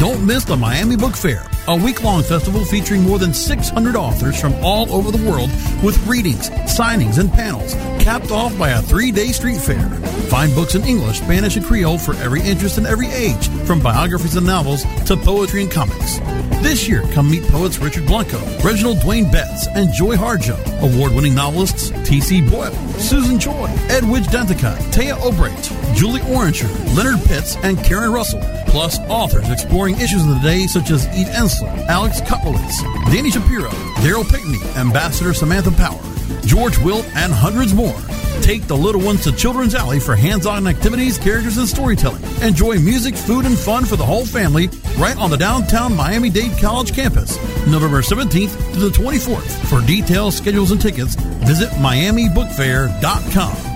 Don't 0.03 0.25
miss 0.25 0.43
the 0.43 0.57
Miami 0.57 0.97
Book 0.97 1.15
Fair, 1.15 1.49
a 1.69 1.77
week 1.77 2.03
long 2.03 2.23
festival 2.23 2.65
featuring 2.65 3.03
more 3.03 3.17
than 3.17 3.33
600 3.33 3.95
authors 3.95 4.37
from 4.37 4.53
all 4.55 4.93
over 4.93 5.17
the 5.17 5.29
world 5.29 5.49
with 5.81 5.97
readings, 6.05 6.49
signings, 6.49 7.19
and 7.19 7.31
panels, 7.31 7.73
capped 8.03 8.29
off 8.29 8.51
by 8.59 8.71
a 8.71 8.81
three 8.81 9.13
day 9.13 9.27
street 9.27 9.61
fair. 9.61 9.89
Find 10.27 10.53
books 10.55 10.75
in 10.75 10.83
English, 10.83 11.19
Spanish, 11.19 11.55
and 11.55 11.65
Creole 11.65 11.97
for 11.97 12.15
every 12.15 12.41
interest 12.41 12.77
and 12.77 12.85
every 12.85 13.07
age, 13.11 13.47
from 13.65 13.79
biographies 13.79 14.35
and 14.35 14.45
novels 14.45 14.83
to 15.05 15.15
poetry 15.15 15.61
and 15.61 15.71
comics. 15.71 16.19
This 16.63 16.87
year, 16.87 17.03
come 17.13 17.29
meet 17.29 17.43
poets 17.43 17.77
Richard 17.77 18.05
Blanco, 18.05 18.39
Reginald 18.63 18.97
Dwayne 18.99 19.29
Betts, 19.29 19.67
and 19.67 19.91
Joy 19.91 20.15
Harjo, 20.15 20.57
award 20.81 21.13
winning 21.13 21.35
novelists 21.35 21.91
T.C. 22.07 22.41
Boyle, 22.41 22.73
Susan 22.97 23.37
Choi, 23.37 23.67
Edwidge 23.89 24.27
Danticat, 24.27 24.77
Téa 24.93 25.15
Obreht, 25.17 25.93
Julie 25.93 26.21
Orringer, 26.21 26.95
Leonard 26.95 27.21
Pitts, 27.25 27.57
and 27.63 27.77
Karen 27.83 28.13
Russell, 28.13 28.41
plus 28.67 28.97
authors 29.09 29.49
exploring 29.49 29.92
issues 29.99 30.23
of 30.23 30.29
the 30.29 30.39
day 30.41 30.67
such 30.67 30.91
as 30.91 31.07
Eve 31.17 31.27
Ensler, 31.27 31.75
Alex 31.87 32.21
Kotlowitz, 32.21 32.77
Dani 33.05 33.31
Shapiro, 33.31 33.69
Darryl 34.01 34.29
Pinckney, 34.29 34.59
Ambassador 34.79 35.33
Samantha 35.33 35.71
Power, 35.71 35.99
George 36.45 36.77
Will, 36.79 37.03
and 37.15 37.31
hundreds 37.31 37.73
more. 37.73 37.95
Take 38.41 38.67
the 38.67 38.75
little 38.75 39.01
ones 39.01 39.23
to 39.23 39.31
Children's 39.31 39.73
Alley 39.73 39.99
for 39.99 40.15
hands-on 40.15 40.67
activities, 40.67 41.17
characters, 41.17 41.57
and 41.57 41.67
storytelling. 41.67 42.23
Enjoy 42.41 42.77
music, 42.77 43.15
food, 43.15 43.45
and 43.45 43.57
fun 43.57 43.85
for 43.85 43.95
the 43.95 44.05
whole 44.05 44.25
family 44.25 44.69
right 44.97 45.17
on 45.17 45.29
the 45.29 45.37
downtown 45.37 45.95
Miami-Dade 45.95 46.57
College 46.59 46.93
campus. 46.93 47.37
November 47.67 48.01
17th 48.01 48.73
to 48.73 48.79
the 48.79 48.89
24th. 48.89 49.69
For 49.69 49.85
details, 49.85 50.35
schedules, 50.35 50.71
and 50.71 50.81
tickets, 50.81 51.15
visit 51.15 51.69
miamibookfair.com. 51.69 53.73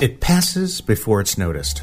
It 0.00 0.20
passes 0.20 0.80
before 0.80 1.20
it's 1.20 1.36
noticed. 1.36 1.82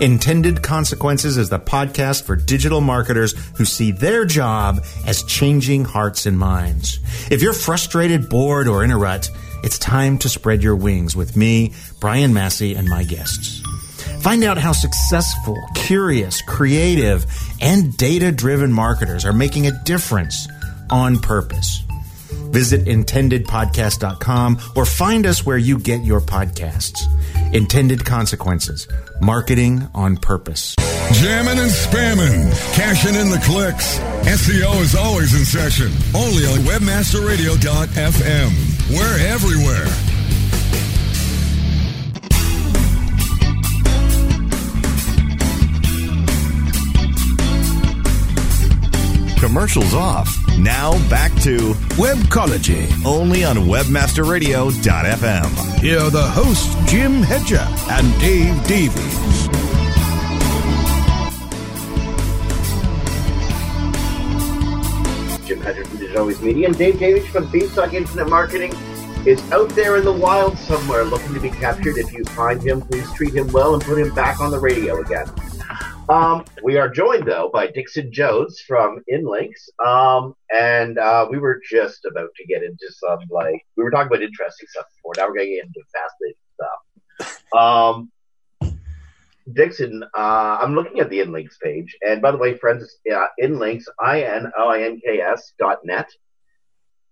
Intended 0.00 0.62
Consequences 0.62 1.36
is 1.36 1.50
the 1.50 1.58
podcast 1.58 2.22
for 2.22 2.34
digital 2.34 2.80
marketers 2.80 3.34
who 3.56 3.66
see 3.66 3.92
their 3.92 4.24
job 4.24 4.82
as 5.04 5.22
changing 5.24 5.84
hearts 5.84 6.24
and 6.24 6.38
minds. 6.38 7.00
If 7.30 7.42
you're 7.42 7.52
frustrated, 7.52 8.30
bored, 8.30 8.66
or 8.66 8.82
in 8.82 8.92
a 8.92 8.96
rut, 8.96 9.30
it's 9.62 9.78
time 9.78 10.16
to 10.18 10.30
spread 10.30 10.62
your 10.62 10.74
wings 10.74 11.14
with 11.14 11.36
me, 11.36 11.74
Brian 12.00 12.32
Massey, 12.32 12.74
and 12.74 12.88
my 12.88 13.04
guests. 13.04 13.60
Find 14.22 14.42
out 14.42 14.56
how 14.56 14.72
successful, 14.72 15.58
curious, 15.74 16.40
creative, 16.40 17.26
and 17.60 17.94
data 17.98 18.32
driven 18.32 18.72
marketers 18.72 19.26
are 19.26 19.34
making 19.34 19.66
a 19.66 19.82
difference 19.84 20.48
on 20.88 21.18
purpose. 21.18 21.82
Visit 22.50 22.84
intendedpodcast.com 22.86 24.58
or 24.76 24.84
find 24.84 25.26
us 25.26 25.44
where 25.46 25.58
you 25.58 25.78
get 25.78 26.04
your 26.04 26.20
podcasts. 26.20 26.98
Intended 27.54 28.04
Consequences 28.04 28.88
Marketing 29.20 29.88
on 29.94 30.16
Purpose. 30.16 30.74
Jamming 31.12 31.58
and 31.58 31.70
spamming, 31.70 32.50
cashing 32.74 33.14
in 33.16 33.30
the 33.30 33.38
clicks. 33.44 33.98
SEO 33.98 34.80
is 34.80 34.94
always 34.94 35.34
in 35.34 35.44
session. 35.44 35.90
Only 36.14 36.46
on 36.46 36.60
webmasterradio.fm. 36.60 38.96
We're 38.96 39.18
everywhere. 39.28 39.88
Commercials 49.40 49.94
off. 49.94 50.28
Now 50.58 50.92
back 51.08 51.32
to 51.40 51.56
Webcology. 51.96 52.86
only 53.06 53.42
on 53.42 53.56
webmasterradio.fm. 53.56 55.80
Here 55.80 55.98
are 55.98 56.10
the 56.10 56.22
hosts, 56.22 56.74
Jim 56.90 57.22
Hedger 57.22 57.66
and 57.88 58.20
Dave 58.20 58.62
Davies. 58.66 59.48
Jim 65.46 65.62
Hedger 65.62 65.86
from 65.86 65.96
Digital 65.96 66.20
Always 66.20 66.42
Media 66.42 66.66
and 66.66 66.76
Dave 66.76 66.98
Davies 66.98 67.26
from 67.28 67.50
Beanstalk 67.50 67.94
Internet 67.94 68.28
Marketing 68.28 68.74
is 69.26 69.40
out 69.52 69.70
there 69.70 69.96
in 69.96 70.04
the 70.04 70.12
wild 70.12 70.58
somewhere 70.58 71.04
looking 71.04 71.32
to 71.32 71.40
be 71.40 71.48
captured. 71.48 71.96
If 71.96 72.12
you 72.12 72.24
find 72.24 72.62
him, 72.62 72.82
please 72.82 73.10
treat 73.14 73.34
him 73.34 73.50
well 73.52 73.72
and 73.72 73.82
put 73.82 73.98
him 73.98 74.14
back 74.14 74.38
on 74.38 74.50
the 74.50 74.58
radio 74.58 75.00
again. 75.00 75.24
Um, 76.10 76.44
we 76.64 76.76
are 76.76 76.88
joined 76.88 77.28
though 77.28 77.50
by 77.52 77.68
Dixon 77.68 78.12
Jones 78.12 78.60
from 78.66 79.00
InLinks, 79.08 79.68
um, 79.86 80.34
and 80.52 80.98
uh, 80.98 81.28
we 81.30 81.38
were 81.38 81.60
just 81.70 82.04
about 82.04 82.30
to 82.34 82.46
get 82.46 82.64
into 82.64 82.86
some 82.90 83.20
like 83.30 83.64
we 83.76 83.84
were 83.84 83.92
talking 83.92 84.08
about 84.08 84.20
interesting 84.20 84.66
stuff 84.70 84.86
before. 84.96 85.12
Now 85.16 85.28
we're 85.28 85.36
getting 85.36 85.62
into 85.62 85.80
fascinating 85.94 87.38
stuff. 87.52 87.52
Um, 87.56 88.10
Dixon, 89.52 90.02
uh, 90.18 90.58
I'm 90.60 90.74
looking 90.74 90.98
at 90.98 91.10
the 91.10 91.20
InLinks 91.20 91.60
page, 91.62 91.96
and 92.02 92.20
by 92.20 92.32
the 92.32 92.38
way, 92.38 92.56
friends, 92.56 92.92
uh, 93.14 93.26
InLinks, 93.40 93.84
I 94.00 94.22
N 94.22 94.50
L 94.58 94.68
I 94.68 94.82
N 94.82 95.00
K 95.06 95.20
S 95.20 95.52
dot 95.60 95.78
net. 95.84 96.10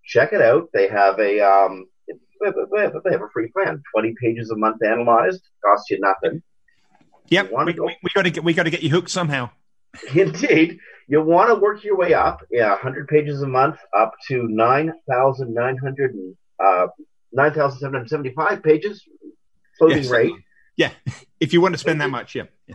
Check 0.04 0.32
it 0.32 0.42
out. 0.42 0.70
They 0.74 0.88
have 0.88 1.20
a 1.20 1.38
um, 1.40 1.86
they 2.40 3.12
have 3.12 3.22
a 3.22 3.30
free 3.32 3.52
plan, 3.52 3.80
20 3.94 4.14
pages 4.20 4.50
a 4.50 4.56
month 4.56 4.82
analyzed, 4.82 5.42
costs 5.64 5.88
you 5.88 6.00
nothing. 6.00 6.42
Yep, 7.30 7.50
we, 7.66 7.72
go- 7.72 7.86
we, 7.86 7.96
we 8.02 8.10
got 8.14 8.22
to 8.22 8.30
get 8.30 8.44
we 8.44 8.54
got 8.54 8.64
to 8.64 8.70
get 8.70 8.82
you 8.82 8.90
hooked 8.90 9.10
somehow. 9.10 9.50
Indeed, 10.14 10.78
you 11.08 11.22
want 11.22 11.48
to 11.50 11.54
work 11.54 11.82
your 11.84 11.96
way 11.96 12.14
up. 12.14 12.42
Yeah, 12.50 12.70
100 12.70 13.08
pages 13.08 13.42
a 13.42 13.46
month 13.48 13.78
up 13.96 14.12
to 14.28 14.46
9,900 14.48 16.14
and 16.14 16.36
uh, 16.62 16.86
9,775 17.32 18.62
pages 18.62 19.02
floating 19.78 19.98
Yes. 19.98 20.10
rate. 20.10 20.32
Yeah, 20.76 20.90
if 21.40 21.52
you 21.52 21.60
want 21.60 21.74
to 21.74 21.78
spend 21.78 22.00
that 22.00 22.10
much, 22.10 22.34
yeah. 22.34 22.44
yeah. 22.66 22.74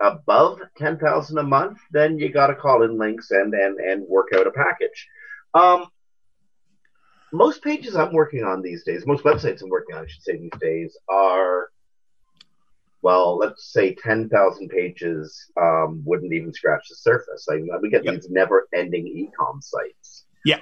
Above 0.00 0.60
10,000 0.76 1.38
a 1.38 1.42
month, 1.42 1.78
then 1.92 2.18
you 2.18 2.30
got 2.30 2.48
to 2.48 2.54
call 2.54 2.80
InLinks 2.80 3.30
and, 3.30 3.54
and, 3.54 3.78
and 3.78 4.02
work 4.08 4.28
out 4.34 4.46
a 4.46 4.50
package. 4.50 5.08
Um, 5.54 5.86
most 7.32 7.62
pages 7.62 7.96
I'm 7.96 8.12
working 8.12 8.44
on 8.44 8.60
these 8.62 8.84
days, 8.84 9.06
most 9.06 9.24
websites 9.24 9.62
I'm 9.62 9.68
working 9.70 9.96
on, 9.96 10.04
I 10.04 10.06
should 10.08 10.22
say 10.22 10.36
these 10.36 10.60
days, 10.60 10.96
are, 11.08 11.68
well, 13.04 13.36
let's 13.36 13.70
say 13.70 13.94
10,000 13.94 14.68
pages 14.70 15.50
um, 15.60 16.02
wouldn't 16.06 16.32
even 16.32 16.52
scratch 16.54 16.88
the 16.88 16.96
surface. 16.96 17.46
I, 17.50 17.56
we 17.82 17.90
get 17.90 18.02
Yep. 18.04 18.14
these 18.14 18.30
never-ending 18.30 19.06
e-com 19.06 19.60
sites. 19.60 20.24
Yeah. 20.44 20.60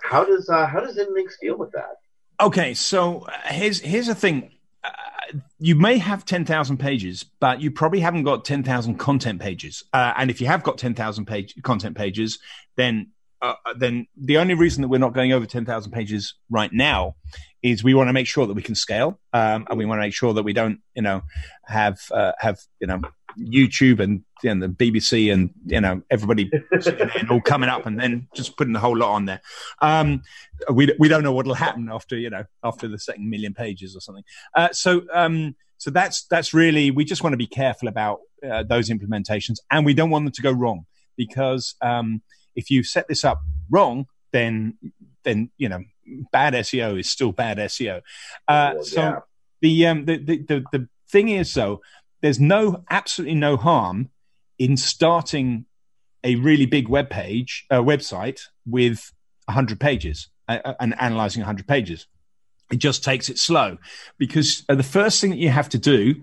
How 0.00 0.24
does 0.24 0.48
uh, 0.48 0.66
how 0.66 0.80
does 0.80 0.96
InLinks 0.96 1.34
deal 1.42 1.58
with 1.58 1.72
that? 1.72 1.96
Okay, 2.40 2.74
so 2.74 3.22
uh, 3.22 3.32
here's 3.46 3.80
here's 3.80 4.06
the 4.06 4.14
thing. 4.14 4.50
Uh, 4.84 4.90
you 5.58 5.74
may 5.74 5.98
have 5.98 6.24
ten 6.24 6.44
thousand 6.44 6.76
pages, 6.76 7.24
but 7.40 7.60
you 7.60 7.70
probably 7.72 8.00
haven't 8.00 8.22
got 8.22 8.44
ten 8.44 8.62
thousand 8.62 8.98
content 8.98 9.40
pages. 9.40 9.82
Uh, 9.92 10.12
and 10.16 10.30
if 10.30 10.40
you 10.40 10.46
have 10.46 10.62
got 10.62 10.78
ten 10.78 10.94
thousand 10.94 11.24
page 11.26 11.54
content 11.62 11.96
pages, 11.96 12.38
then 12.76 13.08
uh, 13.42 13.54
then 13.76 14.06
the 14.16 14.38
only 14.38 14.54
reason 14.54 14.82
that 14.82 14.88
we're 14.88 14.98
not 14.98 15.12
going 15.12 15.32
over 15.32 15.46
ten 15.46 15.64
thousand 15.64 15.92
pages 15.92 16.34
right 16.50 16.72
now 16.72 17.16
is 17.62 17.82
we 17.82 17.94
want 17.94 18.08
to 18.08 18.12
make 18.12 18.26
sure 18.26 18.46
that 18.46 18.54
we 18.54 18.62
can 18.62 18.74
scale, 18.74 19.20
um, 19.32 19.66
and 19.68 19.78
we 19.78 19.84
want 19.84 19.98
to 19.98 20.02
make 20.02 20.14
sure 20.14 20.32
that 20.32 20.42
we 20.42 20.52
don't, 20.52 20.80
you 20.94 21.02
know, 21.02 21.22
have 21.64 22.00
uh, 22.12 22.32
have 22.38 22.58
you 22.80 22.86
know 22.86 23.00
YouTube 23.38 24.00
and 24.00 24.24
you 24.42 24.54
know, 24.54 24.66
the 24.66 24.72
BBC 24.72 25.32
and 25.32 25.50
you 25.66 25.80
know 25.80 26.02
everybody 26.10 26.50
and 26.70 27.30
all 27.30 27.40
coming 27.40 27.68
up 27.68 27.86
and 27.86 27.98
then 27.98 28.28
just 28.34 28.56
putting 28.56 28.72
the 28.72 28.80
whole 28.80 28.96
lot 28.96 29.12
on 29.12 29.26
there. 29.26 29.40
Um, 29.80 30.22
we 30.72 30.94
we 30.98 31.08
don't 31.08 31.22
know 31.22 31.32
what'll 31.32 31.54
happen 31.54 31.88
after 31.90 32.16
you 32.16 32.30
know 32.30 32.44
after 32.62 32.88
the 32.88 32.98
second 32.98 33.28
million 33.28 33.54
pages 33.54 33.96
or 33.96 34.00
something. 34.00 34.24
Uh, 34.54 34.72
so 34.72 35.02
um, 35.12 35.54
so 35.78 35.90
that's 35.90 36.26
that's 36.26 36.54
really 36.54 36.90
we 36.90 37.04
just 37.04 37.22
want 37.22 37.32
to 37.32 37.38
be 37.38 37.46
careful 37.46 37.88
about 37.88 38.20
uh, 38.48 38.62
those 38.62 38.88
implementations 38.88 39.56
and 39.70 39.84
we 39.84 39.94
don't 39.94 40.10
want 40.10 40.24
them 40.24 40.32
to 40.32 40.42
go 40.42 40.52
wrong 40.52 40.86
because 41.16 41.74
um, 41.80 42.22
if 42.56 42.70
you 42.70 42.82
set 42.82 43.06
this 43.06 43.24
up 43.24 43.42
wrong, 43.70 44.06
then 44.32 44.78
then 45.22 45.50
you 45.56 45.68
know 45.68 45.80
bad 46.32 46.54
SEO 46.54 46.98
is 46.98 47.10
still 47.10 47.32
bad 47.32 47.58
SEO. 47.58 47.98
Uh, 48.48 48.72
Well, 48.74 48.82
so 48.82 49.00
yeah. 49.00 49.18
the, 49.60 49.86
um, 49.86 50.04
the, 50.06 50.16
the 50.16 50.38
the 50.38 50.64
the 50.72 50.88
thing 51.08 51.28
is 51.28 51.52
though, 51.54 51.82
there's 52.22 52.40
no 52.40 52.84
absolutely 52.90 53.36
no 53.36 53.56
harm 53.56 54.10
in 54.58 54.76
starting 54.76 55.66
a 56.24 56.34
really 56.36 56.66
big 56.66 56.88
web 56.88 57.08
page, 57.10 57.66
uh, 57.70 57.80
website 57.80 58.40
with 58.66 59.12
100 59.44 59.78
pages 59.78 60.28
uh, 60.48 60.74
and 60.80 61.00
analyzing 61.00 61.40
100 61.40 61.68
pages. 61.68 62.06
It 62.72 62.76
just 62.78 63.04
takes 63.04 63.28
it 63.28 63.38
slow 63.38 63.78
because 64.18 64.64
uh, 64.68 64.74
the 64.74 64.82
first 64.82 65.20
thing 65.20 65.30
that 65.30 65.38
you 65.38 65.50
have 65.50 65.68
to 65.68 65.78
do 65.78 66.16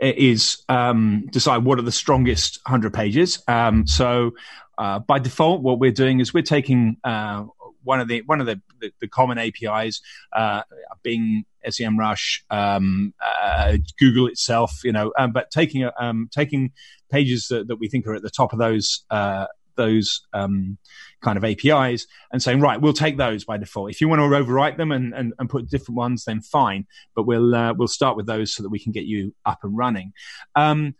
is 0.00 0.64
um, 0.68 1.26
decide 1.30 1.64
what 1.64 1.78
are 1.78 1.82
the 1.82 1.92
strongest 1.92 2.58
100 2.66 2.92
pages. 2.92 3.42
Um, 3.46 3.86
so 3.86 4.32
uh, 4.78 4.98
by 4.98 5.18
default, 5.18 5.62
what 5.62 5.78
we're 5.78 5.92
doing 5.92 6.20
is 6.20 6.34
we're 6.34 6.42
taking 6.42 6.96
uh, 7.04 7.44
one 7.82 8.00
of 8.00 8.08
the 8.08 8.22
one 8.22 8.40
of 8.40 8.46
the, 8.46 8.60
the, 8.80 8.92
the 9.00 9.08
common 9.08 9.38
APIs, 9.38 10.00
uh, 10.32 10.62
Bing, 11.02 11.44
SEMrush, 11.66 12.40
um, 12.50 13.14
uh, 13.24 13.76
Google 13.98 14.26
itself, 14.26 14.80
you 14.84 14.92
know, 14.92 15.12
um, 15.18 15.32
but 15.32 15.50
taking 15.50 15.88
um, 15.98 16.28
taking 16.32 16.72
pages 17.10 17.48
that, 17.48 17.68
that, 17.68 17.76
we 17.76 17.88
think 17.88 18.06
are 18.06 18.14
at 18.14 18.22
the 18.22 18.30
top 18.30 18.52
of 18.52 18.58
those 18.58 19.04
uh, 19.10 19.46
those 19.76 20.26
um, 20.32 20.78
kind 21.22 21.36
of 21.36 21.44
APIs 21.44 22.06
and 22.32 22.42
saying, 22.42 22.60
right, 22.60 22.80
we'll 22.80 22.92
take 22.92 23.16
those 23.16 23.44
by 23.44 23.56
default. 23.56 23.90
If 23.90 24.00
you 24.00 24.08
want 24.08 24.20
to 24.20 24.24
overwrite 24.24 24.76
them 24.76 24.90
and, 24.90 25.14
and, 25.14 25.32
and 25.38 25.48
put 25.48 25.68
different 25.68 25.96
ones, 25.96 26.24
then 26.24 26.40
fine. 26.40 26.86
But 27.14 27.26
we'll 27.26 27.54
uh, 27.54 27.74
we'll 27.74 27.88
start 27.88 28.16
with 28.16 28.26
those 28.26 28.54
so 28.54 28.62
that 28.62 28.70
we 28.70 28.78
can 28.78 28.92
get 28.92 29.04
you 29.04 29.34
up 29.44 29.60
and 29.62 29.76
running. 29.76 30.12
Um, 30.54 30.94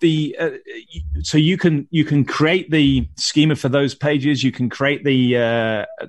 the 0.00 0.36
uh, 0.38 0.50
so 1.22 1.38
you 1.38 1.56
can 1.56 1.86
you 1.90 2.04
can 2.04 2.24
create 2.24 2.70
the 2.70 3.08
schema 3.16 3.56
for 3.56 3.68
those 3.68 3.94
pages. 3.94 4.42
You 4.42 4.52
can 4.52 4.70
create 4.70 5.04
the 5.04 5.36
uh, 5.36 6.06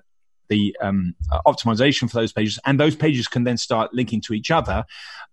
the 0.48 0.76
um, 0.82 1.16
optimization 1.46 2.10
for 2.10 2.18
those 2.18 2.32
pages, 2.32 2.60
and 2.66 2.80
those 2.80 2.96
pages 2.96 3.28
can 3.28 3.44
then 3.44 3.58
start 3.58 3.94
linking 3.94 4.22
to 4.22 4.34
each 4.34 4.52
other. 4.52 4.86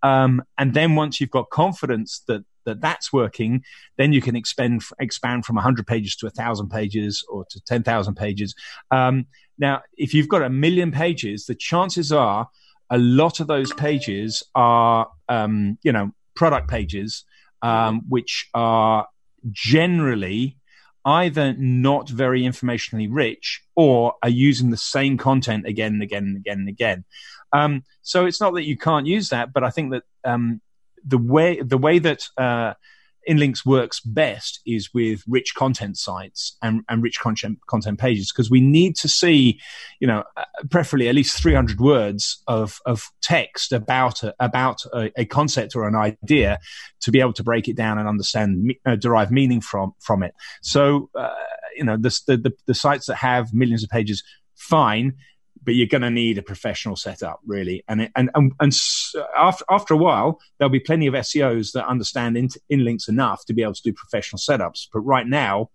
Um, 0.03 0.43
and 0.59 0.75
then 0.75 0.95
once 0.95 1.21
you've 1.21 1.31
got 1.31 1.51
confidence 1.51 2.23
that 2.29 2.45
that 2.65 2.81
that's 2.81 3.12
working, 3.12 3.65
then 3.97 4.12
you 4.12 4.21
can 4.21 4.37
expand 4.37 4.83
expand 4.99 5.45
from 5.45 5.57
100 5.57 5.87
pages 5.87 6.17
to 6.17 6.27
1,000 6.27 6.69
pages 6.69 7.25
or 7.29 7.45
to 7.51 7.61
10,000 7.61 8.15
pages. 8.15 8.55
Um, 8.91 9.27
now, 9.59 9.83
if 9.97 10.15
you've 10.15 10.29
got 10.29 10.43
a 10.43 10.51
million 10.51 10.91
pages, 10.91 11.47
the 11.47 11.55
chances 11.55 12.12
are 12.12 12.49
a 12.91 12.99
lot 12.99 13.41
of 13.41 13.47
those 13.47 13.73
pages 13.73 14.43
are, 14.55 15.09
um, 15.29 15.79
you 15.83 15.93
know, 15.93 16.12
product 16.35 16.69
pages, 16.69 17.25
um, 17.62 18.03
which 18.09 18.48
are 18.55 19.07
generally 19.51 20.57
either 21.05 21.55
not 21.55 22.09
very 22.09 22.42
informationally 22.42 23.09
rich 23.11 23.62
or 23.75 24.14
are 24.22 24.29
using 24.29 24.70
the 24.70 24.77
same 24.77 25.18
content 25.18 25.66
again 25.66 25.94
and 25.94 26.03
again 26.03 26.25
and 26.25 26.37
again 26.37 26.59
and 26.59 26.68
again. 26.68 27.05
Um, 27.53 27.85
so 28.03 28.27
it's 28.27 28.40
not 28.40 28.55
that 28.55 28.64
you 28.64 28.77
can't 28.77 29.07
use 29.07 29.31
that, 29.31 29.53
but 29.53 29.64
I 29.64 29.70
think 29.70 29.92
that 29.92 30.05
um, 30.25 30.61
the 31.05 31.18
way 31.18 31.61
the 31.61 31.79
way 31.79 31.98
that 31.98 32.29
uh, 32.37 32.75
Inlinks 33.29 33.65
works 33.65 34.01
best 34.01 34.61
is 34.67 34.93
with 34.93 35.23
rich 35.27 35.55
content 35.55 35.97
sites 35.97 36.57
and, 36.63 36.83
and 36.89 37.03
rich 37.03 37.21
content 37.21 37.59
content 37.67 37.99
pages 37.99 38.33
because 38.33 38.51
we 38.51 38.61
need 38.61 38.97
to 38.97 39.09
see, 39.09 39.61
you 40.01 40.07
know, 40.07 40.25
uh, 40.37 40.45
preferably 40.71 41.09
at 41.09 41.15
least 41.15 41.41
300 41.41 41.81
words 41.81 42.43
of, 42.47 42.81
of 42.87 43.11
text 43.21 43.73
about 43.73 44.23
a, 44.23 44.35
about 44.41 44.85
a, 44.93 45.11
a 45.17 45.25
concept 45.25 45.77
or 45.77 45.87
an 45.87 45.95
idea 45.95 46.59
to 47.01 47.11
be 47.11 47.21
able 47.21 47.33
to 47.35 47.45
break 47.45 47.69
it 47.69 47.77
down 47.77 47.99
and 47.99 48.09
understand 48.09 48.75
uh, 48.87 48.97
derive 48.97 49.31
meaning 49.31 49.61
from 49.61 49.93
from 50.01 50.23
it. 50.23 50.35
So, 50.63 51.11
uh, 51.15 51.31
you 51.77 51.85
know, 51.85 51.97
the, 51.97 52.11
the 52.27 52.53
the 52.67 52.75
sites 52.75 53.07
that 53.07 53.17
have 53.17 53.55
millions 53.55 53.83
of 53.83 53.91
pages, 53.91 54.23
fine 54.55 55.15
but 55.64 55.75
you're 55.75 55.87
going 55.87 56.03
to 56.03 56.11
need 56.11 56.38
a 56.38 56.42
professional 56.42 56.96
setup 56.96 57.40
really. 57.46 57.85
And 57.88 58.11
and 58.16 58.31
and, 58.35 58.53
and 58.61 58.72
after 59.37 59.64
after 59.70 59.94
a 59.94 59.96
while 59.96 60.40
there'll 60.59 60.70
be 60.70 60.81
plenty 60.81 61.07
of 61.07 61.14
SEOs 61.14 61.72
that 61.72 61.87
understand 61.87 62.37
in, 62.37 62.48
inlinks 62.70 63.09
enough 63.09 63.44
to 63.46 63.55
be 63.55 63.62
able 63.62 63.75
to 63.75 63.83
do 63.83 63.92
professional 63.92 64.38
setups. 64.38 64.88
But 64.92 65.01
right 65.01 65.27
now 65.27 65.70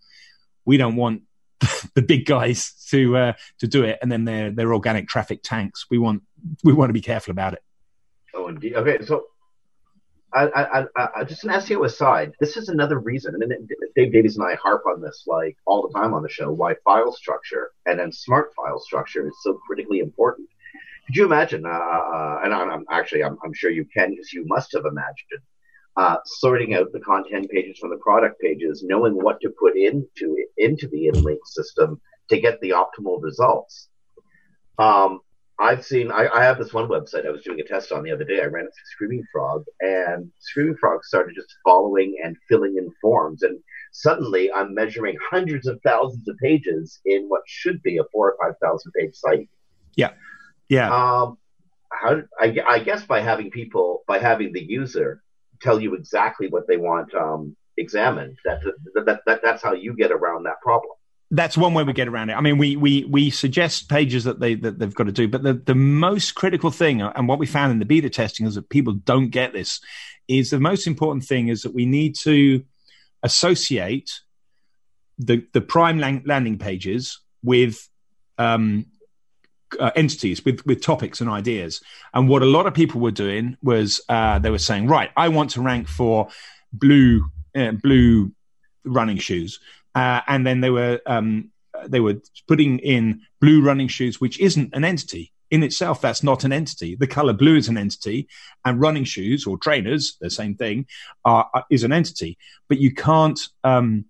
we 0.65 0.77
don't 0.77 0.95
want 0.95 1.23
the 1.95 2.01
big 2.01 2.25
guys 2.25 2.73
to 2.89 3.17
uh, 3.17 3.33
to 3.59 3.67
do 3.67 3.83
it 3.83 3.99
and 4.01 4.11
then 4.11 4.25
they're 4.25 4.51
they're 4.51 4.73
organic 4.73 5.07
traffic 5.07 5.41
tanks. 5.43 5.85
We 5.89 5.97
want 5.97 6.23
we 6.63 6.73
want 6.73 6.89
to 6.89 6.93
be 6.93 7.01
careful 7.01 7.31
about 7.31 7.53
it. 7.53 7.63
Oh 8.33 8.47
indeed 8.47 8.75
okay 8.75 9.03
so 9.05 9.25
I, 10.33 10.83
I, 10.97 11.09
I, 11.15 11.23
just 11.23 11.45
an 11.45 11.51
SEO 11.51 11.85
aside, 11.85 12.33
this 12.39 12.57
is 12.57 12.67
another 12.67 12.99
reason, 12.99 13.35
and 13.35 13.69
Dave 13.95 14.11
Davies 14.11 14.37
and 14.37 14.45
I 14.45 14.55
harp 14.55 14.83
on 14.85 15.01
this 15.01 15.23
like 15.25 15.57
all 15.65 15.87
the 15.87 15.97
time 15.97 16.13
on 16.13 16.21
the 16.21 16.29
show, 16.29 16.51
why 16.51 16.75
file 16.83 17.13
structure 17.13 17.71
and 17.85 17.97
then 17.99 18.11
smart 18.11 18.53
file 18.53 18.79
structure 18.79 19.25
is 19.27 19.33
so 19.41 19.53
critically 19.65 19.99
important. 19.99 20.49
Could 21.05 21.15
you 21.15 21.25
imagine, 21.25 21.65
uh, 21.65 21.69
uh, 21.69 22.41
and 22.43 22.53
I'm, 22.53 22.83
actually, 22.91 23.23
I'm, 23.23 23.37
I'm, 23.43 23.53
sure 23.53 23.71
you 23.71 23.85
can, 23.85 24.09
because 24.09 24.33
you 24.33 24.45
must 24.45 24.73
have 24.73 24.85
imagined, 24.85 25.41
uh, 25.95 26.17
sorting 26.25 26.75
out 26.75 26.91
the 26.91 26.99
content 26.99 27.49
pages 27.49 27.79
from 27.79 27.89
the 27.89 27.97
product 27.97 28.39
pages, 28.41 28.83
knowing 28.85 29.13
what 29.13 29.39
to 29.41 29.49
put 29.57 29.77
into 29.77 30.45
into 30.57 30.87
the 30.89 31.09
inlink 31.13 31.39
system 31.45 32.01
to 32.29 32.39
get 32.39 32.59
the 32.59 32.71
optimal 32.71 33.21
results. 33.21 33.87
Um, 34.77 35.21
I've 35.59 35.83
seen, 35.83 36.11
I, 36.11 36.27
I, 36.27 36.43
have 36.43 36.59
this 36.59 36.73
one 36.73 36.87
website 36.87 37.25
I 37.25 37.31
was 37.31 37.41
doing 37.43 37.59
a 37.59 37.63
test 37.63 37.91
on 37.91 38.03
the 38.03 38.11
other 38.11 38.23
day. 38.23 38.41
I 38.41 38.45
ran 38.45 38.65
it 38.65 38.71
through 38.73 38.91
Screaming 38.91 39.23
Frog, 39.31 39.63
and 39.79 40.31
Screaming 40.39 40.77
Frog 40.79 41.03
started 41.03 41.33
just 41.35 41.55
following 41.63 42.15
and 42.23 42.37
filling 42.47 42.77
in 42.77 42.91
forms. 43.01 43.41
And 43.41 43.59
suddenly 43.91 44.51
I'm 44.51 44.75
measuring 44.75 45.17
hundreds 45.31 45.65
of 45.67 45.79
thousands 45.83 46.27
of 46.27 46.37
pages 46.37 46.99
in 47.05 47.25
what 47.27 47.41
should 47.47 47.81
be 47.81 47.97
a 47.97 48.03
four 48.11 48.33
or 48.33 48.53
5,000 48.61 48.91
page 48.99 49.15
site. 49.15 49.49
Yeah. 49.95 50.11
Yeah. 50.69 50.93
Um, 50.93 51.39
how, 51.91 52.21
I, 52.39 52.55
I, 52.67 52.79
guess 52.79 53.03
by 53.05 53.21
having 53.21 53.49
people, 53.49 54.03
by 54.07 54.19
having 54.19 54.53
the 54.53 54.63
user 54.63 55.23
tell 55.61 55.81
you 55.81 55.95
exactly 55.95 56.49
what 56.49 56.67
they 56.67 56.77
want 56.77 57.15
um, 57.15 57.55
examined, 57.77 58.37
that, 58.45 58.61
that, 58.93 59.21
that, 59.25 59.39
that's 59.41 59.63
how 59.63 59.73
you 59.73 59.95
get 59.95 60.11
around 60.11 60.43
that 60.43 60.61
problem 60.61 60.96
that's 61.29 61.57
one 61.57 61.73
way 61.73 61.83
we 61.83 61.93
get 61.93 62.07
around 62.07 62.29
it. 62.29 62.33
I 62.33 62.41
mean, 62.41 62.57
we 62.57 62.75
we 62.77 63.03
we 63.05 63.29
suggest 63.29 63.89
pages 63.89 64.23
that 64.23 64.39
they 64.39 64.55
that 64.55 64.79
they've 64.79 64.93
got 64.93 65.05
to 65.05 65.11
do, 65.11 65.27
but 65.27 65.43
the 65.43 65.53
the 65.53 65.75
most 65.75 66.35
critical 66.35 66.71
thing, 66.71 67.01
and 67.01 67.27
what 67.27 67.39
we 67.39 67.45
found 67.45 67.71
in 67.71 67.79
the 67.79 67.85
beta 67.85 68.09
testing 68.09 68.45
is 68.45 68.55
that 68.55 68.69
people 68.69 68.93
don't 68.93 69.29
get 69.29 69.51
this, 69.53 69.81
is 70.27 70.49
the 70.49 70.59
most 70.59 70.87
important 70.87 71.25
thing 71.25 71.49
is 71.49 71.63
that 71.63 71.73
we 71.73 71.85
need 71.85 72.15
to 72.15 72.63
associate 73.23 74.21
the 75.17 75.45
the 75.53 75.61
prime 75.61 75.99
landing 75.99 76.57
pages 76.57 77.19
with 77.43 77.89
um, 78.37 78.85
uh, 79.79 79.91
entities 79.95 80.45
with 80.45 80.65
with 80.65 80.81
topics 80.81 81.19
and 81.19 81.29
ideas. 81.29 81.81
And 82.13 82.29
what 82.29 82.41
a 82.41 82.45
lot 82.45 82.67
of 82.67 82.73
people 82.73 83.01
were 83.01 83.11
doing 83.11 83.57
was 83.61 83.99
uh, 84.07 84.39
they 84.39 84.49
were 84.49 84.59
saying, 84.59 84.87
right, 84.87 85.11
I 85.17 85.27
want 85.27 85.51
to 85.51 85.61
rank 85.61 85.89
for 85.89 86.29
blue 86.71 87.29
uh, 87.53 87.71
blue 87.71 88.31
running 88.85 89.17
shoes 89.17 89.59
uh, 89.97 90.21
and 90.27 90.45
then 90.45 90.61
they 90.61 90.69
were 90.69 91.01
um, 91.07 91.49
they 91.87 91.99
were 91.99 92.21
putting 92.47 92.77
in 92.79 93.21
blue 93.41 93.63
running 93.63 93.87
shoes, 93.87 94.21
which 94.21 94.39
isn't 94.39 94.69
an 94.75 94.85
entity 94.85 95.33
in 95.49 95.63
itself. 95.63 96.01
That's 96.01 96.21
not 96.21 96.43
an 96.43 96.53
entity. 96.53 96.95
The 96.95 97.07
color 97.07 97.33
blue 97.33 97.55
is 97.55 97.67
an 97.67 97.77
entity, 97.77 98.27
and 98.63 98.79
running 98.79 99.05
shoes 99.05 99.47
or 99.47 99.57
trainers, 99.57 100.17
the 100.21 100.29
same 100.29 100.53
thing, 100.53 100.85
are, 101.25 101.49
is 101.71 101.83
an 101.83 101.91
entity. 101.91 102.37
But 102.69 102.77
you 102.77 102.93
can't 102.93 103.39
um, 103.63 104.05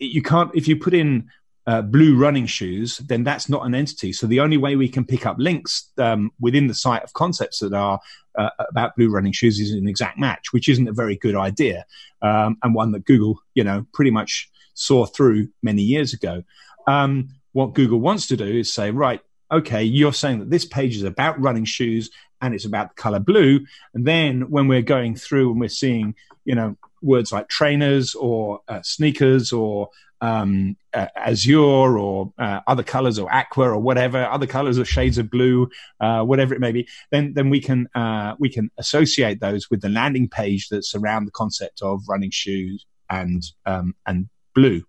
you 0.00 0.20
can't 0.20 0.50
if 0.52 0.66
you 0.66 0.76
put 0.76 0.94
in 0.94 1.30
uh, 1.64 1.82
blue 1.82 2.16
running 2.16 2.46
shoes, 2.46 2.98
then 2.98 3.22
that's 3.22 3.48
not 3.48 3.64
an 3.64 3.72
entity. 3.72 4.12
So 4.12 4.26
the 4.26 4.40
only 4.40 4.56
way 4.56 4.74
we 4.74 4.88
can 4.88 5.04
pick 5.04 5.26
up 5.26 5.36
links 5.38 5.92
um, 5.98 6.32
within 6.40 6.66
the 6.66 6.74
site 6.74 7.04
of 7.04 7.12
concepts 7.12 7.60
that 7.60 7.72
are 7.72 8.00
uh, 8.36 8.50
about 8.68 8.96
blue 8.96 9.10
running 9.10 9.32
shoes 9.32 9.60
is 9.60 9.70
an 9.70 9.86
exact 9.86 10.18
match, 10.18 10.52
which 10.52 10.68
isn't 10.68 10.88
a 10.88 10.92
very 10.92 11.14
good 11.14 11.36
idea, 11.36 11.84
um, 12.20 12.56
and 12.64 12.74
one 12.74 12.90
that 12.90 13.04
Google, 13.04 13.38
you 13.54 13.62
know, 13.62 13.86
pretty 13.92 14.10
much 14.10 14.50
saw 14.80 15.06
through 15.06 15.48
many 15.62 15.82
years 15.82 16.12
ago. 16.12 16.42
Um, 16.86 17.28
what 17.52 17.74
Google 17.74 18.00
wants 18.00 18.26
to 18.28 18.36
do 18.36 18.46
is 18.46 18.72
say, 18.72 18.90
right, 18.90 19.20
okay, 19.52 19.82
you're 19.82 20.12
saying 20.12 20.38
that 20.38 20.50
this 20.50 20.64
page 20.64 20.96
is 20.96 21.02
about 21.02 21.40
running 21.40 21.64
shoes 21.64 22.10
and 22.40 22.54
it's 22.54 22.64
about 22.64 22.90
the 22.90 23.02
color 23.02 23.18
blue. 23.18 23.66
And 23.94 24.06
then 24.06 24.50
when 24.50 24.68
we're 24.68 24.82
going 24.82 25.16
through 25.16 25.50
and 25.50 25.60
we're 25.60 25.68
seeing, 25.68 26.14
you 26.44 26.54
know, 26.54 26.76
words 27.02 27.32
like 27.32 27.48
trainers 27.48 28.14
or 28.14 28.60
uh, 28.68 28.82
sneakers 28.82 29.52
or 29.52 29.90
um, 30.20 30.76
uh, 30.92 31.06
azure 31.16 31.98
or 31.98 32.32
uh, 32.38 32.60
other 32.66 32.82
colors 32.82 33.18
or 33.18 33.32
aqua 33.32 33.70
or 33.70 33.78
whatever 33.78 34.24
other 34.24 34.46
colors 34.46 34.78
or 34.78 34.84
shades 34.84 35.18
of 35.18 35.30
blue, 35.30 35.68
uh, 36.00 36.22
whatever 36.22 36.54
it 36.54 36.60
may 36.60 36.72
be, 36.72 36.86
then 37.10 37.32
then 37.34 37.48
we 37.50 37.60
can 37.60 37.88
uh, 37.94 38.34
we 38.38 38.50
can 38.50 38.70
associate 38.78 39.40
those 39.40 39.70
with 39.70 39.80
the 39.80 39.88
landing 39.88 40.28
page 40.28 40.68
that's 40.68 40.94
around 40.94 41.24
the 41.24 41.30
concept 41.30 41.80
of 41.82 42.02
running 42.08 42.30
shoes 42.30 42.84
and 43.08 43.42
um, 43.66 43.94
and 44.06 44.28
blue. 44.60 44.82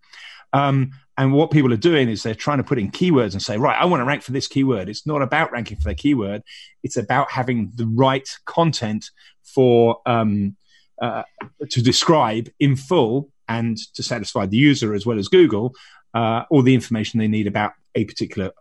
Um, 0.53 0.91
and 1.17 1.33
what 1.33 1.51
people 1.51 1.71
are 1.71 1.77
doing 1.91 2.09
is 2.09 2.23
they're 2.23 2.43
trying 2.45 2.57
to 2.57 2.63
put 2.63 2.79
in 2.79 2.91
keywords 2.91 3.33
and 3.33 3.41
say, 3.41 3.57
right, 3.57 3.79
I 3.79 3.85
want 3.85 4.01
to 4.01 4.05
rank 4.05 4.23
for 4.23 4.31
this 4.31 4.47
keyword. 4.47 4.89
It's 4.89 5.05
not 5.05 5.21
about 5.21 5.51
ranking 5.51 5.77
for 5.77 5.89
the 5.89 5.95
keyword. 6.03 6.41
It's 6.83 6.97
about 6.97 7.31
having 7.31 7.71
the 7.75 7.85
right 7.85 8.27
content 8.45 9.11
for 9.43 10.01
um, 10.05 10.55
uh, 11.01 11.23
to 11.69 11.81
describe 11.81 12.49
in 12.59 12.75
full 12.75 13.29
and 13.47 13.77
to 13.95 14.03
satisfy 14.03 14.45
the 14.45 14.57
user 14.57 14.93
as 14.93 15.05
well 15.05 15.19
as 15.19 15.27
Google 15.27 15.75
uh, 16.13 16.43
all 16.49 16.61
the 16.61 16.73
information 16.73 17.19
they 17.19 17.27
need 17.27 17.47
about 17.47 17.73
a 17.95 18.05
particular 18.05 18.51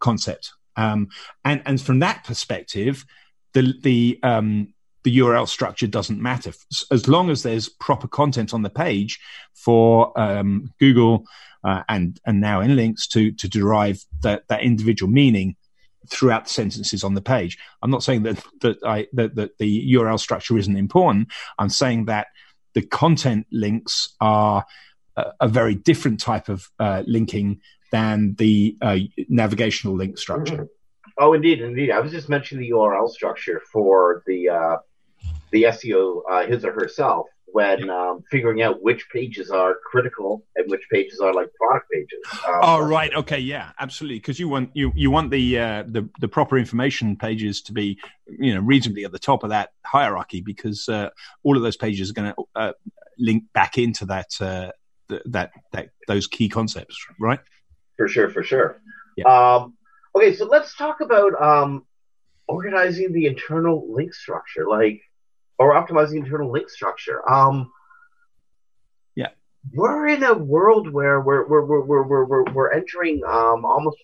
concept. 0.00 0.52
Um, 0.76 1.08
and 1.44 1.62
and 1.66 1.80
from 1.80 2.00
that 2.00 2.24
perspective, 2.24 3.04
the 3.52 3.74
the 3.80 4.20
um, 4.22 4.74
the 5.04 5.18
URL 5.18 5.48
structure 5.48 5.86
doesn't 5.86 6.20
matter 6.20 6.52
as 6.90 7.08
long 7.08 7.30
as 7.30 7.42
there's 7.42 7.68
proper 7.68 8.08
content 8.08 8.52
on 8.52 8.62
the 8.62 8.70
page 8.70 9.20
for 9.54 10.18
um, 10.18 10.72
Google 10.78 11.24
uh, 11.64 11.82
and 11.88 12.20
and 12.24 12.40
now 12.40 12.60
Inlinks 12.60 13.08
to 13.08 13.32
to 13.32 13.48
derive 13.48 14.04
that 14.22 14.42
that 14.48 14.62
individual 14.62 15.10
meaning 15.10 15.56
throughout 16.10 16.44
the 16.44 16.50
sentences 16.50 17.04
on 17.04 17.14
the 17.14 17.20
page. 17.20 17.58
I'm 17.82 17.90
not 17.90 18.02
saying 18.02 18.22
that 18.24 18.44
that 18.60 18.78
I 18.84 19.06
that, 19.12 19.34
that 19.36 19.58
the 19.58 19.92
URL 19.94 20.18
structure 20.18 20.56
isn't 20.58 20.76
important. 20.76 21.28
I'm 21.58 21.68
saying 21.68 22.06
that 22.06 22.28
the 22.74 22.82
content 22.82 23.46
links 23.50 24.14
are 24.20 24.64
a, 25.16 25.32
a 25.40 25.48
very 25.48 25.74
different 25.74 26.20
type 26.20 26.48
of 26.48 26.68
uh, 26.78 27.02
linking 27.06 27.60
than 27.90 28.34
the 28.34 28.76
uh, 28.80 28.98
navigational 29.28 29.96
link 29.96 30.18
structure. 30.18 30.68
Oh, 31.18 31.32
indeed, 31.32 31.60
indeed. 31.60 31.90
I 31.90 32.00
was 32.00 32.12
just 32.12 32.28
mentioning 32.28 32.62
the 32.62 32.70
URL 32.70 33.08
structure 33.08 33.60
for 33.72 34.22
the 34.26 34.48
uh, 34.48 34.76
the 35.50 35.64
SEO, 35.64 36.22
uh, 36.30 36.46
his 36.46 36.64
or 36.64 36.72
herself, 36.72 37.26
when 37.46 37.90
um, 37.90 38.22
figuring 38.30 38.62
out 38.62 38.82
which 38.82 39.08
pages 39.10 39.50
are 39.50 39.76
critical 39.90 40.44
and 40.56 40.70
which 40.70 40.82
pages 40.92 41.20
are 41.20 41.32
like 41.32 41.48
product 41.54 41.86
pages. 41.92 42.18
Um, 42.46 42.60
oh, 42.62 42.80
right. 42.80 43.12
Okay. 43.14 43.38
Yeah. 43.38 43.70
Absolutely. 43.80 44.18
Because 44.18 44.38
you 44.38 44.48
want 44.48 44.70
you 44.74 44.92
you 44.94 45.10
want 45.10 45.30
the 45.30 45.58
uh, 45.58 45.84
the 45.86 46.08
the 46.20 46.28
proper 46.28 46.58
information 46.58 47.16
pages 47.16 47.62
to 47.62 47.72
be 47.72 47.98
you 48.26 48.54
know 48.54 48.60
reasonably 48.60 49.04
at 49.04 49.12
the 49.12 49.18
top 49.18 49.42
of 49.42 49.50
that 49.50 49.70
hierarchy 49.84 50.40
because 50.40 50.88
uh, 50.88 51.10
all 51.42 51.56
of 51.56 51.62
those 51.62 51.76
pages 51.76 52.10
are 52.10 52.14
going 52.14 52.32
to 52.32 52.44
uh, 52.54 52.72
link 53.18 53.44
back 53.52 53.78
into 53.78 54.06
that 54.06 54.28
uh, 54.40 54.70
that 55.26 55.50
that 55.72 55.90
those 56.06 56.26
key 56.26 56.48
concepts, 56.48 56.96
right? 57.18 57.40
For 57.96 58.08
sure. 58.08 58.30
For 58.30 58.42
sure. 58.42 58.80
Yeah. 59.16 59.24
Um, 59.24 59.74
Okay, 60.18 60.34
so 60.34 60.46
let's 60.46 60.74
talk 60.74 61.00
about 61.00 61.40
um, 61.40 61.86
organizing 62.48 63.12
the 63.12 63.26
internal 63.26 63.86
link 63.88 64.12
structure, 64.12 64.66
like 64.68 65.00
or 65.60 65.74
optimizing 65.74 66.16
internal 66.16 66.50
link 66.50 66.68
structure. 66.68 67.22
Um, 67.30 67.70
yeah, 69.14 69.28
we're 69.72 70.08
in 70.08 70.24
a 70.24 70.34
world 70.34 70.92
where 70.92 71.20
we're 71.20 71.46
we're 71.46 71.64
we're 71.64 72.02
we're 72.02 72.24
we're, 72.24 72.52
we're 72.52 72.72
entering 72.72 73.22
um, 73.28 73.64
almost, 73.64 73.98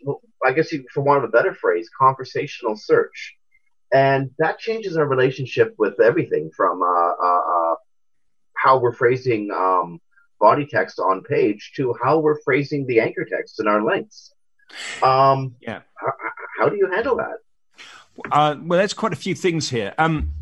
I 0.46 0.52
guess, 0.52 0.72
for 0.92 1.02
want 1.02 1.24
of 1.24 1.30
a 1.30 1.32
better 1.32 1.52
phrase, 1.52 1.90
conversational 1.98 2.76
search, 2.76 3.34
and 3.92 4.30
that 4.38 4.60
changes 4.60 4.96
our 4.96 5.08
relationship 5.08 5.74
with 5.78 6.00
everything 6.00 6.48
from 6.56 6.80
uh, 6.80 6.86
uh, 6.86 7.72
uh, 7.72 7.74
how 8.56 8.78
we're 8.78 8.94
phrasing 8.94 9.50
um, 9.50 10.00
body 10.38 10.64
text 10.64 11.00
on 11.00 11.24
page 11.24 11.72
to 11.74 11.92
how 12.00 12.20
we're 12.20 12.40
phrasing 12.42 12.86
the 12.86 13.00
anchor 13.00 13.24
text 13.28 13.58
in 13.58 13.66
our 13.66 13.84
links. 13.84 14.30
Um, 15.02 15.56
yeah. 15.60 15.80
How, 15.94 16.12
how, 16.58 16.68
do 16.68 16.76
you 16.76 16.90
handle 16.90 17.16
that? 17.16 17.38
Uh, 18.30 18.56
well, 18.62 18.78
there's 18.78 18.94
quite 18.94 19.12
a 19.12 19.16
few 19.16 19.34
things 19.34 19.70
here. 19.70 19.94
Um, 19.98 20.32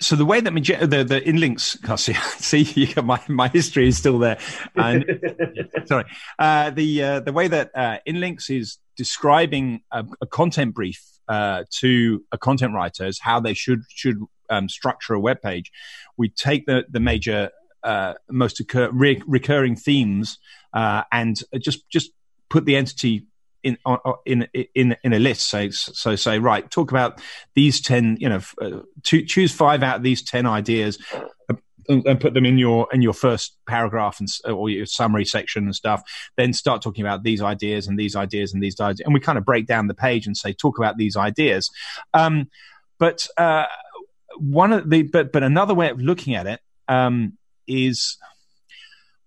so 0.00 0.14
the 0.14 0.24
way 0.24 0.40
that 0.40 0.52
the 0.52 1.04
the 1.04 1.20
inlinks, 1.20 1.98
see, 1.98 2.14
see 2.14 2.94
my 3.02 3.20
my 3.28 3.48
history 3.48 3.88
is 3.88 3.98
still 3.98 4.18
there. 4.18 4.38
And, 4.76 5.04
sorry, 5.86 6.04
uh, 6.38 6.70
the 6.70 7.02
uh, 7.02 7.20
the 7.20 7.32
way 7.32 7.48
that 7.48 7.70
uh, 7.74 7.98
inlinks 8.06 8.48
is 8.48 8.78
describing 8.96 9.82
a, 9.90 10.04
a 10.20 10.26
content 10.26 10.74
brief 10.74 11.02
uh, 11.28 11.64
to 11.70 12.24
a 12.32 12.38
content 12.38 12.74
writer 12.74 13.06
is 13.06 13.18
how 13.20 13.40
they 13.40 13.54
should 13.54 13.82
should 13.88 14.18
um, 14.50 14.68
structure 14.68 15.14
a 15.14 15.20
web 15.20 15.42
page. 15.42 15.72
We 16.16 16.28
take 16.28 16.66
the 16.66 16.84
the 16.88 17.00
major 17.00 17.50
uh, 17.82 18.14
most 18.30 18.60
occur, 18.60 18.90
re- 18.90 19.22
recurring 19.26 19.76
themes 19.76 20.38
uh, 20.72 21.02
and 21.12 21.40
just 21.60 21.88
just 21.90 22.10
put 22.48 22.64
the 22.64 22.76
entity 22.76 23.26
in 23.62 23.78
in 24.24 24.48
in 24.74 24.96
in 25.02 25.12
a 25.12 25.18
list. 25.18 25.48
So 25.50 25.70
so 25.70 26.16
say 26.16 26.38
right, 26.38 26.68
talk 26.70 26.90
about 26.90 27.20
these 27.54 27.80
ten. 27.80 28.16
You 28.20 28.28
know, 28.28 28.40
uh, 28.60 28.80
choose 29.02 29.52
five 29.52 29.82
out 29.82 29.96
of 29.96 30.02
these 30.02 30.22
ten 30.22 30.46
ideas. 30.46 30.98
Uh, 31.48 31.54
and, 31.88 32.20
put 32.20 32.34
them 32.34 32.44
in 32.44 32.58
your 32.58 32.86
in 32.92 33.00
your 33.00 33.14
first 33.14 33.56
paragraph 33.66 34.20
and 34.20 34.28
or 34.44 34.68
your 34.68 34.84
summary 34.84 35.24
section 35.24 35.64
and 35.64 35.74
stuff. 35.74 36.02
Then 36.36 36.52
start 36.52 36.82
talking 36.82 37.02
about 37.02 37.22
these 37.22 37.40
ideas 37.40 37.88
and 37.88 37.98
these 37.98 38.14
ideas 38.14 38.52
and 38.52 38.62
these 38.62 38.78
ideas, 38.78 39.00
and 39.04 39.14
we 39.14 39.20
kind 39.20 39.38
of 39.38 39.44
break 39.44 39.66
down 39.66 39.86
the 39.86 39.94
page 39.94 40.26
and 40.26 40.36
say 40.36 40.52
talk 40.52 40.78
about 40.78 40.98
these 40.98 41.16
ideas. 41.16 41.70
Um, 42.12 42.50
but 42.98 43.26
uh, 43.38 43.64
one 44.36 44.72
of 44.72 44.90
the 44.90 45.02
but 45.02 45.32
but 45.32 45.42
another 45.42 45.74
way 45.74 45.88
of 45.88 45.98
looking 45.98 46.34
at 46.34 46.46
it 46.46 46.60
um, 46.88 47.38
is 47.66 48.18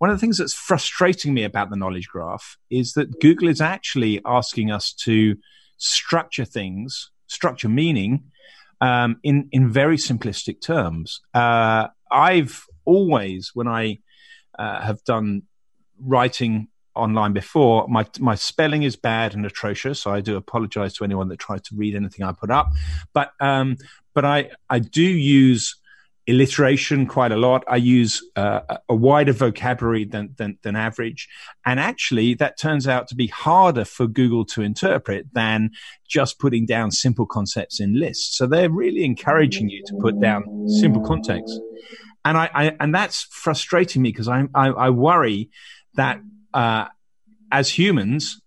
one 0.02 0.10
of 0.10 0.16
the 0.18 0.20
things 0.20 0.40
that's 0.40 0.56
frustrating 0.56 1.32
me 1.32 1.44
about 1.44 1.70
the 1.70 1.76
knowledge 1.76 2.08
graph 2.08 2.58
is 2.72 2.94
that 2.94 3.22
Google 3.22 3.48
is 3.48 3.62
actually 3.62 4.20
asking 4.26 4.72
us 4.72 4.94
to 4.94 5.36
structure 5.78 6.44
things, 6.44 7.12
structure 7.28 7.70
meaning 7.70 8.24
um, 8.82 9.18
in 9.22 9.48
in 9.52 9.70
very 9.70 9.98
simplistic 9.98 10.60
terms. 10.60 11.22
Uh, 11.36 11.90
I've 12.12 12.66
always, 12.84 13.52
when 13.54 13.68
I 13.68 14.00
uh, 14.58 14.82
have 14.82 15.04
done 15.04 15.44
writing 16.00 16.70
online 16.96 17.34
before, 17.34 17.88
my 17.88 18.08
my 18.20 18.34
spelling 18.34 18.82
is 18.82 18.96
bad 18.96 19.36
and 19.36 19.46
atrocious. 19.46 20.02
So 20.02 20.10
I 20.12 20.20
do 20.22 20.36
apologize 20.36 20.96
to 20.96 21.04
anyone 21.04 21.28
that 21.28 21.38
tries 21.38 21.62
to 21.68 21.76
read 21.76 21.94
anything 21.94 22.26
I 22.26 22.32
put 22.32 22.50
up. 22.50 22.72
But 23.14 23.34
um, 23.40 23.78
but 24.16 24.26
I 24.26 24.50
I 24.68 24.80
do 24.80 25.04
use 25.04 25.76
alliteration 26.32 27.06
quite 27.06 27.32
a 27.32 27.38
lot. 27.38 27.63
I 27.67 27.76
use 27.76 28.22
uh, 28.36 28.62
a 28.89 28.96
wider 28.96 29.34
vocabulary 29.34 30.06
than, 30.06 30.34
than, 30.38 30.58
than 30.63 30.76
average. 30.76 31.28
And 31.65 31.80
actually, 31.80 32.34
that 32.36 32.58
turns 32.58 32.88
out 32.88 33.08
to 33.10 33.15
be 33.15 33.28
harder 33.28 33.86
for 33.86 34.08
Google 34.08 34.46
to 34.46 34.62
interpret 34.62 35.28
than 35.34 35.72
just 36.10 36.39
putting 36.39 36.65
down 36.65 36.91
simple 36.91 37.26
concepts 37.26 37.80
in 37.80 38.00
lists. 38.00 38.38
So 38.38 38.48
they're 38.48 38.70
really 38.70 39.04
encouraging 39.04 39.70
you 39.70 39.84
to 39.88 39.94
put 40.02 40.20
down 40.20 40.67
simple 40.67 41.02
context. 41.02 41.60
And 42.26 42.38
I, 42.38 42.50
I 42.54 42.76
and 42.80 42.94
that's 42.94 43.28
frustrating 43.32 44.02
me 44.02 44.10
because 44.10 44.28
I, 44.28 44.46
I, 44.54 44.67
I 44.70 44.89
worry 44.89 45.50
that, 45.96 46.20
uh, 46.54 46.86
as 47.52 47.70
humans, 47.70 48.41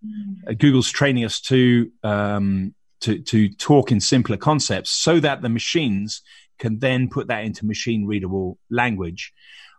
uh, 0.49 0.55
Google's 0.55 0.91
training 0.91 1.25
us 1.25 1.41
to, 1.43 1.91
um, 2.03 2.75
to, 3.01 3.19
to 3.19 3.51
talk 3.51 3.93
in 3.93 4.01
simpler 4.01 4.39
concepts 4.39 4.91
so 4.91 5.21
that 5.21 5.43
the 5.43 5.51
machines 5.51 6.23
can 6.59 6.79
then 6.79 7.09
put 7.09 7.29
that 7.29 7.45
into 7.45 7.67
machine 7.67 8.07
readable 8.07 8.59
language. 8.71 9.33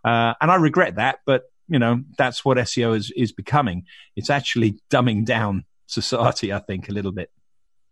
Uh, 0.04 0.34
and 0.40 0.50
I 0.50 0.56
regret 0.56 0.96
that, 0.96 1.20
but 1.26 1.44
you 1.68 1.78
know, 1.78 2.02
that's 2.16 2.44
what 2.44 2.58
SEO 2.58 2.96
is, 2.96 3.10
is 3.16 3.32
becoming. 3.32 3.84
It's 4.14 4.30
actually 4.30 4.78
dumbing 4.90 5.24
down 5.24 5.64
society, 5.86 6.52
I 6.52 6.60
think, 6.60 6.88
a 6.88 6.92
little 6.92 7.12
bit. 7.12 7.30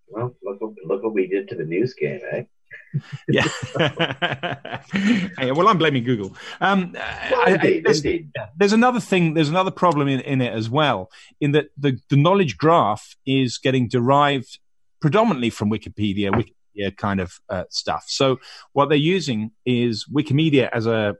Well, 0.09 0.35
look, 0.43 0.61
look 0.61 1.03
what 1.03 1.15
we 1.15 1.27
did 1.27 1.49
to 1.49 1.57
the 1.57 1.65
news 1.65 1.95
game, 1.95 2.21
eh? 2.31 2.43
yeah. 3.29 3.49
hey, 5.39 5.53
well, 5.53 5.69
I'm 5.69 5.79
blaming 5.79 6.05
Google. 6.05 6.37
Um, 6.61 6.93
well, 6.93 7.43
I, 7.47 7.53
indeed, 7.53 7.79
I, 7.79 7.83
there's, 7.85 8.05
indeed. 8.05 8.31
there's, 8.57 8.73
another 8.73 9.01
thing. 9.01 9.35
There's 9.35 9.49
another 9.49 9.71
problem 9.71 10.07
in, 10.09 10.21
in 10.21 10.41
it 10.41 10.53
as 10.53 10.71
well. 10.71 11.11
In 11.41 11.53
that 11.53 11.67
the, 11.77 11.99
the 12.11 12.17
knowledge 12.17 12.57
graph 12.57 13.17
is 13.27 13.59
getting 13.59 13.89
derived 13.89 14.59
predominantly 15.01 15.51
from 15.51 15.71
Wikipedia. 15.71 16.45
Wikipedia 16.77 16.97
kind 16.97 17.21
of 17.21 17.41
uh, 17.49 17.65
stuff. 17.71 18.05
So 18.09 18.41
what 18.73 18.89
they're 18.89 18.99
using 18.99 19.53
is 19.65 20.07
Wikimedia 20.13 20.69
as 20.73 20.87
a 20.87 21.17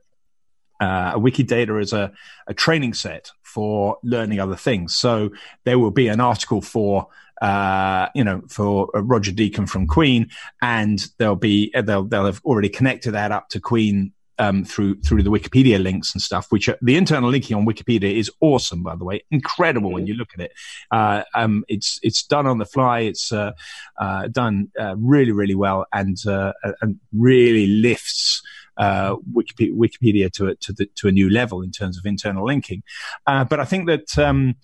uh, 0.81 1.15
Wikidata 1.15 1.81
as 1.81 1.93
a, 1.93 2.13
a 2.47 2.55
training 2.55 2.95
set 2.95 3.31
for 3.43 3.99
learning 4.03 4.41
other 4.41 4.57
things. 4.57 4.95
So 4.95 5.31
there 5.65 5.79
will 5.79 5.93
be 5.93 6.09
an 6.09 6.21
article 6.21 6.61
for 6.61 7.09
uh, 7.43 8.09
you 8.15 8.25
know, 8.25 8.43
for 8.49 8.89
Roger 8.95 9.33
Deacon 9.33 9.67
from 9.67 9.87
Queen, 9.87 10.31
and 10.63 11.05
they'll 11.19 11.37
be 11.37 11.73
they'll 11.75 12.05
they'll 12.05 12.27
have 12.27 12.41
already 12.45 12.69
connected 12.69 13.13
that 13.13 13.33
up 13.33 13.49
to 13.51 13.61
Queen 13.61 14.13
um, 14.39 14.65
through 14.65 15.01
through 15.01 15.23
the 15.23 15.31
Wikipedia 15.31 15.83
links 15.83 16.13
and 16.15 16.23
stuff. 16.23 16.51
Which 16.51 16.69
are, 16.69 16.79
the 16.83 16.97
internal 16.97 17.31
linking 17.31 17.57
on 17.57 17.67
Wikipedia 17.67 18.17
is 18.17 18.31
awesome, 18.41 18.83
by 18.83 18.97
the 18.97 19.05
way, 19.05 19.25
incredible 19.31 19.93
when 19.93 20.07
you 20.07 20.15
look 20.15 20.31
at 20.35 20.41
it. 20.41 20.53
Uh, 20.91 21.23
um, 21.35 21.65
it's 21.69 21.99
it's 22.03 22.23
done 22.23 22.47
on 22.47 22.59
the 22.59 22.67
fly. 22.67 23.01
It's 23.01 23.33
uh, 23.33 23.53
uh, 23.99 24.29
done 24.29 24.71
uh, 24.79 24.97
really 24.97 25.33
really 25.33 25.55
well, 25.55 25.87
and 25.93 26.17
uh, 26.27 26.53
and 26.81 26.99
really 27.13 27.67
lifts. 27.67 28.43
Uh, 28.77 29.15
Wikipedia, 29.33 29.73
Wikipedia 29.73 30.33
to 30.33 30.49
a, 30.49 30.57
to, 30.57 30.73
the, 30.73 30.87
to 30.97 31.07
a 31.07 31.13
new 31.13 31.31
level 31.31 31.63
in 31.63 31.71
terms 31.71 31.97
of 31.97 32.05
internal 32.05 32.45
linking, 32.45 32.83
but 33.25 33.61
I 33.61 33.65
think 33.65 33.87
that 33.87 34.19
um, 34.19 34.57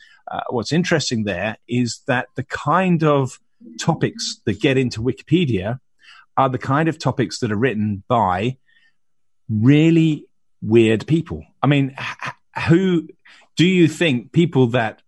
what's 0.49 0.73
interesting 0.73 1.23
there 1.23 1.59
is 1.69 2.01
that 2.09 2.27
the 2.35 2.43
kind 2.43 3.05
of 3.05 3.39
topics 3.79 4.41
that 4.47 4.61
get 4.61 4.77
into 4.77 5.01
Wikipedia 5.01 5.79
are 6.37 6.49
the 6.49 6.59
kind 6.59 6.89
of 6.89 6.99
topics 6.99 7.39
that 7.39 7.53
are 7.53 7.57
written 7.57 8.03
by 8.09 8.57
really 9.51 10.27
weird 10.63 11.07
people. 11.07 11.45
I 11.63 11.67
mean, 11.67 11.95
who 12.69 13.09
do 13.57 13.67
you 13.67 13.89
think 13.89 14.33
people 14.33 14.69
that 14.69 15.03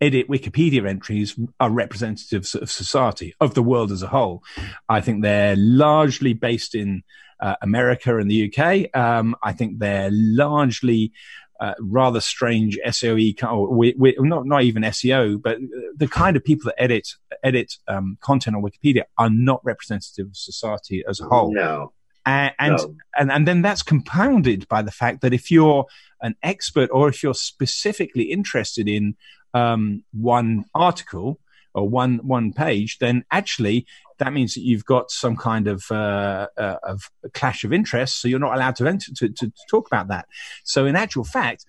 edit 0.00 0.28
Wikipedia 0.28 0.86
entries 0.86 1.38
are 1.60 1.70
representatives 1.70 2.54
of 2.54 2.70
society, 2.70 3.34
of 3.40 3.54
the 3.54 3.62
world 3.62 3.92
as 3.92 4.02
a 4.02 4.08
whole? 4.08 4.42
I 4.88 5.00
think 5.00 5.22
they're 5.22 5.56
largely 5.56 6.32
based 6.32 6.74
in 6.74 7.02
uh, 7.40 7.56
America 7.62 8.18
and 8.18 8.30
the 8.30 8.52
UK. 8.52 8.96
Um, 8.96 9.36
I 9.42 9.52
think 9.52 9.78
they're 9.78 10.10
largely 10.12 11.12
uh, 11.60 11.74
rather 11.78 12.20
strange 12.20 12.76
SEO, 12.84 13.70
we, 13.70 13.94
we, 13.96 14.16
not 14.18 14.46
not 14.46 14.64
even 14.64 14.82
SEO, 14.82 15.40
but 15.40 15.58
the 15.96 16.08
kind 16.08 16.36
of 16.36 16.42
people 16.42 16.64
that 16.64 16.82
edit 16.82 17.08
edit 17.44 17.74
um, 17.86 18.18
content 18.20 18.56
on 18.56 18.62
Wikipedia 18.62 19.02
are 19.16 19.30
not 19.30 19.60
representative 19.64 20.26
of 20.26 20.36
society 20.36 21.04
as 21.08 21.20
a 21.20 21.24
whole. 21.24 21.54
No, 21.54 21.92
and 22.24 22.52
and, 22.58 22.76
no. 22.76 22.94
and 23.18 23.32
and 23.32 23.48
then 23.48 23.62
that's 23.62 23.82
compounded 23.82 24.68
by 24.68 24.82
the 24.82 24.90
fact 24.90 25.22
that 25.22 25.32
if 25.32 25.50
you're 25.50 25.86
an 26.20 26.36
expert 26.42 26.88
or 26.92 27.08
if 27.08 27.22
you're 27.22 27.34
specifically 27.34 28.24
interested 28.24 28.88
in 28.88 29.16
um, 29.54 30.04
one 30.12 30.64
article 30.74 31.38
or 31.74 31.88
one 31.88 32.18
one 32.18 32.52
page, 32.52 32.98
then 32.98 33.24
actually 33.30 33.86
that 34.18 34.32
means 34.32 34.54
that 34.54 34.60
you've 34.60 34.84
got 34.84 35.10
some 35.10 35.36
kind 35.36 35.66
of 35.66 35.84
uh, 35.90 36.46
uh, 36.56 36.76
of 36.84 37.10
clash 37.34 37.64
of 37.64 37.72
interests, 37.72 38.20
so 38.20 38.28
you're 38.28 38.38
not 38.38 38.54
allowed 38.54 38.76
to, 38.76 38.86
enter, 38.86 39.12
to, 39.16 39.28
to 39.28 39.52
talk 39.68 39.86
about 39.86 40.08
that. 40.08 40.26
So, 40.64 40.86
in 40.86 40.94
actual 40.94 41.24
fact, 41.24 41.64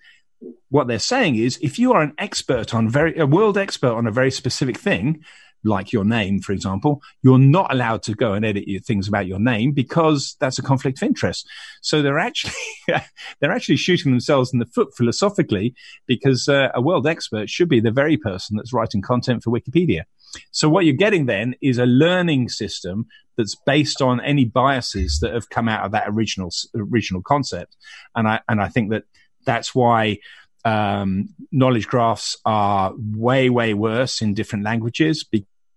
what 0.68 0.86
they're 0.86 0.98
saying 0.98 1.36
is, 1.36 1.58
if 1.62 1.78
you 1.78 1.92
are 1.92 2.02
an 2.02 2.12
expert 2.18 2.74
on 2.74 2.88
very 2.88 3.18
a 3.18 3.26
world 3.26 3.58
expert 3.58 3.92
on 3.92 4.06
a 4.06 4.12
very 4.12 4.30
specific 4.30 4.78
thing, 4.78 5.24
like 5.64 5.92
your 5.92 6.04
name, 6.04 6.40
for 6.40 6.52
example, 6.52 7.02
you're 7.22 7.38
not 7.38 7.72
allowed 7.72 8.02
to 8.04 8.14
go 8.14 8.34
and 8.34 8.44
edit 8.44 8.66
things 8.84 9.08
about 9.08 9.26
your 9.26 9.40
name 9.40 9.72
because 9.72 10.36
that's 10.40 10.58
a 10.58 10.62
conflict 10.62 10.98
of 10.98 11.06
interest. 11.06 11.48
So 11.80 12.02
they're 12.02 12.18
actually 12.18 12.52
they're 13.40 13.52
actually 13.52 13.76
shooting 13.76 14.12
themselves 14.12 14.52
in 14.52 14.58
the 14.58 14.66
foot 14.66 14.94
philosophically 14.96 15.74
because 16.06 16.48
uh, 16.48 16.68
a 16.74 16.80
world 16.80 17.06
expert 17.06 17.50
should 17.50 17.68
be 17.68 17.80
the 17.80 17.90
very 17.90 18.16
person 18.16 18.56
that's 18.56 18.72
writing 18.72 19.02
content 19.02 19.42
for 19.42 19.50
Wikipedia. 19.50 20.02
So 20.50 20.68
what 20.68 20.84
you're 20.84 20.94
getting 20.94 21.26
then 21.26 21.54
is 21.60 21.78
a 21.78 21.86
learning 21.86 22.48
system 22.48 23.06
that's 23.36 23.56
based 23.66 24.00
on 24.00 24.20
any 24.20 24.44
biases 24.44 25.20
that 25.20 25.32
have 25.32 25.48
come 25.48 25.68
out 25.68 25.84
of 25.84 25.92
that 25.92 26.08
original 26.08 26.50
original 26.74 27.22
concept, 27.22 27.76
and 28.14 28.28
I 28.28 28.40
and 28.48 28.60
I 28.60 28.68
think 28.68 28.90
that 28.90 29.04
that's 29.44 29.74
why 29.74 30.18
um, 30.64 31.28
knowledge 31.52 31.86
graphs 31.86 32.36
are 32.44 32.92
way 32.96 33.50
way 33.50 33.74
worse 33.74 34.22
in 34.22 34.34
different 34.34 34.64
languages 34.64 35.24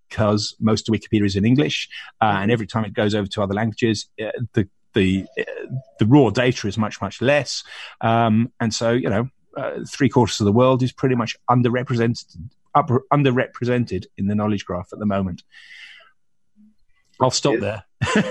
because 0.10 0.56
most 0.60 0.88
of 0.88 0.94
Wikipedia 0.96 1.26
is 1.26 1.36
in 1.36 1.46
English, 1.46 1.90
uh, 2.22 2.38
and 2.42 2.52
every 2.52 2.68
time 2.68 2.86
it 2.86 2.94
goes 2.94 3.14
over 3.16 3.28
to 3.28 3.42
other 3.44 3.54
languages, 3.54 4.08
uh, 4.22 4.32
the 4.54 4.68
the 4.94 5.26
uh, 5.40 5.44
the 6.00 6.06
raw 6.06 6.30
data 6.30 6.68
is 6.68 6.78
much 6.78 7.02
much 7.02 7.22
less, 7.22 7.64
um, 8.02 8.52
and 8.60 8.74
so 8.74 8.92
you 8.92 9.10
know. 9.10 9.30
Uh, 9.56 9.84
three 9.90 10.08
quarters 10.08 10.40
of 10.40 10.46
the 10.46 10.52
world 10.52 10.84
is 10.84 10.92
pretty 10.92 11.16
much 11.16 11.36
underrepresented 11.50 12.38
upper, 12.76 13.04
underrepresented 13.12 14.06
in 14.16 14.28
the 14.28 14.36
knowledge 14.36 14.64
graph 14.66 14.90
at 14.94 15.00
the 15.00 15.06
moment. 15.06 15.42
I'll 17.20 17.32
stop 17.32 17.56
Is- 17.56 17.62
there. 17.62 17.84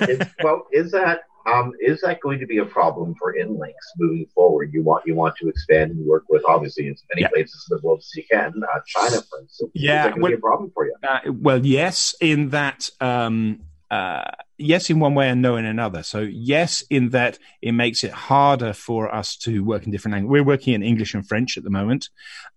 is, 0.09 0.21
well, 0.45 0.67
is 0.73 0.93
that 0.93 1.23
um, 1.47 1.73
is 1.81 2.01
that 2.01 2.21
going 2.21 2.41
to 2.41 2.47
be 2.47 2.59
a 2.59 2.65
problem 2.65 3.15
for 3.19 3.35
inlinks 3.35 3.87
moving 3.99 4.27
forward? 4.35 4.71
You 4.73 4.83
want 4.83 5.07
you 5.07 5.15
want 5.15 5.37
to 5.37 5.49
expand 5.49 5.93
and 5.93 6.05
work 6.05 6.25
with 6.29 6.43
obviously 6.47 6.89
as 6.89 7.03
many 7.15 7.23
Yeah. 7.23 7.29
places 7.29 7.67
in 7.71 7.77
the 7.77 7.83
world 7.87 8.01
as 8.01 8.11
you 8.17 8.25
can. 8.31 8.53
Uh, 8.63 8.81
China, 8.87 9.23
for 9.31 9.41
instance, 9.41 9.71
Yeah, 9.75 9.83
is 9.83 9.89
that 9.89 10.03
going 10.11 10.15
to 10.15 10.23
well- 10.23 10.31
be 10.33 10.35
a 10.35 10.39
problem 10.39 10.71
for 10.75 10.87
you? 10.87 10.95
Uh, 11.09 11.21
well, 11.33 11.65
yes, 11.65 12.15
in 12.21 12.51
that, 12.51 12.91
um, 13.01 13.61
uh, 13.91 14.25
yes, 14.59 14.91
in 14.91 14.99
one 14.99 15.15
way 15.15 15.29
and 15.29 15.41
no 15.41 15.57
in 15.57 15.65
another. 15.65 16.03
So, 16.03 16.21
yes, 16.21 16.83
in 16.91 17.11
that 17.11 17.39
it 17.63 17.73
makes 17.73 18.03
it 18.03 18.11
harder 18.11 18.73
for 18.73 19.15
us 19.15 19.37
to 19.39 19.63
work 19.65 19.85
in 19.87 19.93
different 19.93 20.15
languages. 20.15 20.33
We're 20.33 20.45
working 20.45 20.75
in 20.75 20.83
English 20.83 21.15
and 21.15 21.27
French 21.27 21.57
at 21.57 21.63
the 21.63 21.71
moment. 21.71 22.09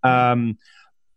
Um, 0.03 0.57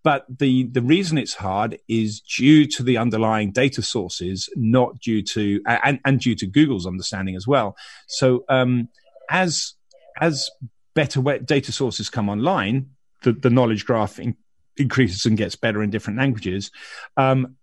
but 0.02 0.26
the, 0.28 0.64
the 0.64 0.82
reason 0.82 1.18
it's 1.18 1.34
hard 1.34 1.78
is 1.88 2.20
due 2.20 2.66
to 2.66 2.82
the 2.82 2.98
underlying 2.98 3.52
data 3.52 3.82
sources, 3.82 4.48
not 4.56 4.98
due 5.00 5.22
to, 5.22 5.60
and, 5.66 6.00
and 6.04 6.20
due 6.20 6.34
to 6.34 6.46
Google's 6.46 6.86
understanding 6.86 7.36
as 7.36 7.46
well. 7.46 7.76
So, 8.08 8.44
um, 8.48 8.88
as, 9.30 9.74
as 10.20 10.50
better 10.94 11.22
data 11.38 11.72
sources 11.72 12.10
come 12.10 12.28
online, 12.28 12.90
the, 13.22 13.32
the 13.32 13.50
knowledge 13.50 13.86
graph 13.86 14.18
in, 14.18 14.36
increases 14.76 15.24
and 15.26 15.36
gets 15.36 15.56
better 15.56 15.82
in 15.82 15.90
different 15.90 16.18
languages. 16.18 16.70
Um, 17.16 17.56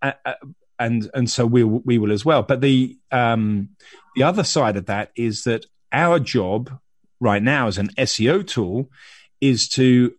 and 0.79 1.09
and 1.13 1.29
so 1.29 1.45
we 1.45 1.63
we 1.63 1.97
will 1.97 2.11
as 2.11 2.23
well. 2.23 2.41
But 2.41 2.61
the 2.61 2.97
um, 3.11 3.69
the 4.15 4.23
other 4.23 4.43
side 4.43 4.77
of 4.77 4.85
that 4.85 5.11
is 5.15 5.43
that 5.43 5.65
our 5.91 6.19
job 6.19 6.79
right 7.19 7.43
now 7.43 7.67
as 7.67 7.77
an 7.77 7.89
SEO 7.97 8.47
tool 8.47 8.89
is 9.41 9.67
to 9.69 10.13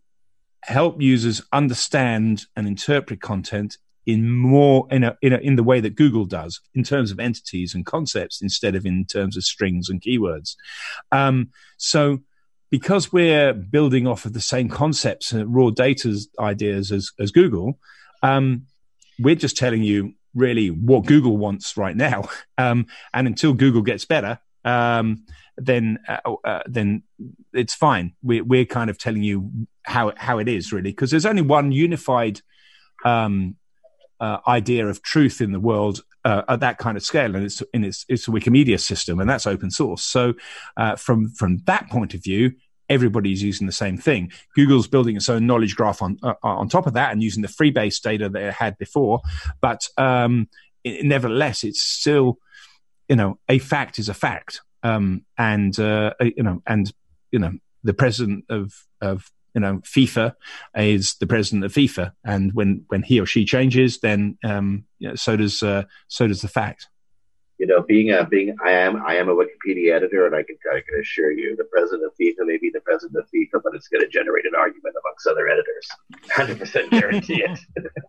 help 0.62 1.00
users 1.00 1.42
understand 1.52 2.44
and 2.56 2.66
interpret 2.66 3.20
content 3.20 3.78
in 4.06 4.30
more 4.30 4.86
in 4.90 5.04
a, 5.04 5.16
in 5.22 5.32
a, 5.32 5.38
in 5.38 5.56
the 5.56 5.62
way 5.62 5.80
that 5.80 5.94
Google 5.94 6.24
does 6.24 6.61
in 6.74 6.82
terms 6.82 7.11
of 7.11 7.20
entities 7.20 7.74
and 7.74 7.86
concepts 7.86 8.42
instead 8.42 8.74
of 8.74 8.86
in 8.86 9.04
terms 9.04 9.36
of 9.36 9.44
strings 9.44 9.88
and 9.88 10.00
keywords. 10.00 10.56
Um, 11.12 11.50
so 11.76 12.20
because 12.70 13.12
we're 13.12 13.52
building 13.52 14.06
off 14.06 14.24
of 14.24 14.32
the 14.32 14.40
same 14.40 14.68
concepts 14.68 15.32
and 15.32 15.54
raw 15.54 15.70
data 15.70 16.18
ideas 16.38 16.92
as 16.92 17.11
as 17.18 17.30
Google, 17.30 17.78
um, 18.22 18.66
we're 19.18 19.34
just 19.34 19.56
telling 19.56 19.82
you 19.82 20.14
really 20.34 20.68
what 20.68 21.06
Google 21.06 21.36
wants 21.36 21.76
right 21.76 21.96
now. 21.96 22.28
Um, 22.58 22.88
and 23.14 23.26
until 23.26 23.54
Google 23.54 23.80
gets 23.80 24.04
better, 24.04 24.38
um, 24.66 25.24
then 25.64 25.98
uh, 26.08 26.34
uh, 26.44 26.62
then 26.66 27.02
it's 27.52 27.74
fine. 27.74 28.14
We, 28.22 28.40
we're 28.40 28.64
kind 28.64 28.90
of 28.90 28.98
telling 28.98 29.22
you 29.22 29.50
how 29.82 30.12
how 30.16 30.38
it 30.38 30.48
is 30.48 30.72
really 30.72 30.90
because 30.90 31.11
there's 31.11 31.26
only 31.26 31.42
one 31.42 31.72
unified 31.72 32.40
um, 33.04 33.56
uh, 34.20 34.38
idea 34.46 34.86
of 34.86 35.02
truth 35.02 35.40
in 35.40 35.52
the 35.52 35.61
world 35.61 36.02
uh, 36.24 36.42
at 36.48 36.61
that 36.61 36.78
kind 36.78 36.96
of 36.96 37.02
scale, 37.02 37.34
and 37.34 37.44
it's 37.44 37.62
in 37.72 37.84
its 37.84 38.04
it's 38.08 38.28
a 38.28 38.30
Wikimedia 38.30 38.78
system, 38.78 39.20
and 39.20 39.28
that's 39.28 39.46
open 39.46 39.70
source. 39.70 40.02
So 40.02 40.34
uh, 40.76 40.96
from 40.96 41.30
from 41.30 41.58
that 41.66 41.88
point 41.88 42.14
of 42.14 42.22
view, 42.22 42.52
everybody's 42.88 43.42
using 43.42 43.66
the 43.66 43.72
same 43.72 43.96
thing. 43.96 44.30
Google's 44.54 44.88
building 44.88 45.16
its 45.16 45.28
own 45.28 45.46
knowledge 45.46 45.76
graph 45.76 46.02
on 46.02 46.18
uh, 46.22 46.34
on 46.42 46.68
top 46.68 46.86
of 46.86 46.94
that 46.94 47.12
and 47.12 47.22
using 47.22 47.42
the 47.42 47.48
Freebase 47.48 48.00
data 48.02 48.28
that 48.28 48.42
it 48.42 48.52
had 48.52 48.76
before, 48.78 49.20
but 49.61 49.88
um, 49.96 50.48
it, 50.84 51.04
nevertheless, 51.04 51.64
it's 51.64 51.80
still 51.80 52.38
you 53.08 53.16
know 53.16 53.38
a 53.48 53.58
fact 53.58 53.98
is 53.98 54.11
a 54.11 54.14
fact, 54.14 54.61
um, 54.82 55.24
and 55.38 55.78
uh, 55.78 56.14
you 56.20 56.42
know 56.42 56.62
and 56.66 56.92
you 57.30 57.38
know 57.38 57.52
the 57.84 57.94
president 57.94 58.44
of 58.48 58.86
of 59.00 59.30
you 59.54 59.60
know 59.60 59.78
FIFA 59.78 60.34
is 60.76 61.14
the 61.14 61.26
president 61.26 61.64
of 61.64 61.72
FIFA, 61.72 62.12
and 62.24 62.52
when 62.52 62.84
when 62.88 63.02
he 63.02 63.20
or 63.20 63.26
she 63.26 63.44
changes, 63.44 63.98
then 64.00 64.38
um, 64.44 64.84
you 64.98 65.08
know, 65.08 65.14
so 65.14 65.36
does 65.36 65.62
uh, 65.62 65.84
so 66.08 66.26
does 66.26 66.42
the 66.42 66.48
fact. 66.48 66.88
You 67.58 67.66
know, 67.66 67.82
being 67.82 68.10
a 68.10 68.24
being 68.24 68.56
I 68.64 68.70
am 68.70 69.02
I 69.04 69.16
am 69.16 69.28
a 69.28 69.34
Wikipedia 69.34 69.92
editor, 69.92 70.26
and 70.26 70.34
I 70.34 70.42
can 70.42 70.56
I 70.72 70.80
can 70.80 71.00
assure 71.00 71.30
you, 71.30 71.56
the 71.56 71.64
president 71.64 72.04
of 72.06 72.12
FIFA 72.18 72.46
may 72.46 72.56
be 72.56 72.70
the 72.70 72.80
president 72.80 73.18
of 73.18 73.26
FIFA, 73.26 73.62
but 73.62 73.74
it's 73.74 73.88
going 73.88 74.02
to 74.02 74.08
generate 74.08 74.46
an 74.46 74.54
argument 74.56 74.94
amongst 75.04 75.26
other 75.26 75.46
editors. 75.46 75.88
Hundred 76.34 76.58
percent 76.58 76.90
guarantee 76.90 77.44
it. 77.44 77.60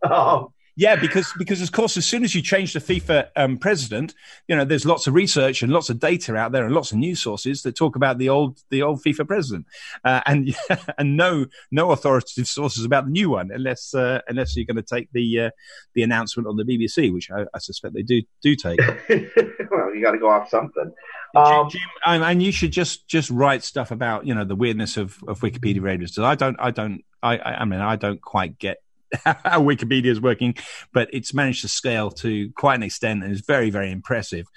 um, 0.10 0.54
Yeah, 0.82 0.96
because 0.96 1.32
because 1.38 1.62
of 1.62 1.72
course, 1.72 1.96
as 1.96 2.08
soon 2.08 2.24
as 2.24 2.34
you 2.34 2.42
change 2.42 2.74
the 2.74 2.80
FIFA 2.80 3.28
um, 3.36 3.60
president, 3.60 4.16
you 4.48 4.56
know 4.56 4.66
there's 4.66 4.84
lots 4.84 5.06
of 5.06 5.14
research 5.14 5.62
and 5.62 5.72
lots 5.72 5.92
of 5.92 6.00
data 6.00 6.36
out 6.36 6.54
there 6.54 6.66
and 6.66 6.74
lots 6.74 6.92
of 6.92 6.98
news 6.98 7.22
sources 7.22 7.62
that 7.62 7.76
talk 7.76 7.96
about 7.96 8.18
the 8.18 8.30
old 8.30 8.58
the 8.72 8.82
old 8.82 9.04
FIFA 9.04 9.28
president, 9.28 9.68
uh, 10.04 10.22
and 10.26 10.56
and 10.98 11.16
no 11.16 11.46
no 11.70 11.92
authoritative 11.92 12.48
sources 12.58 12.84
about 12.84 13.06
the 13.06 13.12
new 13.12 13.30
one, 13.30 13.52
unless 13.54 13.94
uh, 13.94 14.22
unless 14.28 14.58
you're 14.58 14.66
going 14.66 14.76
to 14.76 14.82
take 14.82 15.08
the 15.12 15.42
uh, 15.42 15.50
the 15.94 16.02
announcement 16.02 16.48
on 16.48 16.58
the 16.58 16.64
BBC, 16.64 17.14
which 17.14 17.30
I, 17.30 17.44
I 17.54 17.60
suspect 17.60 17.94
they 17.94 18.02
do 18.02 18.24
do 18.42 18.56
take. 18.56 18.80
well, 19.08 19.94
you 19.94 20.02
got 20.02 20.14
to 20.14 20.18
go 20.18 20.32
off 20.32 20.50
something. 20.50 20.92
Um, 21.36 21.70
Jim, 21.70 21.82
and, 22.08 22.24
and 22.24 22.42
you 22.42 22.52
should 22.52 22.72
just 22.72 23.08
just 23.08 23.30
write 23.30 23.64
stuff 23.64 23.92
about 23.92 24.26
you 24.26 24.34
know 24.34 24.46
the 24.46 24.56
weirdness 24.56 24.98
of, 24.98 25.20
of 25.28 25.42
Wikipedia 25.42 25.84
readers. 25.84 26.18
I 26.18 26.34
don't 26.34 26.56
I 26.60 26.72
don't 26.72 27.06
I 27.22 27.38
I 27.38 27.66
mean 27.66 27.82
I 27.82 27.98
don't 27.98 28.20
quite 28.20 28.58
get 28.58 28.80
how 29.26 29.62
Wikipedia 29.62 30.08
is 30.08 30.22
working, 30.22 30.56
but 30.94 31.10
it's 31.14 31.34
managed 31.34 31.62
to 31.62 31.68
scale 31.68 32.12
to 32.12 32.52
quite 32.52 32.76
an 32.76 32.84
extent 32.84 33.24
and 33.24 33.32
is 33.32 33.42
very 33.42 33.70
very 33.70 33.92
impressive. 33.92 34.48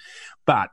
But 0.45 0.69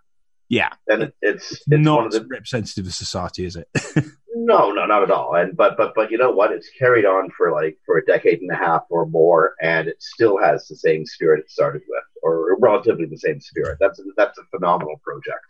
yeah, 0.49 0.70
and 0.89 1.12
it's 1.22 1.53
it's 1.53 1.62
not 1.68 1.97
one 1.97 2.07
of 2.07 2.12
the 2.12 2.26
representative 2.26 2.87
of 2.87 2.95
society, 2.95 3.45
is 3.45 3.57
it? 3.57 3.68
No, 4.35 4.72
no, 4.72 4.87
not 4.87 5.03
at 5.03 5.11
all. 5.11 5.35
And 5.35 5.57
but 5.57 5.76
but 5.76 5.95
but 5.95 6.11
you 6.11 6.18
know 6.18 6.33
what? 6.33 6.53
It's 6.53 6.68
carried 6.78 7.05
on 7.05 7.30
for 7.37 7.53
like 7.53 7.78
for 7.85 7.99
a 7.99 8.05
decade 8.05 8.41
and 8.41 8.51
a 8.51 8.57
half 8.57 8.83
or 8.89 9.07
more, 9.07 9.55
and 9.61 9.89
it 9.89 10.03
still 10.03 10.39
has 10.39 10.66
the 10.66 10.76
same 10.76 11.05
spirit 11.05 11.41
it 11.41 11.51
started 11.51 11.83
with, 11.89 12.05
or 12.22 12.57
relatively 12.59 13.05
the 13.05 13.18
same 13.18 13.41
spirit. 13.41 13.76
That's 13.78 13.99
a, 14.01 14.03
that's 14.16 14.39
a 14.39 14.43
phenomenal 14.51 15.01
project. 15.05 15.47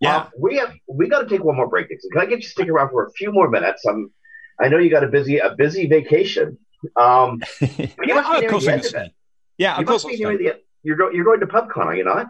Yeah. 0.00 0.16
Um, 0.16 0.28
we 0.38 0.56
have 0.58 0.74
we 0.86 1.08
got 1.08 1.22
to 1.22 1.28
take 1.28 1.42
one 1.42 1.56
more 1.56 1.68
break. 1.68 1.88
Can 1.88 1.98
I 2.20 2.26
get 2.26 2.38
you 2.38 2.42
to 2.42 2.48
stick 2.48 2.68
around 2.68 2.90
for 2.90 3.06
a 3.06 3.12
few 3.12 3.32
more 3.32 3.48
minutes? 3.48 3.84
I'm, 3.84 4.12
I 4.60 4.68
know 4.68 4.78
you 4.78 4.90
got 4.90 5.04
a 5.04 5.08
busy 5.08 5.38
a 5.38 5.54
busy 5.56 5.86
vacation. 5.86 6.58
Um, 6.96 7.40
you 7.60 7.88
Yeah, 8.06 8.14
must 8.14 8.30
be 8.30 8.36
of 8.36 8.40
near 8.40 8.50
course 8.50 8.64
the 8.64 8.70
I 8.70 8.74
end 8.74 8.82
can 8.82 8.88
of 8.88 9.02
it. 9.02 9.06
stay. 9.06 9.14
Yeah, 9.58 9.76
You 9.76 9.80
of 9.82 9.86
course 9.88 10.04
must 10.04 10.16
be 10.18 10.24
I'll 10.24 10.30
near 10.32 10.38
stay. 10.38 10.44
the 10.50 10.60
you're 10.82 10.96
go, 10.96 11.10
you're 11.10 11.24
going 11.24 11.40
to 11.40 11.46
PubCon, 11.46 11.86
are 11.86 11.94
you 11.94 12.04
not? 12.04 12.26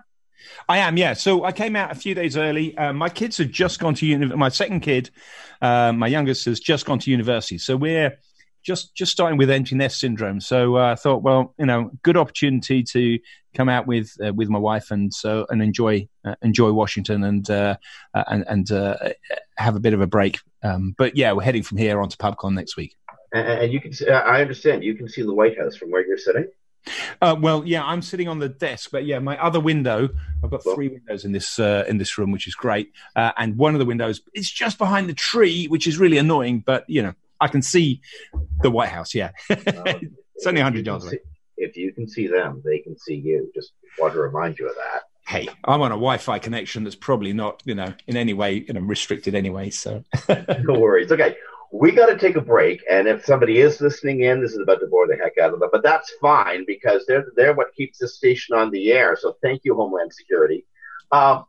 I 0.68 0.78
am, 0.78 0.96
yeah. 0.96 1.12
So 1.12 1.44
I 1.44 1.52
came 1.52 1.76
out 1.76 1.92
a 1.92 1.94
few 1.94 2.14
days 2.14 2.36
early. 2.36 2.76
Um, 2.76 2.96
my 2.96 3.08
kids 3.10 3.36
have 3.38 3.50
just 3.50 3.78
gone 3.78 3.94
to 3.96 4.06
uni. 4.06 4.26
My 4.26 4.48
second 4.48 4.80
kid, 4.80 5.10
uh, 5.60 5.92
my 5.92 6.06
youngest, 6.08 6.46
has 6.46 6.60
just 6.60 6.86
gone 6.86 6.98
to 7.00 7.10
university. 7.10 7.58
So 7.58 7.76
we're 7.76 8.18
just 8.62 8.94
just 8.94 9.12
starting 9.12 9.38
with 9.38 9.50
empty 9.50 9.74
nest 9.76 10.00
syndrome. 10.00 10.40
So 10.40 10.76
uh, 10.76 10.92
I 10.92 10.94
thought, 10.94 11.22
well, 11.22 11.54
you 11.58 11.66
know, 11.66 11.90
good 12.02 12.16
opportunity 12.16 12.82
to 12.84 13.18
come 13.54 13.68
out 13.68 13.86
with 13.86 14.10
uh, 14.24 14.32
with 14.32 14.48
my 14.48 14.58
wife 14.58 14.90
and 14.90 15.12
so 15.12 15.46
and 15.50 15.62
enjoy 15.62 16.08
uh, 16.24 16.34
enjoy 16.42 16.72
Washington 16.72 17.22
and 17.24 17.48
uh, 17.50 17.76
uh, 18.14 18.24
and 18.26 18.44
and 18.48 18.72
uh, 18.72 18.96
have 19.56 19.76
a 19.76 19.80
bit 19.80 19.92
of 19.92 20.00
a 20.00 20.06
break. 20.06 20.40
Um, 20.62 20.94
but 20.96 21.16
yeah, 21.16 21.32
we're 21.32 21.42
heading 21.42 21.62
from 21.62 21.78
here 21.78 22.00
on 22.00 22.08
to 22.08 22.16
PubCon 22.16 22.54
next 22.54 22.76
week. 22.76 22.96
And, 23.32 23.48
and 23.48 23.72
you 23.72 23.80
can 23.80 23.92
see, 23.92 24.08
I 24.08 24.40
understand 24.40 24.82
you 24.84 24.94
can 24.94 25.08
see 25.08 25.22
the 25.22 25.34
White 25.34 25.58
House 25.58 25.76
from 25.76 25.90
where 25.90 26.06
you're 26.06 26.18
sitting. 26.18 26.48
Uh, 27.20 27.36
well, 27.38 27.62
yeah, 27.66 27.84
I'm 27.84 28.00
sitting 28.00 28.26
on 28.26 28.38
the 28.38 28.48
desk, 28.48 28.88
but 28.90 29.04
yeah, 29.04 29.18
my 29.18 29.36
other 29.38 29.60
window. 29.60 30.08
I've 30.42 30.50
got 30.50 30.62
three 30.64 30.88
windows 30.88 31.24
in 31.26 31.32
this 31.32 31.58
uh, 31.58 31.84
in 31.86 31.98
this 31.98 32.16
room, 32.16 32.32
which 32.32 32.46
is 32.46 32.54
great. 32.54 32.92
Uh, 33.14 33.32
and 33.36 33.56
one 33.58 33.74
of 33.74 33.78
the 33.80 33.84
windows 33.84 34.22
is 34.34 34.50
just 34.50 34.78
behind 34.78 35.06
the 35.08 35.12
tree, 35.14 35.66
which 35.66 35.86
is 35.86 35.98
really 35.98 36.16
annoying. 36.16 36.60
But 36.64 36.84
you 36.88 37.02
know, 37.02 37.12
I 37.38 37.48
can 37.48 37.60
see 37.60 38.00
the 38.62 38.70
White 38.70 38.88
House. 38.88 39.14
Yeah, 39.14 39.32
it's 39.50 40.46
only 40.46 40.60
If 40.60 40.64
100 40.64 40.78
you 40.78 40.82
can 40.82 40.84
yards 40.86 41.04
away. 41.04 41.12
see- 41.12 41.18
If 41.58 41.76
you 41.76 41.92
can 41.92 42.08
see 42.08 42.26
them, 42.28 42.62
they 42.64 42.78
can 42.78 42.96
see 42.98 43.14
you. 43.16 43.52
Just 43.54 43.72
want 43.98 44.14
to 44.14 44.20
remind 44.20 44.58
you 44.58 44.66
of 44.68 44.74
that. 44.76 45.02
Hey, 45.28 45.48
I'm 45.66 45.82
on 45.82 45.92
a 45.92 45.94
Wi-Fi 45.96 46.38
connection 46.40 46.82
that's 46.82 46.96
probably 46.96 47.32
not, 47.34 47.62
you 47.66 47.74
know, 47.74 47.92
in 48.08 48.16
any 48.16 48.32
way, 48.32 48.64
you 48.66 48.72
know, 48.72 48.80
restricted 48.80 49.34
anyway. 49.34 49.68
So 49.70 50.02
no 50.64 50.78
worries. 50.80 51.12
Okay, 51.12 51.36
we 51.72 51.92
got 51.92 52.06
to 52.06 52.18
take 52.18 52.36
a 52.36 52.40
break, 52.40 52.82
and 52.90 53.06
if 53.06 53.24
somebody 53.24 53.58
is 53.58 53.80
listening 53.80 54.22
in, 54.22 54.40
this 54.40 54.52
is 54.52 54.58
about 54.58 54.80
to 54.80 54.86
bore 54.88 55.06
the 55.06 55.16
heck 55.16 55.38
out 55.38 55.54
of 55.54 55.60
them, 55.60 55.68
but 55.70 55.82
that's 55.82 56.12
fine 56.20 56.64
because 56.66 57.04
they're 57.06 57.26
they're 57.36 57.54
what 57.54 57.74
keeps 57.74 57.98
this 57.98 58.16
station 58.16 58.56
on 58.56 58.70
the 58.70 58.92
air. 58.92 59.16
So 59.16 59.36
thank 59.42 59.64
you, 59.64 59.74
Homeland 59.74 60.12
Security. 60.12 60.66
Um, 61.12 61.44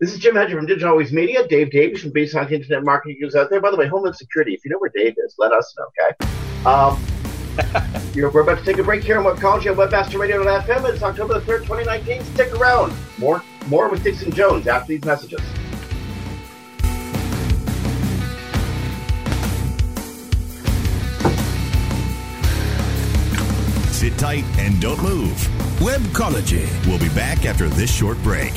this 0.00 0.12
is 0.12 0.18
Jim 0.18 0.34
Hedger 0.34 0.56
from 0.56 0.66
Digital 0.66 0.90
Always 0.90 1.12
Media. 1.12 1.46
Dave 1.46 1.70
Davies 1.70 2.02
from 2.02 2.10
Beanstalk 2.10 2.50
Internet 2.50 2.84
Marketing 2.84 3.18
News 3.20 3.36
out 3.36 3.50
there. 3.50 3.60
By 3.60 3.70
the 3.70 3.76
way, 3.76 3.86
Homeland 3.86 4.16
Security, 4.16 4.54
if 4.54 4.64
you 4.64 4.70
know 4.70 4.78
where 4.78 4.90
Dave 4.94 5.14
is, 5.24 5.34
let 5.38 5.52
us 5.52 5.74
know, 5.78 5.86
okay? 5.86 6.34
Um, 6.64 8.12
we're 8.14 8.40
about 8.40 8.58
to 8.58 8.64
take 8.64 8.78
a 8.78 8.82
break 8.82 9.04
here 9.04 9.18
on 9.18 9.24
Webcology 9.24 9.70
on 9.70 9.76
WebmasterRadio.fm. 9.76 10.88
It's 10.88 11.02
October 11.02 11.34
the 11.34 11.40
3rd, 11.40 11.60
2019. 11.66 12.24
Stick 12.24 12.54
around. 12.54 12.94
More, 13.18 13.42
more 13.66 13.88
with 13.88 14.02
Dixon 14.02 14.32
Jones 14.32 14.66
after 14.66 14.88
these 14.88 15.04
messages. 15.04 15.42
Sit 24.00 24.16
tight 24.16 24.44
and 24.56 24.80
don't 24.80 25.02
move. 25.02 25.36
Webcology. 25.76 26.66
We'll 26.86 26.98
be 26.98 27.10
back 27.10 27.44
after 27.44 27.68
this 27.68 27.94
short 27.94 28.16
break. 28.22 28.50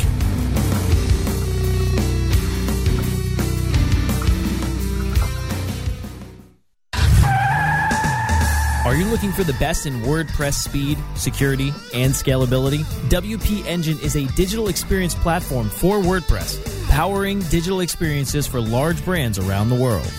Are 8.85 8.95
you 8.95 9.03
looking 9.03 9.33
for 9.33 9.43
the 9.43 9.53
best 9.59 9.85
in 9.85 9.95
WordPress 10.03 10.53
speed, 10.53 10.97
security, 11.15 11.73
and 11.93 12.13
scalability? 12.13 12.85
WP 13.09 13.65
Engine 13.65 13.99
is 13.99 14.15
a 14.15 14.25
digital 14.35 14.69
experience 14.69 15.13
platform 15.13 15.67
for 15.67 15.97
WordPress, 15.99 16.89
powering 16.89 17.41
digital 17.49 17.81
experiences 17.81 18.47
for 18.47 18.61
large 18.61 19.03
brands 19.03 19.37
around 19.37 19.67
the 19.67 19.75
world. 19.75 20.09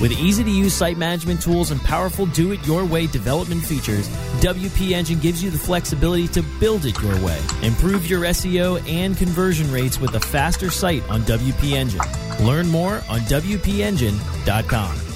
With 0.00 0.12
easy 0.12 0.44
to 0.44 0.50
use 0.50 0.74
site 0.74 0.98
management 0.98 1.40
tools 1.40 1.70
and 1.70 1.80
powerful 1.80 2.26
do 2.26 2.52
it 2.52 2.64
your 2.66 2.84
way 2.84 3.06
development 3.06 3.64
features, 3.64 4.08
WP 4.40 4.90
Engine 4.92 5.18
gives 5.18 5.42
you 5.42 5.50
the 5.50 5.58
flexibility 5.58 6.28
to 6.28 6.42
build 6.60 6.84
it 6.84 7.00
your 7.00 7.16
way. 7.24 7.40
Improve 7.62 8.08
your 8.08 8.22
SEO 8.24 8.86
and 8.88 9.16
conversion 9.16 9.70
rates 9.72 9.98
with 9.98 10.14
a 10.14 10.20
faster 10.20 10.70
site 10.70 11.02
on 11.08 11.22
WP 11.22 11.72
Engine. 11.72 12.00
Learn 12.40 12.68
more 12.68 12.96
on 13.08 13.20
WPEngine.com. 13.20 15.15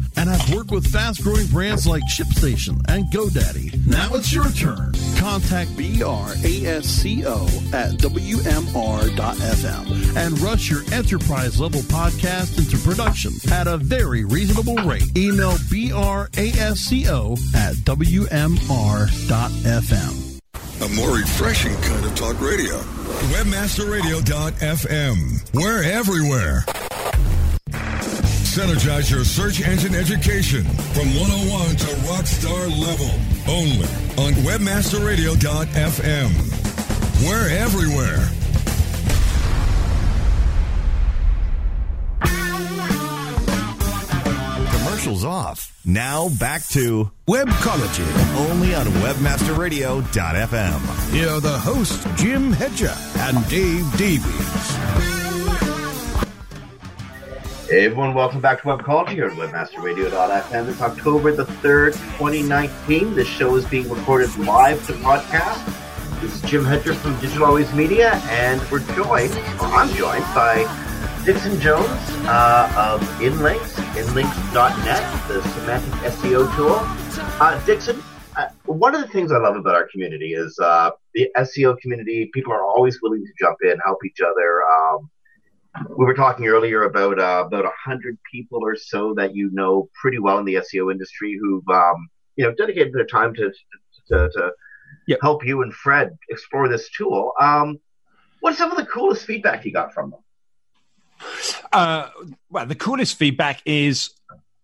and 0.17 0.29
have 0.29 0.53
worked 0.53 0.71
with 0.71 0.85
fast 0.87 1.23
growing 1.23 1.47
brands 1.47 1.87
like 1.87 2.03
ShipStation 2.03 2.81
and 2.89 3.05
GoDaddy. 3.05 3.87
Now 3.87 4.13
it's 4.13 4.31
your 4.33 4.49
turn. 4.51 4.93
Contact 5.17 5.69
BRASCO 5.71 7.45
at 7.73 7.91
WMR.fm 7.99 10.15
and 10.17 10.39
rush 10.39 10.69
your 10.69 10.81
enterprise 10.93 11.59
level 11.59 11.81
podcast 11.81 12.57
into 12.57 12.77
production 12.77 13.31
at 13.51 13.67
a 13.67 13.77
very 13.77 14.23
reasonable 14.25 14.75
rate. 14.77 15.03
Email 15.17 15.51
BRASCO 15.69 17.37
at 17.55 17.75
WMR.fm. 17.75 18.57
A 20.81 20.87
more 20.95 21.15
refreshing 21.15 21.75
kind 21.81 22.03
of 22.05 22.15
talk 22.15 22.39
radio. 22.41 22.75
Webmasterradio.fm. 23.33 25.53
We're 25.53 25.83
everywhere. 25.83 26.65
Synergize 28.51 29.07
your 29.09 29.23
search 29.23 29.61
engine 29.61 29.95
education 29.95 30.65
from 30.65 31.07
101 31.15 31.75
to 31.77 31.85
rockstar 32.03 32.69
level. 32.69 33.07
Only 33.47 33.87
on 34.17 34.33
webmasterradio.fm. 34.43 36.31
We're 37.25 37.47
everywhere. 37.47 38.27
Commercials 44.71 45.23
off. 45.23 45.71
Now 45.85 46.27
back 46.37 46.67
to 46.69 47.09
Webcology. 47.27 48.05
only 48.49 48.75
on 48.75 48.87
webmasterradio.fm. 48.87 51.11
Here 51.11 51.29
are 51.29 51.39
the 51.39 51.57
hosts, 51.57 52.05
Jim 52.21 52.51
Hedger 52.51 52.93
and 53.17 53.47
Dave 53.47 53.89
Davies. 53.97 54.80
Hey 57.71 57.85
everyone, 57.85 58.13
welcome 58.13 58.41
back 58.41 58.61
to 58.63 58.67
Webcology 58.67 59.11
here 59.11 59.27
at 59.27 59.37
WebmasterRadio.fm. 59.37 60.67
It's 60.67 60.81
October 60.81 61.31
the 61.31 61.45
3rd, 61.45 61.93
2019. 62.17 63.15
This 63.15 63.29
show 63.29 63.55
is 63.55 63.63
being 63.63 63.89
recorded 63.89 64.35
live 64.39 64.85
to 64.87 64.93
podcast. 64.95 65.63
This 66.19 66.35
is 66.35 66.41
Jim 66.41 66.65
Hedger 66.65 66.93
from 66.93 67.17
Digital 67.21 67.45
Always 67.45 67.71
Media, 67.73 68.15
and 68.25 68.59
we're 68.69 68.79
joined, 68.93 69.31
or 69.31 69.67
I'm 69.67 69.87
joined, 69.95 70.25
by 70.35 70.65
Dixon 71.23 71.61
Jones 71.61 71.87
uh, 72.27 72.73
of 72.75 73.07
Inlinks, 73.21 73.75
inlinks.net, 73.95 75.27
the 75.29 75.41
semantic 75.41 75.93
SEO 76.11 76.53
tool. 76.57 76.75
Uh, 77.39 77.65
Dixon, 77.65 78.03
uh, 78.35 78.49
one 78.65 78.93
of 78.93 78.99
the 78.99 79.07
things 79.07 79.31
I 79.31 79.37
love 79.37 79.55
about 79.55 79.75
our 79.75 79.87
community 79.87 80.33
is 80.33 80.59
uh, 80.59 80.91
the 81.13 81.31
SEO 81.37 81.77
community. 81.77 82.29
People 82.33 82.51
are 82.51 82.65
always 82.65 83.01
willing 83.01 83.23
to 83.25 83.31
jump 83.39 83.59
in, 83.63 83.79
help 83.85 84.03
each 84.03 84.19
other. 84.19 84.61
Um, 84.63 85.09
we 85.97 86.05
were 86.05 86.13
talking 86.13 86.47
earlier 86.47 86.83
about 86.83 87.19
uh, 87.19 87.43
about 87.45 87.65
a 87.65 87.71
hundred 87.83 88.17
people 88.31 88.59
or 88.63 88.75
so 88.75 89.13
that 89.15 89.35
you 89.35 89.49
know 89.53 89.89
pretty 90.01 90.19
well 90.19 90.37
in 90.39 90.45
the 90.45 90.55
SEO 90.55 90.91
industry 90.91 91.37
who've 91.41 91.67
um, 91.69 92.09
you 92.35 92.45
know 92.45 92.53
dedicated 92.53 92.93
their 92.93 93.05
time 93.05 93.33
to 93.35 93.51
to, 94.09 94.29
to 94.29 94.51
Yep. 95.07 95.19
help 95.21 95.45
you 95.45 95.61
and 95.61 95.73
Fred 95.73 96.17
explore 96.29 96.67
this 96.67 96.89
tool. 96.91 97.31
Um, 97.39 97.79
what's 98.41 98.57
some 98.57 98.71
of 98.71 98.77
the 98.77 98.85
coolest 98.85 99.25
feedback 99.25 99.65
you 99.65 99.71
got 99.71 99.93
from 99.93 100.11
them? 100.11 100.19
Uh, 101.71 102.09
well, 102.49 102.65
the 102.65 102.75
coolest 102.75 103.17
feedback 103.17 103.61
is, 103.65 104.11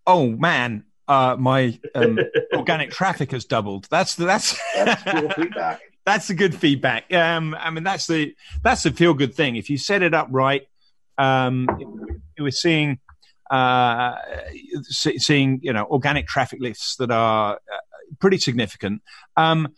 oh 0.06 0.28
man, 0.28 0.84
uh, 1.08 1.36
my 1.40 1.80
um, 1.96 2.20
organic 2.54 2.92
traffic 2.92 3.32
has 3.32 3.46
doubled. 3.46 3.88
That's 3.90 4.16
the, 4.16 4.26
that's 4.26 4.60
That's 4.76 5.04
cool 5.04 5.30
feedback. 5.30 5.80
that's 6.06 6.28
the 6.28 6.34
good 6.34 6.54
feedback. 6.54 7.12
Um, 7.14 7.56
I 7.58 7.70
mean, 7.70 7.84
that's 7.84 8.06
the 8.08 8.36
that's 8.62 8.84
the 8.84 8.92
feel 8.92 9.14
good 9.14 9.34
thing. 9.34 9.56
If 9.56 9.70
you 9.70 9.78
set 9.78 10.02
it 10.04 10.14
up 10.14 10.28
right, 10.30 10.68
um, 11.18 11.68
we're 12.38 12.52
seeing 12.52 13.00
uh, 13.50 14.16
seeing 14.84 15.60
you 15.62 15.74
know 15.74 15.86
organic 15.86 16.28
traffic 16.28 16.60
lifts 16.62 16.96
that 16.98 17.12
are 17.12 17.56
uh, 17.56 17.78
pretty 18.20 18.38
significant. 18.38 19.02
Um, 19.36 19.70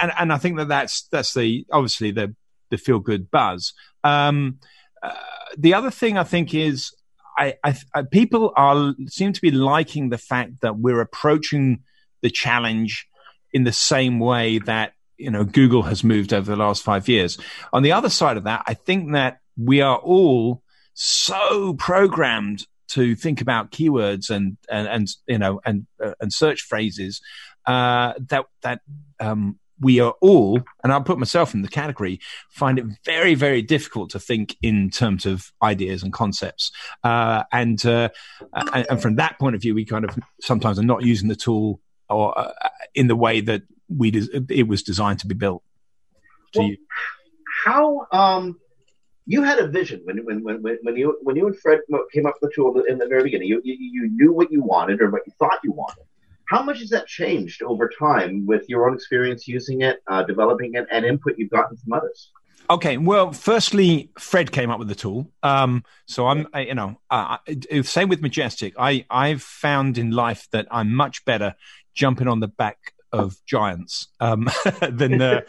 and 0.00 0.12
and 0.18 0.32
I 0.32 0.38
think 0.38 0.56
that 0.58 0.68
that's 0.68 1.06
that's 1.08 1.34
the 1.34 1.66
obviously 1.72 2.10
the 2.10 2.34
the 2.70 2.78
feel 2.78 2.98
good 2.98 3.30
buzz. 3.30 3.72
Um, 4.04 4.58
uh, 5.02 5.12
the 5.56 5.74
other 5.74 5.90
thing 5.90 6.18
I 6.18 6.24
think 6.24 6.54
is 6.54 6.92
I, 7.36 7.54
I, 7.64 7.76
I 7.94 8.02
people 8.02 8.52
are 8.56 8.94
seem 9.06 9.32
to 9.32 9.40
be 9.40 9.50
liking 9.50 10.08
the 10.08 10.18
fact 10.18 10.60
that 10.62 10.76
we're 10.78 11.00
approaching 11.00 11.80
the 12.20 12.30
challenge 12.30 13.06
in 13.52 13.64
the 13.64 13.72
same 13.72 14.18
way 14.18 14.58
that 14.58 14.92
you 15.16 15.30
know 15.30 15.44
Google 15.44 15.82
has 15.82 16.02
moved 16.02 16.32
over 16.32 16.50
the 16.50 16.56
last 16.56 16.82
five 16.82 17.08
years. 17.08 17.38
On 17.72 17.82
the 17.82 17.92
other 17.92 18.10
side 18.10 18.36
of 18.36 18.44
that, 18.44 18.64
I 18.66 18.74
think 18.74 19.12
that 19.12 19.38
we 19.58 19.80
are 19.80 19.98
all 19.98 20.62
so 20.94 21.74
programmed 21.74 22.66
to 22.88 23.14
think 23.14 23.40
about 23.40 23.70
keywords 23.70 24.30
and 24.30 24.56
and, 24.70 24.88
and 24.88 25.08
you 25.26 25.38
know 25.38 25.60
and 25.64 25.86
uh, 26.02 26.14
and 26.20 26.32
search 26.32 26.62
phrases 26.62 27.20
uh, 27.66 28.14
that 28.28 28.46
that 28.62 28.80
um, 29.20 29.58
we 29.80 30.00
are 30.00 30.14
all, 30.20 30.60
and 30.82 30.92
I'll 30.92 31.02
put 31.02 31.18
myself 31.18 31.54
in 31.54 31.62
the 31.62 31.68
category, 31.68 32.20
find 32.50 32.78
it 32.78 32.86
very 33.04 33.34
very 33.34 33.62
difficult 33.62 34.10
to 34.10 34.18
think 34.18 34.56
in 34.62 34.90
terms 34.90 35.26
of 35.26 35.52
ideas 35.62 36.02
and 36.02 36.12
concepts. 36.12 36.72
Uh, 37.04 37.44
and, 37.52 37.84
uh, 37.84 38.08
and 38.52 38.86
and 38.90 39.02
from 39.02 39.16
that 39.16 39.38
point 39.38 39.54
of 39.54 39.62
view, 39.62 39.74
we 39.74 39.84
kind 39.84 40.04
of 40.04 40.18
sometimes 40.40 40.78
are 40.78 40.84
not 40.84 41.02
using 41.02 41.28
the 41.28 41.36
tool 41.36 41.80
or 42.08 42.36
uh, 42.38 42.52
in 42.94 43.06
the 43.06 43.16
way 43.16 43.40
that 43.40 43.62
we 43.88 44.10
des- 44.10 44.44
it 44.48 44.66
was 44.66 44.82
designed 44.82 45.20
to 45.20 45.26
be 45.26 45.34
built. 45.34 45.62
to 46.54 46.60
Well, 46.60 46.70
how 47.64 48.06
um 48.12 48.58
you 49.28 49.42
had 49.42 49.58
a 49.58 49.68
vision 49.68 50.00
when 50.04 50.24
when 50.24 50.42
when 50.42 50.62
when 50.62 50.78
when 50.82 50.96
you 50.96 51.18
when 51.22 51.36
you 51.36 51.46
and 51.46 51.56
Fred 51.58 51.80
came 52.12 52.24
up 52.26 52.36
with 52.40 52.50
the 52.50 52.54
tool 52.54 52.82
in 52.88 52.96
the 52.96 53.06
very 53.06 53.22
beginning. 53.22 53.46
You 53.46 53.60
you, 53.62 53.76
you 53.78 54.08
knew 54.10 54.32
what 54.32 54.50
you 54.50 54.62
wanted 54.62 55.02
or 55.02 55.10
what 55.10 55.22
you 55.26 55.32
thought 55.38 55.60
you 55.62 55.72
wanted. 55.72 56.04
How 56.48 56.62
much 56.62 56.78
has 56.80 56.88
that 56.90 57.06
changed 57.06 57.62
over 57.62 57.90
time 57.90 58.46
with 58.46 58.66
your 58.70 58.88
own 58.88 58.94
experience 58.94 59.46
using 59.46 59.82
it, 59.82 60.02
uh, 60.06 60.22
developing 60.22 60.74
it, 60.74 60.86
and 60.90 61.04
input 61.04 61.34
you've 61.36 61.50
gotten 61.50 61.76
from 61.76 61.92
others? 61.92 62.30
Okay, 62.70 62.96
well, 62.96 63.32
firstly, 63.32 64.10
Fred 64.18 64.50
came 64.50 64.70
up 64.70 64.78
with 64.78 64.88
the 64.88 64.94
tool. 64.94 65.30
Um, 65.42 65.84
so 66.06 66.26
I'm, 66.26 66.48
I, 66.54 66.60
you 66.60 66.74
know, 66.74 66.98
uh, 67.10 67.36
same 67.82 68.08
with 68.08 68.22
Majestic. 68.22 68.72
I 68.78 69.04
I've 69.10 69.42
found 69.42 69.98
in 69.98 70.10
life 70.10 70.48
that 70.52 70.66
I'm 70.70 70.94
much 70.94 71.26
better 71.26 71.54
jumping 71.94 72.28
on 72.28 72.40
the 72.40 72.48
back 72.48 72.94
of 73.12 73.36
giants 73.46 74.08
um, 74.20 74.48
than 74.90 75.20
uh, 75.20 75.40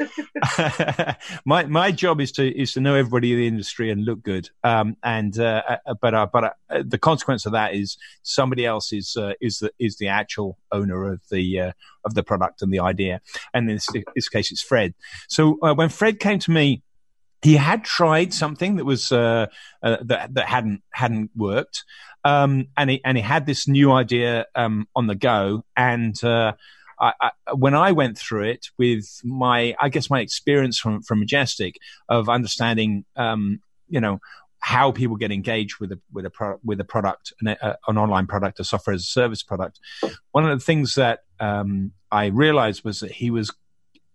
my 1.46 1.66
my 1.66 1.92
job 1.92 2.22
is 2.22 2.32
to 2.34 2.60
is 2.60 2.74
to 2.74 2.82
know 2.82 2.96
everybody 2.96 3.34
in 3.34 3.40
the 3.40 3.48
industry 3.48 3.92
and 3.92 4.06
look 4.06 4.22
good. 4.24 4.50
Um, 4.64 4.98
and 5.04 5.38
uh, 5.40 5.78
uh 5.86 5.94
but 6.02 6.14
uh, 6.14 6.28
but 6.32 6.56
uh, 6.70 6.84
the 6.86 6.98
consequence 6.98 7.46
of 7.46 7.52
that 7.54 7.74
is 7.74 7.98
somebody 8.24 8.66
else 8.66 8.94
is 8.94 9.18
uh, 9.18 9.34
is 9.42 9.60
the 9.60 9.72
is 9.80 9.98
the 9.98 10.08
actual 10.08 10.58
owner 10.72 11.12
of 11.12 11.22
the 11.30 11.60
uh, 11.60 11.72
of 12.06 12.14
the 12.14 12.24
product 12.24 12.62
and 12.62 12.74
the 12.74 12.80
idea. 12.80 13.22
And 13.54 13.70
in 13.70 13.76
this, 13.76 13.88
this 14.16 14.30
case, 14.30 14.52
it's 14.52 14.62
Fred. 14.62 14.94
So 15.28 15.58
when 15.76 15.90
Fred 15.90 16.20
came 16.20 16.40
to 16.40 16.52
me 16.52 16.84
he 17.42 17.56
had 17.56 17.84
tried 17.84 18.34
something 18.34 18.76
that 18.76 18.86
was 18.86 19.12
uh, 19.12 19.48
uh, 19.82 19.98
that 20.02 20.34
that 20.34 20.48
hadn't 20.48 20.84
hadn't 20.92 21.32
worked, 21.36 21.86
um, 22.24 22.68
and 22.76 22.90
he 22.90 23.02
and 23.06 23.18
he 23.18 23.24
had 23.24 23.46
this 23.46 23.68
new 23.68 23.92
idea 23.92 24.46
um, 24.56 24.88
on 24.96 25.08
the 25.08 25.16
go. 25.16 25.64
And 25.76 26.22
uh, 26.24 26.54
I, 27.00 27.14
I, 27.22 27.32
when 27.54 27.76
I 27.76 27.92
went 27.92 28.18
through 28.18 28.44
it 28.44 28.68
with 28.78 29.22
my, 29.24 29.76
I 29.80 29.90
guess 29.90 30.10
my 30.10 30.20
experience 30.20 30.78
from 30.80 31.02
from 31.02 31.20
Majestic 31.20 31.78
of 32.08 32.30
understanding, 32.30 33.06
um, 33.16 33.62
you 33.88 34.02
know, 34.02 34.20
how 34.60 34.92
people 34.92 35.16
get 35.16 35.32
engaged 35.32 35.80
with 35.80 35.92
a 35.92 36.00
with 36.12 36.26
a 36.26 36.30
pro- 36.30 36.60
with 36.64 36.80
a 36.80 36.84
product, 36.84 37.34
an, 37.42 37.48
a, 37.48 37.78
an 37.88 37.98
online 37.98 38.28
product, 38.28 38.60
a 38.60 38.64
software 38.64 38.94
as 38.94 39.02
a 39.02 39.06
service 39.06 39.44
product. 39.44 39.80
One 40.32 40.50
of 40.50 40.58
the 40.58 40.64
things 40.64 40.96
that 40.96 41.20
um, 41.40 41.94
I 42.12 42.26
realized 42.26 42.84
was 42.84 43.00
that 43.00 43.12
he 43.12 43.32
was 43.32 43.54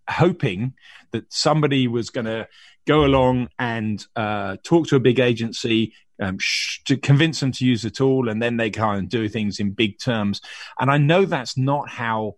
hoping 0.08 0.74
that 1.12 1.32
somebody 1.32 1.88
was 1.88 2.10
going 2.10 2.26
to 2.26 2.46
go 2.86 3.06
along 3.06 3.48
and 3.58 4.06
uh, 4.14 4.58
talk 4.62 4.86
to 4.88 4.96
a 4.96 5.00
big 5.00 5.18
agency 5.18 5.94
um, 6.20 6.36
sh- 6.38 6.82
to 6.84 6.96
convince 6.96 7.40
them 7.40 7.52
to 7.52 7.64
use 7.64 7.82
the 7.82 7.90
tool, 7.90 8.28
and 8.28 8.42
then 8.42 8.56
they 8.56 8.70
of 8.70 9.08
do 9.08 9.28
things 9.28 9.58
in 9.58 9.70
big 9.70 9.98
terms. 9.98 10.40
And 10.78 10.90
I 10.90 10.98
know 10.98 11.24
that's 11.24 11.56
not 11.56 11.88
how 11.88 12.36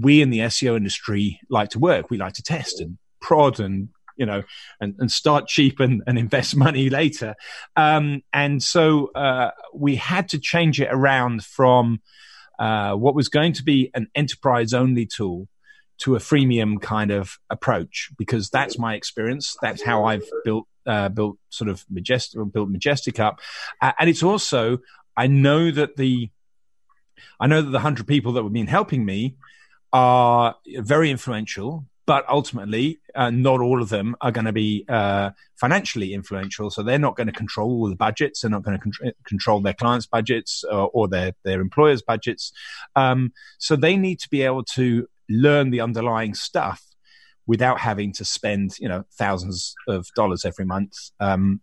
we 0.00 0.22
in 0.22 0.30
the 0.30 0.40
SEO 0.40 0.76
industry 0.76 1.40
like 1.48 1.70
to 1.70 1.78
work. 1.78 2.10
We 2.10 2.18
like 2.18 2.34
to 2.34 2.42
test 2.42 2.80
and 2.80 2.98
prod 3.20 3.60
and 3.60 3.88
you 4.16 4.26
know 4.26 4.42
and, 4.80 4.94
and 4.98 5.10
start 5.10 5.48
cheap 5.48 5.80
and, 5.80 6.02
and 6.06 6.18
invest 6.18 6.56
money 6.66 6.90
later. 6.90 7.34
Um, 7.76 8.22
and 8.32 8.62
so 8.62 9.10
uh, 9.14 9.50
we 9.74 9.96
had 9.96 10.28
to 10.30 10.38
change 10.38 10.80
it 10.80 10.88
around 10.90 11.44
from 11.44 12.00
uh, 12.58 12.94
what 12.94 13.14
was 13.14 13.28
going 13.28 13.52
to 13.54 13.62
be 13.62 13.90
an 13.94 14.08
enterprise 14.14 14.72
only 14.72 15.06
tool 15.06 15.48
to 15.98 16.16
a 16.16 16.18
freemium 16.18 16.80
kind 16.80 17.10
of 17.10 17.38
approach 17.48 18.10
because 18.18 18.50
that's 18.50 18.78
my 18.78 18.94
experience. 18.94 19.56
That's 19.62 19.82
how 19.82 20.04
I've 20.04 20.24
built 20.44 20.66
uh, 20.84 21.08
built 21.08 21.38
sort 21.50 21.70
of 21.70 21.84
majestic 21.88 22.40
built 22.52 22.68
majestic 22.68 23.20
up, 23.20 23.40
uh, 23.80 23.92
and 23.98 24.10
it's 24.10 24.22
also 24.22 24.78
I 25.16 25.26
know 25.26 25.70
that 25.70 25.96
the 25.96 26.30
I 27.38 27.46
know 27.46 27.62
that 27.62 27.70
the 27.70 27.80
hundred 27.80 28.06
people 28.06 28.32
that 28.32 28.42
have 28.42 28.52
been 28.52 28.66
helping 28.66 29.04
me 29.04 29.36
are 29.92 30.56
very 30.78 31.10
influential, 31.10 31.84
but 32.06 32.28
ultimately, 32.28 33.00
uh, 33.14 33.30
not 33.30 33.60
all 33.60 33.80
of 33.80 33.88
them 33.88 34.16
are 34.20 34.32
going 34.32 34.44
to 34.44 34.52
be 34.52 34.84
uh, 34.88 35.30
financially 35.54 36.14
influential. 36.14 36.70
So 36.70 36.82
they're 36.82 36.98
not 36.98 37.16
going 37.16 37.28
to 37.28 37.32
control 37.32 37.70
all 37.70 37.88
the 37.88 37.96
budgets. 37.96 38.40
They're 38.40 38.50
not 38.50 38.62
going 38.62 38.78
to 38.78 38.82
con- 38.82 39.12
control 39.24 39.60
their 39.60 39.74
clients' 39.74 40.06
budgets 40.06 40.64
or, 40.64 40.90
or 40.92 41.08
their 41.08 41.32
their 41.44 41.60
employers' 41.60 42.02
budgets. 42.02 42.52
Um, 42.96 43.32
so 43.58 43.76
they 43.76 43.96
need 43.96 44.18
to 44.20 44.28
be 44.28 44.42
able 44.42 44.64
to 44.74 45.06
learn 45.28 45.70
the 45.70 45.80
underlying 45.80 46.34
stuff 46.34 46.82
without 47.46 47.80
having 47.80 48.12
to 48.12 48.24
spend 48.24 48.78
you 48.78 48.88
know 48.88 49.04
thousands 49.12 49.74
of 49.88 50.06
dollars 50.14 50.44
every 50.44 50.64
month 50.64 50.92
um, 51.20 51.60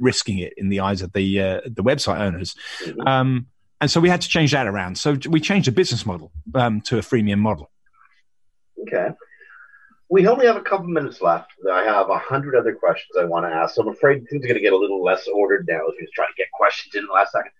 risking 0.00 0.38
it 0.38 0.52
in 0.56 0.68
the 0.68 0.80
eyes 0.80 1.02
of 1.02 1.12
the 1.12 1.40
uh, 1.40 1.60
the 1.64 1.84
website 1.84 2.20
owners. 2.20 2.54
Mm-hmm. 2.84 3.06
Um, 3.06 3.46
and 3.80 3.90
so 3.90 4.00
we 4.00 4.08
had 4.08 4.20
to 4.22 4.28
change 4.28 4.52
that 4.52 4.66
around. 4.66 4.98
So 4.98 5.16
we 5.28 5.40
changed 5.40 5.68
the 5.68 5.72
business 5.72 6.06
model 6.06 6.32
um, 6.54 6.80
to 6.82 6.98
a 6.98 7.00
freemium 7.00 7.38
model. 7.38 7.70
Okay. 8.82 9.08
We 10.08 10.26
only 10.28 10.46
have 10.46 10.56
a 10.56 10.62
couple 10.62 10.86
minutes 10.86 11.20
left. 11.20 11.50
I 11.70 11.82
have 11.82 12.08
a 12.10 12.18
hundred 12.18 12.54
other 12.54 12.74
questions 12.74 13.16
I 13.18 13.24
want 13.24 13.44
to 13.44 13.50
ask. 13.50 13.74
So 13.74 13.82
I'm 13.82 13.88
afraid 13.88 14.26
things 14.28 14.44
are 14.44 14.48
going 14.48 14.54
to 14.54 14.60
get 14.60 14.72
a 14.72 14.76
little 14.76 15.02
less 15.02 15.26
ordered 15.26 15.66
now 15.68 15.86
as 15.86 15.94
we 15.98 16.04
just 16.04 16.14
try 16.14 16.26
to 16.26 16.32
get 16.36 16.46
questions 16.52 16.94
in 16.94 17.06
the 17.06 17.12
last 17.12 17.32
second 17.32 17.50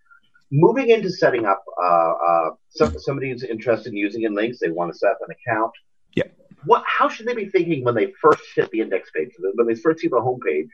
moving 0.51 0.91
into 0.91 1.11
setting 1.11 1.45
up, 1.45 1.65
uh, 1.83 2.13
uh, 2.13 2.51
some, 2.69 2.99
somebody 2.99 3.31
who's 3.31 3.43
interested 3.43 3.91
in 3.93 3.97
using 3.97 4.23
InLinks, 4.23 4.59
they 4.59 4.71
want 4.71 4.93
to 4.93 4.99
set 4.99 5.11
up 5.11 5.19
an 5.27 5.35
account. 5.35 5.73
Yeah. 6.15 6.25
What? 6.65 6.85
How 6.87 7.09
should 7.09 7.27
they 7.27 7.35
be 7.35 7.49
thinking 7.49 7.85
when 7.85 7.95
they 7.95 8.13
first 8.21 8.43
hit 8.55 8.71
the 8.71 8.81
index 8.81 9.11
page? 9.11 9.31
When 9.39 9.67
they 9.67 9.75
first 9.75 10.01
see 10.01 10.09
the 10.09 10.17
homepage? 10.17 10.69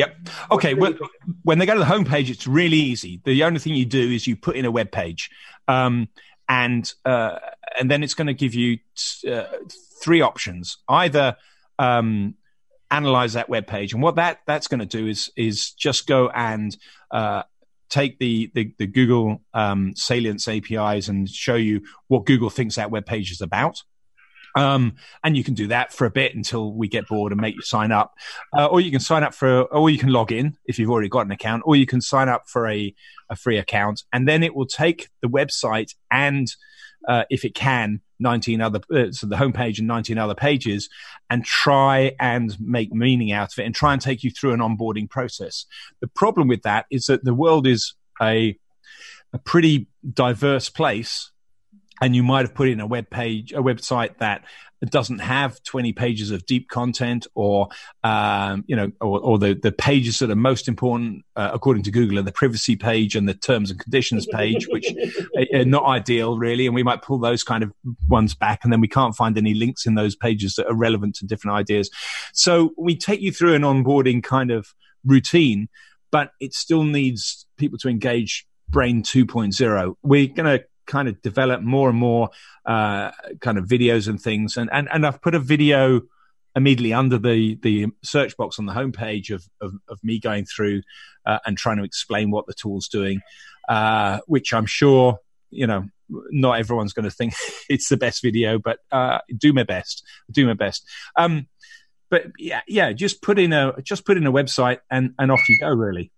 Yep. 0.00 0.16
Okay. 0.52 0.74
Well, 0.74 0.94
when 1.42 1.58
they 1.58 1.66
go 1.66 1.74
to 1.74 1.80
the 1.80 1.86
homepage, 1.86 2.30
it's 2.30 2.46
really 2.46 2.78
easy. 2.78 3.20
The 3.24 3.44
only 3.44 3.58
thing 3.58 3.74
you 3.74 3.84
do 3.84 4.10
is 4.10 4.26
you 4.26 4.34
put 4.34 4.56
in 4.56 4.64
a 4.64 4.70
web 4.70 4.90
page, 4.90 5.30
um, 5.68 6.08
and 6.48 6.90
uh, 7.04 7.38
and 7.78 7.90
then 7.90 8.02
it's 8.02 8.14
going 8.14 8.28
to 8.28 8.34
give 8.34 8.54
you 8.54 8.78
t- 8.96 9.30
uh, 9.30 9.44
three 10.02 10.22
options. 10.22 10.78
Either 10.88 11.36
um, 11.78 12.34
analyze 12.90 13.34
that 13.34 13.50
web 13.50 13.66
page, 13.66 13.92
and 13.92 14.02
what 14.02 14.16
that 14.16 14.38
that's 14.46 14.68
going 14.68 14.80
to 14.80 14.86
do 14.86 15.06
is 15.06 15.30
is 15.36 15.72
just 15.72 16.06
go 16.06 16.30
and 16.30 16.74
uh, 17.10 17.42
take 17.90 18.18
the 18.18 18.50
the, 18.54 18.72
the 18.78 18.86
Google 18.86 19.42
um, 19.52 19.94
Salience 19.96 20.48
APIs 20.48 21.08
and 21.08 21.28
show 21.28 21.56
you 21.56 21.82
what 22.08 22.24
Google 22.24 22.48
thinks 22.48 22.76
that 22.76 22.90
web 22.90 23.04
page 23.04 23.30
is 23.32 23.42
about. 23.42 23.82
Um, 24.56 24.96
and 25.22 25.36
you 25.36 25.44
can 25.44 25.54
do 25.54 25.68
that 25.68 25.92
for 25.92 26.06
a 26.06 26.10
bit 26.10 26.34
until 26.34 26.72
we 26.72 26.88
get 26.88 27.08
bored 27.08 27.32
and 27.32 27.40
make 27.40 27.54
you 27.54 27.62
sign 27.62 27.92
up. 27.92 28.14
Uh, 28.56 28.66
or 28.66 28.80
you 28.80 28.90
can 28.90 29.00
sign 29.00 29.22
up 29.22 29.34
for, 29.34 29.62
or 29.64 29.90
you 29.90 29.98
can 29.98 30.10
log 30.10 30.32
in 30.32 30.56
if 30.66 30.78
you've 30.78 30.90
already 30.90 31.08
got 31.08 31.26
an 31.26 31.32
account, 31.32 31.62
or 31.64 31.76
you 31.76 31.86
can 31.86 32.00
sign 32.00 32.28
up 32.28 32.48
for 32.48 32.68
a, 32.68 32.94
a 33.28 33.36
free 33.36 33.58
account. 33.58 34.02
And 34.12 34.28
then 34.28 34.42
it 34.42 34.54
will 34.54 34.66
take 34.66 35.08
the 35.20 35.28
website 35.28 35.94
and, 36.10 36.48
uh, 37.08 37.24
if 37.30 37.44
it 37.44 37.54
can, 37.54 38.00
19 38.20 38.60
other, 38.60 38.80
uh, 38.92 39.10
so 39.10 39.26
the 39.26 39.36
homepage 39.36 39.78
and 39.78 39.88
19 39.88 40.18
other 40.18 40.34
pages 40.34 40.88
and 41.30 41.44
try 41.44 42.12
and 42.20 42.54
make 42.60 42.92
meaning 42.92 43.32
out 43.32 43.52
of 43.52 43.58
it 43.58 43.64
and 43.64 43.74
try 43.74 43.92
and 43.92 44.02
take 44.02 44.22
you 44.22 44.30
through 44.30 44.52
an 44.52 44.60
onboarding 44.60 45.08
process. 45.08 45.64
The 46.00 46.08
problem 46.08 46.46
with 46.46 46.62
that 46.62 46.86
is 46.90 47.06
that 47.06 47.24
the 47.24 47.34
world 47.34 47.66
is 47.66 47.94
a, 48.20 48.58
a 49.32 49.38
pretty 49.38 49.86
diverse 50.12 50.68
place 50.68 51.30
and 52.00 52.16
you 52.16 52.22
might 52.22 52.46
have 52.46 52.54
put 52.54 52.68
in 52.68 52.80
a 52.80 52.86
web 52.86 53.10
page, 53.10 53.52
a 53.52 53.62
website 53.62 54.18
that 54.18 54.44
doesn't 54.88 55.18
have 55.18 55.62
20 55.64 55.92
pages 55.92 56.30
of 56.30 56.46
deep 56.46 56.70
content 56.70 57.26
or, 57.34 57.68
um, 58.02 58.64
you 58.66 58.74
know, 58.74 58.90
or, 59.00 59.20
or, 59.20 59.38
the, 59.38 59.52
the 59.52 59.72
pages 59.72 60.18
that 60.20 60.30
are 60.30 60.36
most 60.36 60.68
important, 60.68 61.22
uh, 61.36 61.50
according 61.52 61.82
to 61.82 61.90
Google, 61.90 62.18
are 62.18 62.22
the 62.22 62.32
privacy 62.32 62.76
page 62.76 63.14
and 63.14 63.28
the 63.28 63.34
terms 63.34 63.70
and 63.70 63.78
conditions 63.78 64.26
page, 64.26 64.66
which 64.68 64.86
are 65.54 65.66
not 65.66 65.84
ideal 65.84 66.38
really. 66.38 66.64
And 66.64 66.74
we 66.74 66.82
might 66.82 67.02
pull 67.02 67.18
those 67.18 67.44
kind 67.44 67.62
of 67.62 67.72
ones 68.08 68.34
back 68.34 68.60
and 68.64 68.72
then 68.72 68.80
we 68.80 68.88
can't 68.88 69.14
find 69.14 69.36
any 69.36 69.52
links 69.52 69.84
in 69.84 69.96
those 69.96 70.16
pages 70.16 70.54
that 70.54 70.66
are 70.66 70.74
relevant 70.74 71.16
to 71.16 71.26
different 71.26 71.56
ideas. 71.56 71.90
So 72.32 72.72
we 72.78 72.96
take 72.96 73.20
you 73.20 73.32
through 73.32 73.54
an 73.54 73.62
onboarding 73.62 74.22
kind 74.22 74.50
of 74.50 74.74
routine, 75.04 75.68
but 76.10 76.32
it 76.40 76.54
still 76.54 76.84
needs 76.84 77.46
people 77.58 77.78
to 77.78 77.88
engage 77.88 78.46
brain 78.70 79.02
2.0 79.02 79.94
we're 80.04 80.28
going 80.28 80.58
to 80.58 80.64
kind 80.86 81.08
of 81.08 81.20
develop 81.22 81.62
more 81.62 81.88
and 81.88 81.98
more 81.98 82.30
uh, 82.66 83.10
kind 83.40 83.58
of 83.58 83.66
videos 83.66 84.08
and 84.08 84.20
things. 84.20 84.56
And, 84.56 84.70
and, 84.72 84.88
and 84.92 85.06
I've 85.06 85.22
put 85.22 85.34
a 85.34 85.38
video 85.38 86.02
immediately 86.56 86.92
under 86.92 87.18
the, 87.18 87.58
the 87.62 87.86
search 88.02 88.36
box 88.36 88.58
on 88.58 88.66
the 88.66 88.72
homepage 88.72 89.30
of, 89.30 89.44
of, 89.60 89.74
of 89.88 89.98
me 90.02 90.18
going 90.18 90.44
through 90.44 90.82
uh, 91.26 91.38
and 91.46 91.56
trying 91.56 91.76
to 91.76 91.84
explain 91.84 92.30
what 92.30 92.46
the 92.46 92.54
tool's 92.54 92.88
doing, 92.88 93.20
uh, 93.68 94.18
which 94.26 94.52
I'm 94.52 94.66
sure, 94.66 95.18
you 95.50 95.66
know, 95.66 95.84
not 96.08 96.58
everyone's 96.58 96.92
going 96.92 97.04
to 97.04 97.10
think 97.10 97.34
it's 97.68 97.88
the 97.88 97.96
best 97.96 98.22
video, 98.22 98.58
but 98.58 98.78
uh, 98.90 99.18
do 99.36 99.52
my 99.52 99.62
best, 99.62 100.04
do 100.30 100.46
my 100.46 100.54
best. 100.54 100.84
Um, 101.16 101.46
but 102.10 102.26
yeah, 102.38 102.62
yeah, 102.66 102.92
just 102.92 103.22
put 103.22 103.38
in 103.38 103.52
a 103.52 103.72
just 103.82 104.04
put 104.04 104.16
in 104.16 104.26
a 104.26 104.32
website 104.32 104.78
and 104.90 105.14
and 105.16 105.30
off 105.30 105.48
you 105.48 105.58
go. 105.60 105.68
Really. 105.68 106.10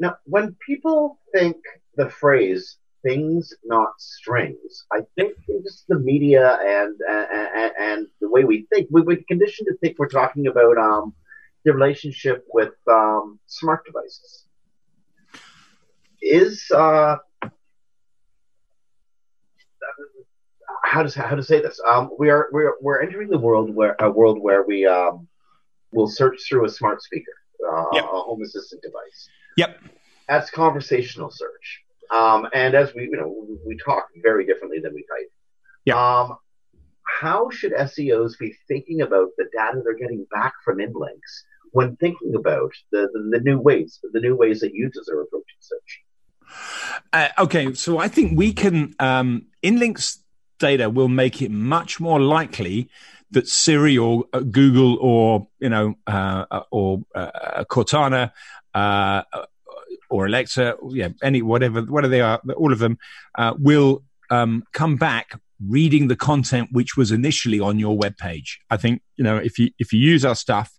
Now, 0.00 0.16
when 0.24 0.56
people 0.66 1.20
think 1.34 1.56
the 1.96 2.08
phrase 2.08 2.78
things, 3.06 3.54
not 3.64 3.90
strings. 3.98 4.84
I 4.92 5.00
think 5.16 5.34
just 5.62 5.86
the 5.88 5.98
media 5.98 6.58
and, 6.60 6.94
and 7.08 7.72
and 7.78 8.06
the 8.20 8.28
way 8.28 8.44
we 8.44 8.66
think, 8.72 8.88
we, 8.90 9.02
we're 9.02 9.22
conditioned 9.28 9.68
to 9.70 9.76
think 9.78 9.98
we're 9.98 10.08
talking 10.08 10.46
about 10.48 10.76
um, 10.76 11.14
the 11.64 11.72
relationship 11.72 12.44
with 12.52 12.74
um, 12.90 13.38
smart 13.46 13.84
devices. 13.86 14.44
Is 16.20 16.64
uh, 16.74 17.16
how 20.82 21.02
does 21.02 21.14
how 21.14 21.36
to 21.36 21.42
say 21.42 21.60
this? 21.60 21.80
Um, 21.86 22.10
we 22.18 22.30
are 22.30 22.48
we're 22.52 22.74
we're 22.80 23.02
entering 23.02 23.28
the 23.28 23.38
world 23.38 23.74
where 23.74 23.94
a 24.00 24.10
world 24.10 24.38
where 24.40 24.64
we 24.64 24.86
um, 24.86 25.28
will 25.92 26.08
search 26.08 26.40
through 26.48 26.64
a 26.64 26.68
smart 26.68 27.02
speaker, 27.02 27.32
uh, 27.70 27.84
yep. 27.92 28.04
a 28.04 28.06
home 28.06 28.42
assistant 28.42 28.82
device. 28.82 29.28
Yep. 29.56 29.78
That's 30.28 30.50
conversational 30.50 31.30
search. 31.30 31.85
Um, 32.10 32.48
and 32.52 32.74
as 32.74 32.94
we, 32.94 33.04
you 33.04 33.16
know, 33.16 33.58
we 33.66 33.76
talk 33.76 34.06
very 34.22 34.46
differently 34.46 34.80
than 34.80 34.94
we 34.94 35.02
type. 35.02 35.30
Yeah. 35.84 36.20
Um, 36.20 36.36
how 37.20 37.50
should 37.50 37.72
SEOs 37.72 38.38
be 38.38 38.54
thinking 38.68 39.00
about 39.00 39.28
the 39.38 39.46
data 39.52 39.80
they're 39.84 39.96
getting 39.96 40.26
back 40.30 40.54
from 40.64 40.78
InLinks 40.78 41.44
when 41.72 41.96
thinking 41.96 42.34
about 42.34 42.72
the, 42.90 43.08
the, 43.12 43.38
the 43.38 43.40
new 43.40 43.58
ways, 43.58 44.00
the 44.12 44.20
new 44.20 44.36
ways 44.36 44.60
that 44.60 44.74
users 44.74 45.08
are 45.08 45.20
approaching 45.20 45.56
search? 45.60 46.02
Uh, 47.12 47.28
okay, 47.38 47.72
so 47.74 47.98
I 47.98 48.08
think 48.08 48.36
we 48.36 48.52
can 48.52 48.94
um, 48.98 49.46
InLink's 49.62 50.22
data 50.58 50.88
will 50.90 51.08
make 51.08 51.42
it 51.42 51.50
much 51.50 52.00
more 52.00 52.20
likely 52.20 52.88
that 53.30 53.48
Siri 53.48 53.98
or 53.98 54.24
uh, 54.32 54.40
Google 54.40 54.96
or 55.00 55.48
you 55.58 55.68
know 55.68 55.94
uh, 56.06 56.62
or 56.70 57.02
uh, 57.14 57.64
Cortana 57.64 58.32
uh, 58.74 59.22
or 60.10 60.26
Alexa, 60.26 60.76
yeah, 60.90 61.08
any 61.22 61.42
whatever 61.42 61.82
whatever 61.82 62.10
they 62.10 62.20
are, 62.20 62.40
all 62.56 62.72
of 62.72 62.78
them 62.78 62.98
uh, 63.36 63.54
will 63.58 64.02
um, 64.30 64.64
come 64.72 64.96
back 64.96 65.40
reading 65.66 66.08
the 66.08 66.16
content 66.16 66.68
which 66.72 66.96
was 66.96 67.10
initially 67.10 67.60
on 67.60 67.78
your 67.78 67.96
web 67.96 68.16
page. 68.16 68.60
I 68.70 68.76
think 68.76 69.02
you 69.16 69.24
know 69.24 69.36
if 69.36 69.58
you 69.58 69.70
if 69.78 69.92
you 69.92 70.00
use 70.00 70.24
our 70.24 70.34
stuff, 70.34 70.72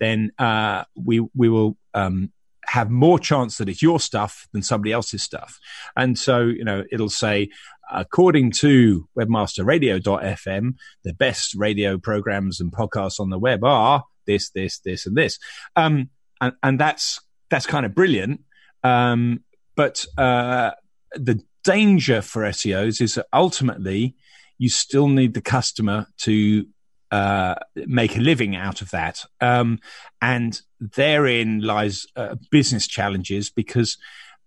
then 0.00 0.32
uh, 0.38 0.84
we 0.96 1.20
we 1.34 1.48
will 1.48 1.76
um, 1.94 2.32
have 2.66 2.90
more 2.90 3.18
chance 3.18 3.58
that 3.58 3.68
it's 3.68 3.82
your 3.82 4.00
stuff 4.00 4.46
than 4.52 4.62
somebody 4.62 4.92
else's 4.92 5.22
stuff. 5.22 5.58
And 5.96 6.18
so 6.18 6.40
you 6.42 6.64
know 6.64 6.84
it'll 6.90 7.10
say. 7.10 7.48
According 7.94 8.52
to 8.52 9.06
webmasterradio.fm, 9.18 10.74
the 11.04 11.12
best 11.12 11.54
radio 11.54 11.98
programs 11.98 12.58
and 12.58 12.72
podcasts 12.72 13.20
on 13.20 13.28
the 13.28 13.38
web 13.38 13.62
are 13.64 14.04
this, 14.26 14.50
this, 14.50 14.78
this, 14.78 15.04
and 15.04 15.14
this. 15.14 15.38
Um, 15.76 16.08
and, 16.40 16.54
and 16.62 16.80
that's 16.80 17.20
that's 17.50 17.66
kind 17.66 17.86
of 17.86 17.94
brilliant. 17.94 18.40
Um, 18.82 19.44
but 19.76 20.04
uh, 20.18 20.72
the 21.14 21.42
danger 21.64 22.22
for 22.22 22.42
SEOs 22.42 23.00
is 23.00 23.14
that 23.14 23.26
ultimately 23.32 24.16
you 24.58 24.68
still 24.68 25.08
need 25.08 25.34
the 25.34 25.40
customer 25.40 26.06
to 26.18 26.66
uh, 27.10 27.54
make 27.74 28.16
a 28.16 28.20
living 28.20 28.56
out 28.56 28.80
of 28.80 28.90
that. 28.90 29.24
Um, 29.40 29.78
and 30.20 30.60
therein 30.80 31.60
lies 31.60 32.06
uh, 32.16 32.36
business 32.50 32.86
challenges 32.86 33.50
because 33.50 33.98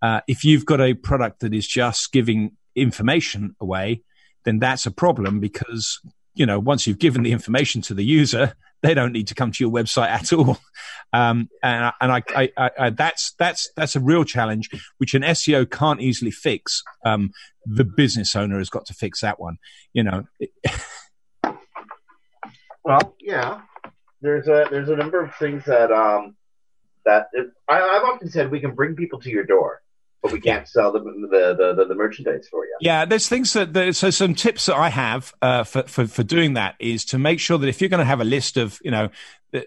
uh, 0.02 0.22
if 0.28 0.44
you've 0.44 0.66
got 0.66 0.82
a 0.82 0.94
product 0.94 1.40
that 1.42 1.54
is 1.54 1.68
just 1.68 2.12
giving 2.12 2.52
information 2.76 3.56
away, 3.62 4.04
then 4.44 4.60
that's 4.60 4.86
a 4.86 4.92
problem 4.92 5.40
because 5.40 6.00
you 6.34 6.46
know 6.46 6.60
once 6.60 6.86
you've 6.86 7.00
given 7.00 7.24
the 7.24 7.32
information 7.32 7.82
to 7.82 7.94
the 7.94 8.04
user, 8.04 8.56
they 8.82 8.93
don't 8.93 9.11
need 9.11 9.28
to 9.28 9.36
come 9.36 9.51
to 9.51 9.63
your 9.63 9.71
website 9.71 10.09
at 10.09 10.34
all. 10.34 10.57
Um, 11.13 11.49
and 11.63 11.93
and 12.01 12.11
I, 12.11 12.23
I, 12.36 12.71
I, 12.78 12.89
that's 12.89 13.34
that's 13.39 13.69
that's 13.76 13.95
a 13.95 13.99
real 13.99 14.23
challenge 14.26 14.69
which 14.97 15.13
an 15.13 15.21
SEO 15.21 15.69
can't 15.69 16.01
easily 16.01 16.32
fix. 16.32 16.84
Um, 17.05 17.32
the 17.65 17.86
business 17.86 18.36
owner 18.36 18.57
has 18.57 18.69
got 18.69 18.86
to 18.88 18.93
fix 18.93 19.21
that 19.21 19.39
one. 19.39 19.57
You 19.93 20.03
know. 20.03 20.23
well, 22.84 23.15
yeah. 23.21 23.61
There's 24.21 24.47
a 24.47 24.67
there's 24.69 24.89
a 24.89 24.95
number 24.95 25.23
of 25.23 25.36
things 25.36 25.63
that 25.65 25.91
um 25.91 26.36
that 27.05 27.28
I, 27.69 27.80
I've 27.80 28.03
often 28.03 28.30
said 28.30 28.51
we 28.51 28.59
can 28.59 28.76
bring 28.76 28.95
people 28.95 29.21
to 29.21 29.30
your 29.30 29.45
door 29.45 29.82
but 30.26 30.34
we 30.34 30.41
can't 30.41 30.67
sell 30.67 30.91
the 30.91 30.99
the, 30.99 31.76
the, 31.78 31.86
the 31.86 31.95
merchandise 31.95 32.47
for 32.49 32.65
you. 32.65 32.76
Yeah, 32.82 33.05
there's 33.05 33.30
things 33.30 33.53
that 33.53 33.95
so 33.95 34.09
some 34.09 34.34
tips 34.34 34.65
that 34.65 34.76
I 34.76 34.89
have 34.89 35.34
uh, 35.41 35.63
for, 35.63 35.84
for 35.84 36.07
for 36.07 36.23
doing 36.23 36.53
that 36.55 36.76
is 36.80 37.05
to 37.05 37.19
make 37.19 37.39
sure 37.39 37.59
that 37.59 37.67
if 37.67 37.80
you're 37.80 37.89
going 37.89 37.99
to 37.99 38.05
have 38.05 38.21
a 38.21 38.26
list 38.26 38.57
of 38.57 38.80
you 38.84 38.89
know 38.89 39.09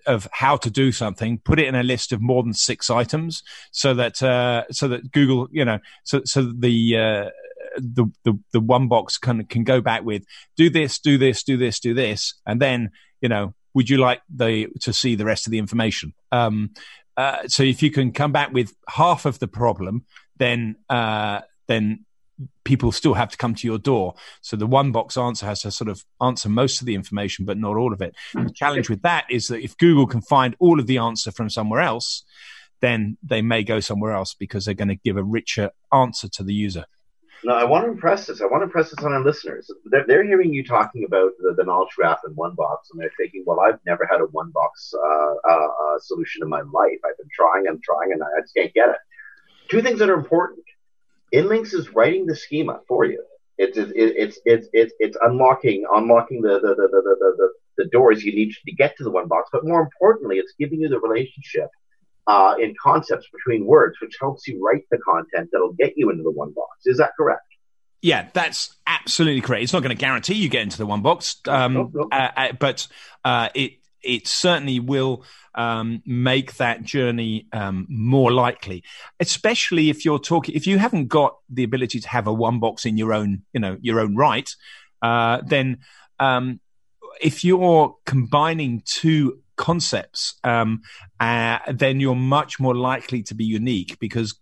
of 0.06 0.26
how 0.32 0.56
to 0.56 0.70
do 0.70 0.90
something, 0.90 1.38
put 1.38 1.61
it 1.61 1.68
in 1.68 1.76
a 1.76 1.84
list 1.84 2.12
of 2.12 2.20
more 2.20 2.42
than 2.42 2.52
six 2.52 2.90
items, 2.90 3.42
so 3.70 3.94
that 3.94 4.20
uh, 4.20 4.64
so 4.72 4.88
that 4.88 5.12
Google 5.12 5.48
you 5.52 5.64
know 5.64 5.78
so 6.02 6.22
so 6.24 6.42
the 6.42 6.96
uh, 6.96 7.30
the, 7.76 8.06
the 8.24 8.38
the 8.52 8.61
one 8.61 8.88
box 8.88 9.16
can 9.16 9.44
can 9.44 9.62
go 9.62 9.80
back 9.80 10.04
with 10.04 10.24
do 10.56 10.68
this, 10.68 10.98
do 10.98 11.18
this, 11.18 11.44
do 11.44 11.56
this, 11.56 11.78
do 11.78 11.94
this, 11.94 12.34
and 12.46 12.61
then 12.61 12.90
you 13.20 13.28
know 13.28 13.54
would 13.74 13.88
you 13.88 13.98
like 13.98 14.22
the 14.28 14.66
to 14.80 14.92
see 14.92 15.14
the 15.14 15.24
rest 15.24 15.46
of 15.46 15.52
the 15.52 15.59
information? 15.59 16.14
Um, 16.32 16.70
uh, 17.18 17.48
so 17.48 17.64
if 17.64 17.82
you 17.82 17.90
can 17.90 18.12
come 18.12 18.30
back 18.30 18.52
with 18.52 18.72
half 18.88 19.26
of 19.26 19.40
the 19.40 19.48
problem, 19.48 20.04
then 20.39 20.76
uh, 20.89 21.41
then 21.66 22.05
people 22.64 22.93
still 22.93 23.14
have 23.14 23.30
to 23.30 23.36
come 23.36 23.55
to 23.55 23.66
your 23.66 23.78
door. 23.78 24.14
So 24.43 24.57
the 24.57 24.66
one 24.66 24.93
box 24.93 25.16
answer 25.16 25.47
has 25.47 25.62
to 25.62 25.70
sort 25.70 25.89
of 25.89 26.05
answer 26.20 26.49
most 26.49 26.80
of 26.80 26.86
the 26.86 26.95
information, 26.95 27.45
but 27.45 27.59
not 27.59 27.76
all 27.76 27.93
of 27.93 28.01
it. 28.01 28.14
The 28.34 28.53
challenge 28.55 28.89
with 28.89 29.03
that 29.03 29.26
is 29.30 29.49
that 29.49 29.62
if 29.62 29.76
Google 29.76 30.07
can 30.07 30.20
find 30.20 30.55
all 30.59 30.78
of 30.78 30.86
the 30.86 30.99
answer 30.99 31.32
from 31.32 31.51
somewhere 31.51 31.80
else, 31.80 32.24
then 32.80 33.16
they 33.22 33.43
may 33.43 33.64
go 33.64 33.80
somewhere 33.80 34.12
else 34.12 34.34
because 34.34 34.64
they're 34.64 34.74
going 34.74 34.89
to 34.89 34.97
give 34.97 35.16
a 35.16 35.24
richer 35.24 35.70
answer 35.93 36.28
to 36.28 36.45
the 36.45 36.55
user. 36.55 36.84
No, 37.45 37.55
I 37.55 37.64
want 37.64 37.84
to 37.84 37.91
impress 37.91 38.26
this. 38.26 38.41
I 38.41 38.47
want 38.47 38.62
to 38.62 38.64
impress 38.64 38.91
this 38.91 39.05
on 39.05 39.12
our 39.12 39.22
listeners. 39.22 39.70
They're, 39.84 40.05
they're 40.07 40.24
hearing 40.24 40.53
you 40.53 40.64
talking 40.64 41.05
about 41.05 41.30
the, 41.39 41.55
the, 41.57 41.62
knowledge 41.64 41.91
graph 41.95 42.18
in 42.26 42.32
one 42.32 42.55
box, 42.57 42.89
and 42.91 43.01
they're 43.01 43.12
thinking, 43.16 43.45
"Well, 43.47 43.61
I've 43.61 43.78
never 43.86 44.09
had 44.11 44.20
a 44.20 44.24
one 44.24 44.51
box 44.51 44.93
uh, 44.93 45.34
uh, 45.49 45.68
uh, 45.68 45.99
solution 46.01 46.43
in 46.43 46.49
my 46.49 46.62
life. 46.62 46.99
I've 47.07 47.16
been 47.16 47.28
trying 47.32 47.68
and 47.68 47.80
trying, 47.80 48.12
and 48.12 48.22
I 48.24 48.41
just 48.41 48.55
can't 48.57 48.74
get 48.74 48.89
it." 48.89 48.97
Two 49.69 49.83
things 49.83 49.99
that 49.99 50.11
are 50.11 50.14
important. 50.14 50.64
Inlinks 51.35 51.75
is 51.75 51.91
writing 51.91 52.27
the 52.27 52.35
schema 52.35 52.81
for 52.89 53.05
you. 53.05 53.23
It's 53.59 53.77
it's 53.77 53.93
it's 53.95 54.39
it's 54.45 54.69
it's, 54.73 54.95
it's 54.99 55.19
unlocking 55.21 55.85
unlocking 55.93 56.43
the 56.43 56.55
the, 56.61 56.75
the, 56.75 56.89
the, 56.93 57.35
the, 57.37 57.53
the 57.77 57.85
doors 57.91 58.25
you 58.25 58.35
need 58.35 58.53
to 58.53 58.73
get 58.73 58.97
to 58.97 59.05
the 59.05 59.11
one 59.11 59.29
box. 59.29 59.51
But 59.53 59.64
more 59.64 59.81
importantly, 59.81 60.37
it's 60.37 60.55
giving 60.59 60.81
you 60.81 60.89
the 60.89 61.01
relationship 61.01 61.69
uh, 62.29 62.55
in 62.61 62.75
concepts 62.81 63.27
between 63.33 63.66
words, 63.66 63.97
which 64.01 64.16
helps 64.21 64.47
you 64.47 64.64
write 64.64 64.85
the 64.91 64.99
content 64.99 65.51
that'll 65.53 65.73
get 65.73 65.95
you 65.97 66.11
into 66.11 66.23
the 66.23 66.31
one 66.31 66.53
box. 66.53 66.87
Is 66.87 66.99
that 66.99 67.12
correct? 67.19 67.43
Yeah, 68.01 68.29
that's 68.33 68.77
absolutely 68.87 69.41
correct. 69.41 69.64
It's 69.64 69.73
not 69.73 69.83
going 69.83 69.97
to 69.97 70.01
guarantee 70.01 70.35
you 70.35 70.49
get 70.49 70.62
into 70.62 70.79
the 70.79 70.87
one 70.87 71.03
box, 71.03 71.41
um, 71.49 71.75
nope, 71.75 71.91
nope. 71.93 72.09
Uh, 72.12 72.29
uh, 72.37 72.53
but 72.53 72.87
uh, 73.25 73.49
it 73.55 73.78
it 74.03 74.26
certainly 74.26 74.80
will 74.80 75.24
um, 75.55 76.03
make 76.07 76.55
that 76.57 76.82
journey 76.82 77.46
um, 77.53 77.86
more 77.88 78.32
likely, 78.32 78.84
especially 79.20 79.90
if 79.90 80.05
you're 80.05 80.18
talking 80.18 80.55
if 80.55 80.66
you 80.66 80.78
haven't 80.78 81.09
got 81.09 81.36
the 81.49 81.64
ability 81.64 82.01
to 82.01 82.09
have 82.09 82.26
a 82.26 82.32
one 82.32 82.61
box 82.61 82.86
in 82.86 82.96
your 82.96 83.12
own 83.12 83.42
you 83.53 83.61
know 83.61 83.76
your 83.80 84.01
own 84.01 84.16
right, 84.16 84.55
uh, 85.03 85.40
then 85.46 85.78
um, 86.20 86.61
if 87.20 87.44
you're 87.44 87.96
combining 88.07 88.82
two 88.84 89.40
concepts, 89.57 90.34
um, 90.44 90.82
uh, 91.20 91.59
then 91.72 92.01
you're 92.01 92.14
much 92.14 92.61
more 92.61 92.74
likely 92.74 93.22
to 93.24 93.34
be 93.34 93.44
unique 93.44 93.99
because 93.99 94.38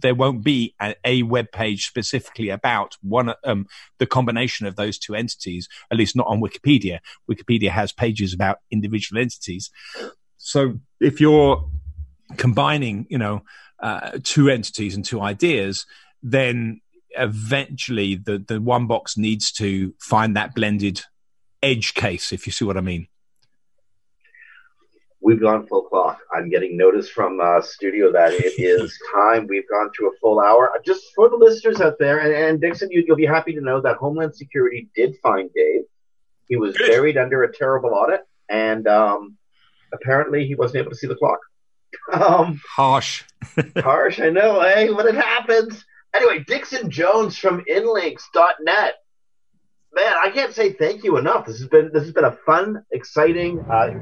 there 0.00 0.14
won't 0.14 0.42
be 0.44 0.74
a, 0.80 0.94
a 1.04 1.22
web 1.22 1.52
page 1.52 1.86
specifically 1.86 2.48
about 2.48 2.96
one 3.02 3.34
um, 3.44 3.66
the 3.98 4.06
combination 4.06 4.66
of 4.66 4.76
those 4.76 4.98
two 4.98 5.14
entities. 5.14 5.68
At 5.90 5.98
least 5.98 6.16
not 6.16 6.26
on 6.26 6.40
Wikipedia. 6.40 7.00
Wikipedia 7.30 7.70
has 7.70 7.92
pages 7.92 8.32
about 8.32 8.58
individual 8.70 9.20
entities. 9.20 9.70
So 10.36 10.80
if 11.00 11.20
you're 11.20 11.68
combining, 12.36 13.06
you 13.10 13.18
know, 13.18 13.42
uh, 13.80 14.18
two 14.22 14.48
entities 14.48 14.94
and 14.94 15.04
two 15.04 15.20
ideas, 15.20 15.86
then 16.22 16.80
eventually 17.10 18.14
the 18.14 18.38
the 18.38 18.60
one 18.60 18.86
box 18.86 19.16
needs 19.16 19.50
to 19.52 19.94
find 19.98 20.36
that 20.36 20.54
blended 20.54 21.02
edge 21.62 21.94
case, 21.94 22.32
if 22.32 22.46
you 22.46 22.52
see 22.52 22.64
what 22.64 22.76
I 22.76 22.80
mean. 22.80 23.06
We've 25.30 25.40
gone 25.40 25.64
full 25.68 25.82
clock. 25.82 26.18
I'm 26.34 26.50
getting 26.50 26.76
notice 26.76 27.08
from 27.08 27.40
uh, 27.40 27.60
studio 27.60 28.10
that 28.10 28.32
it 28.32 28.58
is 28.58 28.98
time. 29.14 29.46
We've 29.46 29.68
gone 29.68 29.92
to 29.96 30.06
a 30.06 30.10
full 30.20 30.40
hour. 30.40 30.72
Just 30.84 31.04
for 31.14 31.28
the 31.28 31.36
listeners 31.36 31.80
out 31.80 32.00
there, 32.00 32.18
and, 32.18 32.34
and 32.34 32.60
Dixon, 32.60 32.90
you, 32.90 33.04
will 33.08 33.14
be 33.14 33.26
happy 33.26 33.52
to 33.52 33.60
know 33.60 33.80
that 33.80 33.96
Homeland 33.98 34.34
Security 34.34 34.88
did 34.92 35.14
find 35.22 35.48
Dave. 35.54 35.82
He 36.48 36.56
was 36.56 36.76
Good. 36.76 36.88
buried 36.88 37.16
under 37.16 37.44
a 37.44 37.56
terrible 37.56 37.90
audit, 37.90 38.22
and 38.48 38.88
um, 38.88 39.36
apparently 39.92 40.48
he 40.48 40.56
wasn't 40.56 40.80
able 40.80 40.90
to 40.90 40.96
see 40.96 41.06
the 41.06 41.14
clock. 41.14 41.38
Um, 42.12 42.60
harsh. 42.68 43.22
harsh, 43.76 44.18
I 44.18 44.30
know, 44.30 44.58
eh? 44.58 44.88
But 44.92 45.06
it 45.06 45.14
happens. 45.14 45.84
Anyway, 46.12 46.42
Dixon 46.44 46.90
Jones 46.90 47.38
from 47.38 47.64
Inlinks.net 47.70 48.94
man, 49.94 50.14
I 50.24 50.30
can't 50.30 50.54
say 50.54 50.72
thank 50.72 51.04
you 51.04 51.16
enough. 51.18 51.46
This 51.46 51.58
has 51.58 51.68
been 51.68 51.90
this 51.92 52.04
has 52.04 52.12
been 52.12 52.24
a 52.24 52.36
fun, 52.46 52.84
exciting, 52.92 53.60
uh, 53.70 53.94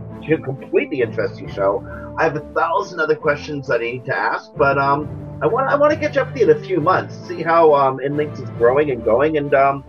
completely 0.45 1.01
interesting 1.01 1.51
show. 1.51 1.87
I 2.19 2.25
have 2.25 2.37
a 2.37 2.53
thousand 2.55 3.01
other 3.01 3.17
questions 3.17 3.67
that 3.69 3.81
I 3.81 3.85
need 3.85 4.05
to 4.07 4.17
ask, 4.17 4.51
but 4.57 4.79
um, 4.79 5.39
I 5.43 5.47
want 5.47 5.69
I 5.69 5.77
want 5.77 5.93
to 5.93 5.99
catch 5.99 6.17
up 6.17 6.29
with 6.29 6.39
you 6.39 6.51
in 6.51 6.57
a 6.57 6.61
few 6.61 6.81
months, 6.81 7.17
see 7.27 7.43
how 7.43 7.75
um, 7.75 7.99
Inlinks 7.99 8.43
is 8.43 8.51
growing 8.51 8.91
and 8.91 9.05
going, 9.05 9.37
and 9.37 9.55
um, 9.55 9.85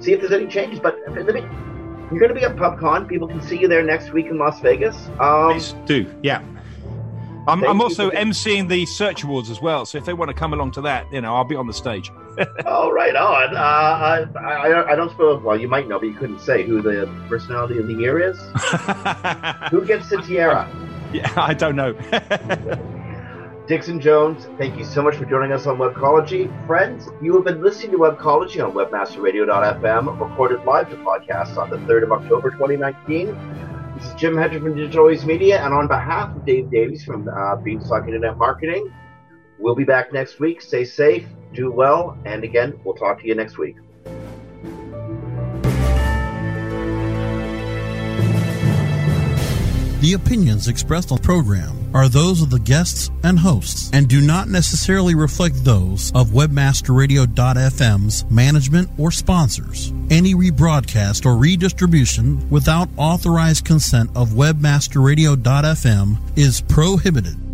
see 0.00 0.12
if 0.12 0.20
there's 0.20 0.32
any 0.32 0.46
changes. 0.46 0.80
But 0.80 0.98
let 1.08 1.26
me. 1.26 1.44
You're 2.10 2.20
going 2.20 2.30
to 2.30 2.34
be 2.34 2.42
at 2.42 2.56
PubCon. 2.56 3.06
People 3.06 3.28
can 3.28 3.42
see 3.42 3.58
you 3.58 3.68
there 3.68 3.82
next 3.82 4.14
week 4.14 4.26
in 4.26 4.38
Las 4.38 4.60
Vegas. 4.60 4.96
Um, 5.20 5.52
Please 5.52 5.74
do, 5.84 6.10
yeah. 6.22 6.42
I'm, 7.46 7.62
I'm 7.64 7.82
also 7.82 8.10
emceeing 8.10 8.66
the 8.66 8.86
Search 8.86 9.24
Awards 9.24 9.50
as 9.50 9.60
well, 9.60 9.84
so 9.84 9.98
if 9.98 10.06
they 10.06 10.14
want 10.14 10.30
to 10.30 10.34
come 10.34 10.54
along 10.54 10.72
to 10.72 10.80
that, 10.82 11.10
you 11.12 11.20
know, 11.20 11.34
I'll 11.34 11.44
be 11.44 11.54
on 11.54 11.66
the 11.66 11.74
stage. 11.74 12.10
Oh, 12.66 12.90
right 12.90 13.16
on. 13.16 13.56
Uh, 13.56 13.60
I, 13.60 14.26
I, 14.38 14.92
I 14.92 14.96
don't 14.96 15.10
suppose, 15.10 15.42
well, 15.42 15.58
you 15.58 15.68
might 15.68 15.88
know, 15.88 15.98
but 15.98 16.06
you 16.06 16.14
couldn't 16.14 16.40
say 16.40 16.64
who 16.64 16.82
the 16.82 17.06
personality 17.28 17.78
of 17.78 17.86
the 17.86 17.94
year 17.94 18.18
is. 18.18 18.38
who 19.70 19.84
gets 19.84 20.08
the 20.08 20.22
tiara? 20.26 20.70
Yeah, 21.12 21.32
I 21.36 21.54
don't 21.54 21.76
know. 21.76 21.94
Dixon 23.68 24.00
Jones, 24.00 24.48
thank 24.56 24.78
you 24.78 24.84
so 24.84 25.02
much 25.02 25.16
for 25.16 25.26
joining 25.26 25.52
us 25.52 25.66
on 25.66 25.76
Webcology. 25.76 26.48
Friends, 26.66 27.06
you 27.20 27.34
have 27.34 27.44
been 27.44 27.62
listening 27.62 27.90
to 27.92 27.98
Webcology 27.98 28.64
on 28.64 28.72
WebmasterRadio.fm, 28.72 30.18
recorded 30.18 30.64
live 30.64 30.88
to 30.88 30.96
podcast 30.96 31.58
on 31.58 31.68
the 31.68 31.76
3rd 31.76 32.04
of 32.04 32.12
October 32.12 32.50
2019. 32.50 33.26
This 33.94 34.06
is 34.06 34.14
Jim 34.14 34.38
Hedger 34.38 34.60
from 34.60 34.74
Digital 34.74 35.00
Always 35.00 35.26
Media, 35.26 35.62
and 35.62 35.74
on 35.74 35.86
behalf 35.86 36.34
of 36.34 36.46
Dave 36.46 36.70
Davies 36.70 37.04
from 37.04 37.28
uh, 37.28 37.56
Beanstalk 37.56 38.06
Internet 38.06 38.38
Marketing, 38.38 38.90
we'll 39.58 39.74
be 39.74 39.84
back 39.84 40.14
next 40.14 40.40
week. 40.40 40.62
Stay 40.62 40.86
safe, 40.86 41.26
do 41.52 41.70
well, 41.70 42.16
and 42.24 42.44
again, 42.44 42.78
we'll 42.84 42.94
talk 42.94 43.20
to 43.20 43.26
you 43.26 43.34
next 43.34 43.58
week. 43.58 43.76
The 50.00 50.12
opinions 50.12 50.68
expressed 50.68 51.10
on 51.10 51.18
the 51.18 51.24
program 51.24 51.76
are 51.92 52.08
those 52.08 52.40
of 52.40 52.50
the 52.50 52.60
guests 52.60 53.10
and 53.24 53.36
hosts 53.36 53.90
and 53.92 54.08
do 54.08 54.20
not 54.20 54.48
necessarily 54.48 55.16
reflect 55.16 55.64
those 55.64 56.12
of 56.14 56.28
webmasterradio.fm's 56.28 58.24
management 58.30 58.90
or 58.96 59.10
sponsors. 59.10 59.92
Any 60.08 60.34
rebroadcast 60.34 61.26
or 61.26 61.36
redistribution 61.36 62.48
without 62.48 62.88
authorized 62.96 63.64
consent 63.64 64.10
of 64.14 64.28
webmasterradio.fm 64.30 66.38
is 66.38 66.60
prohibited. 66.60 67.47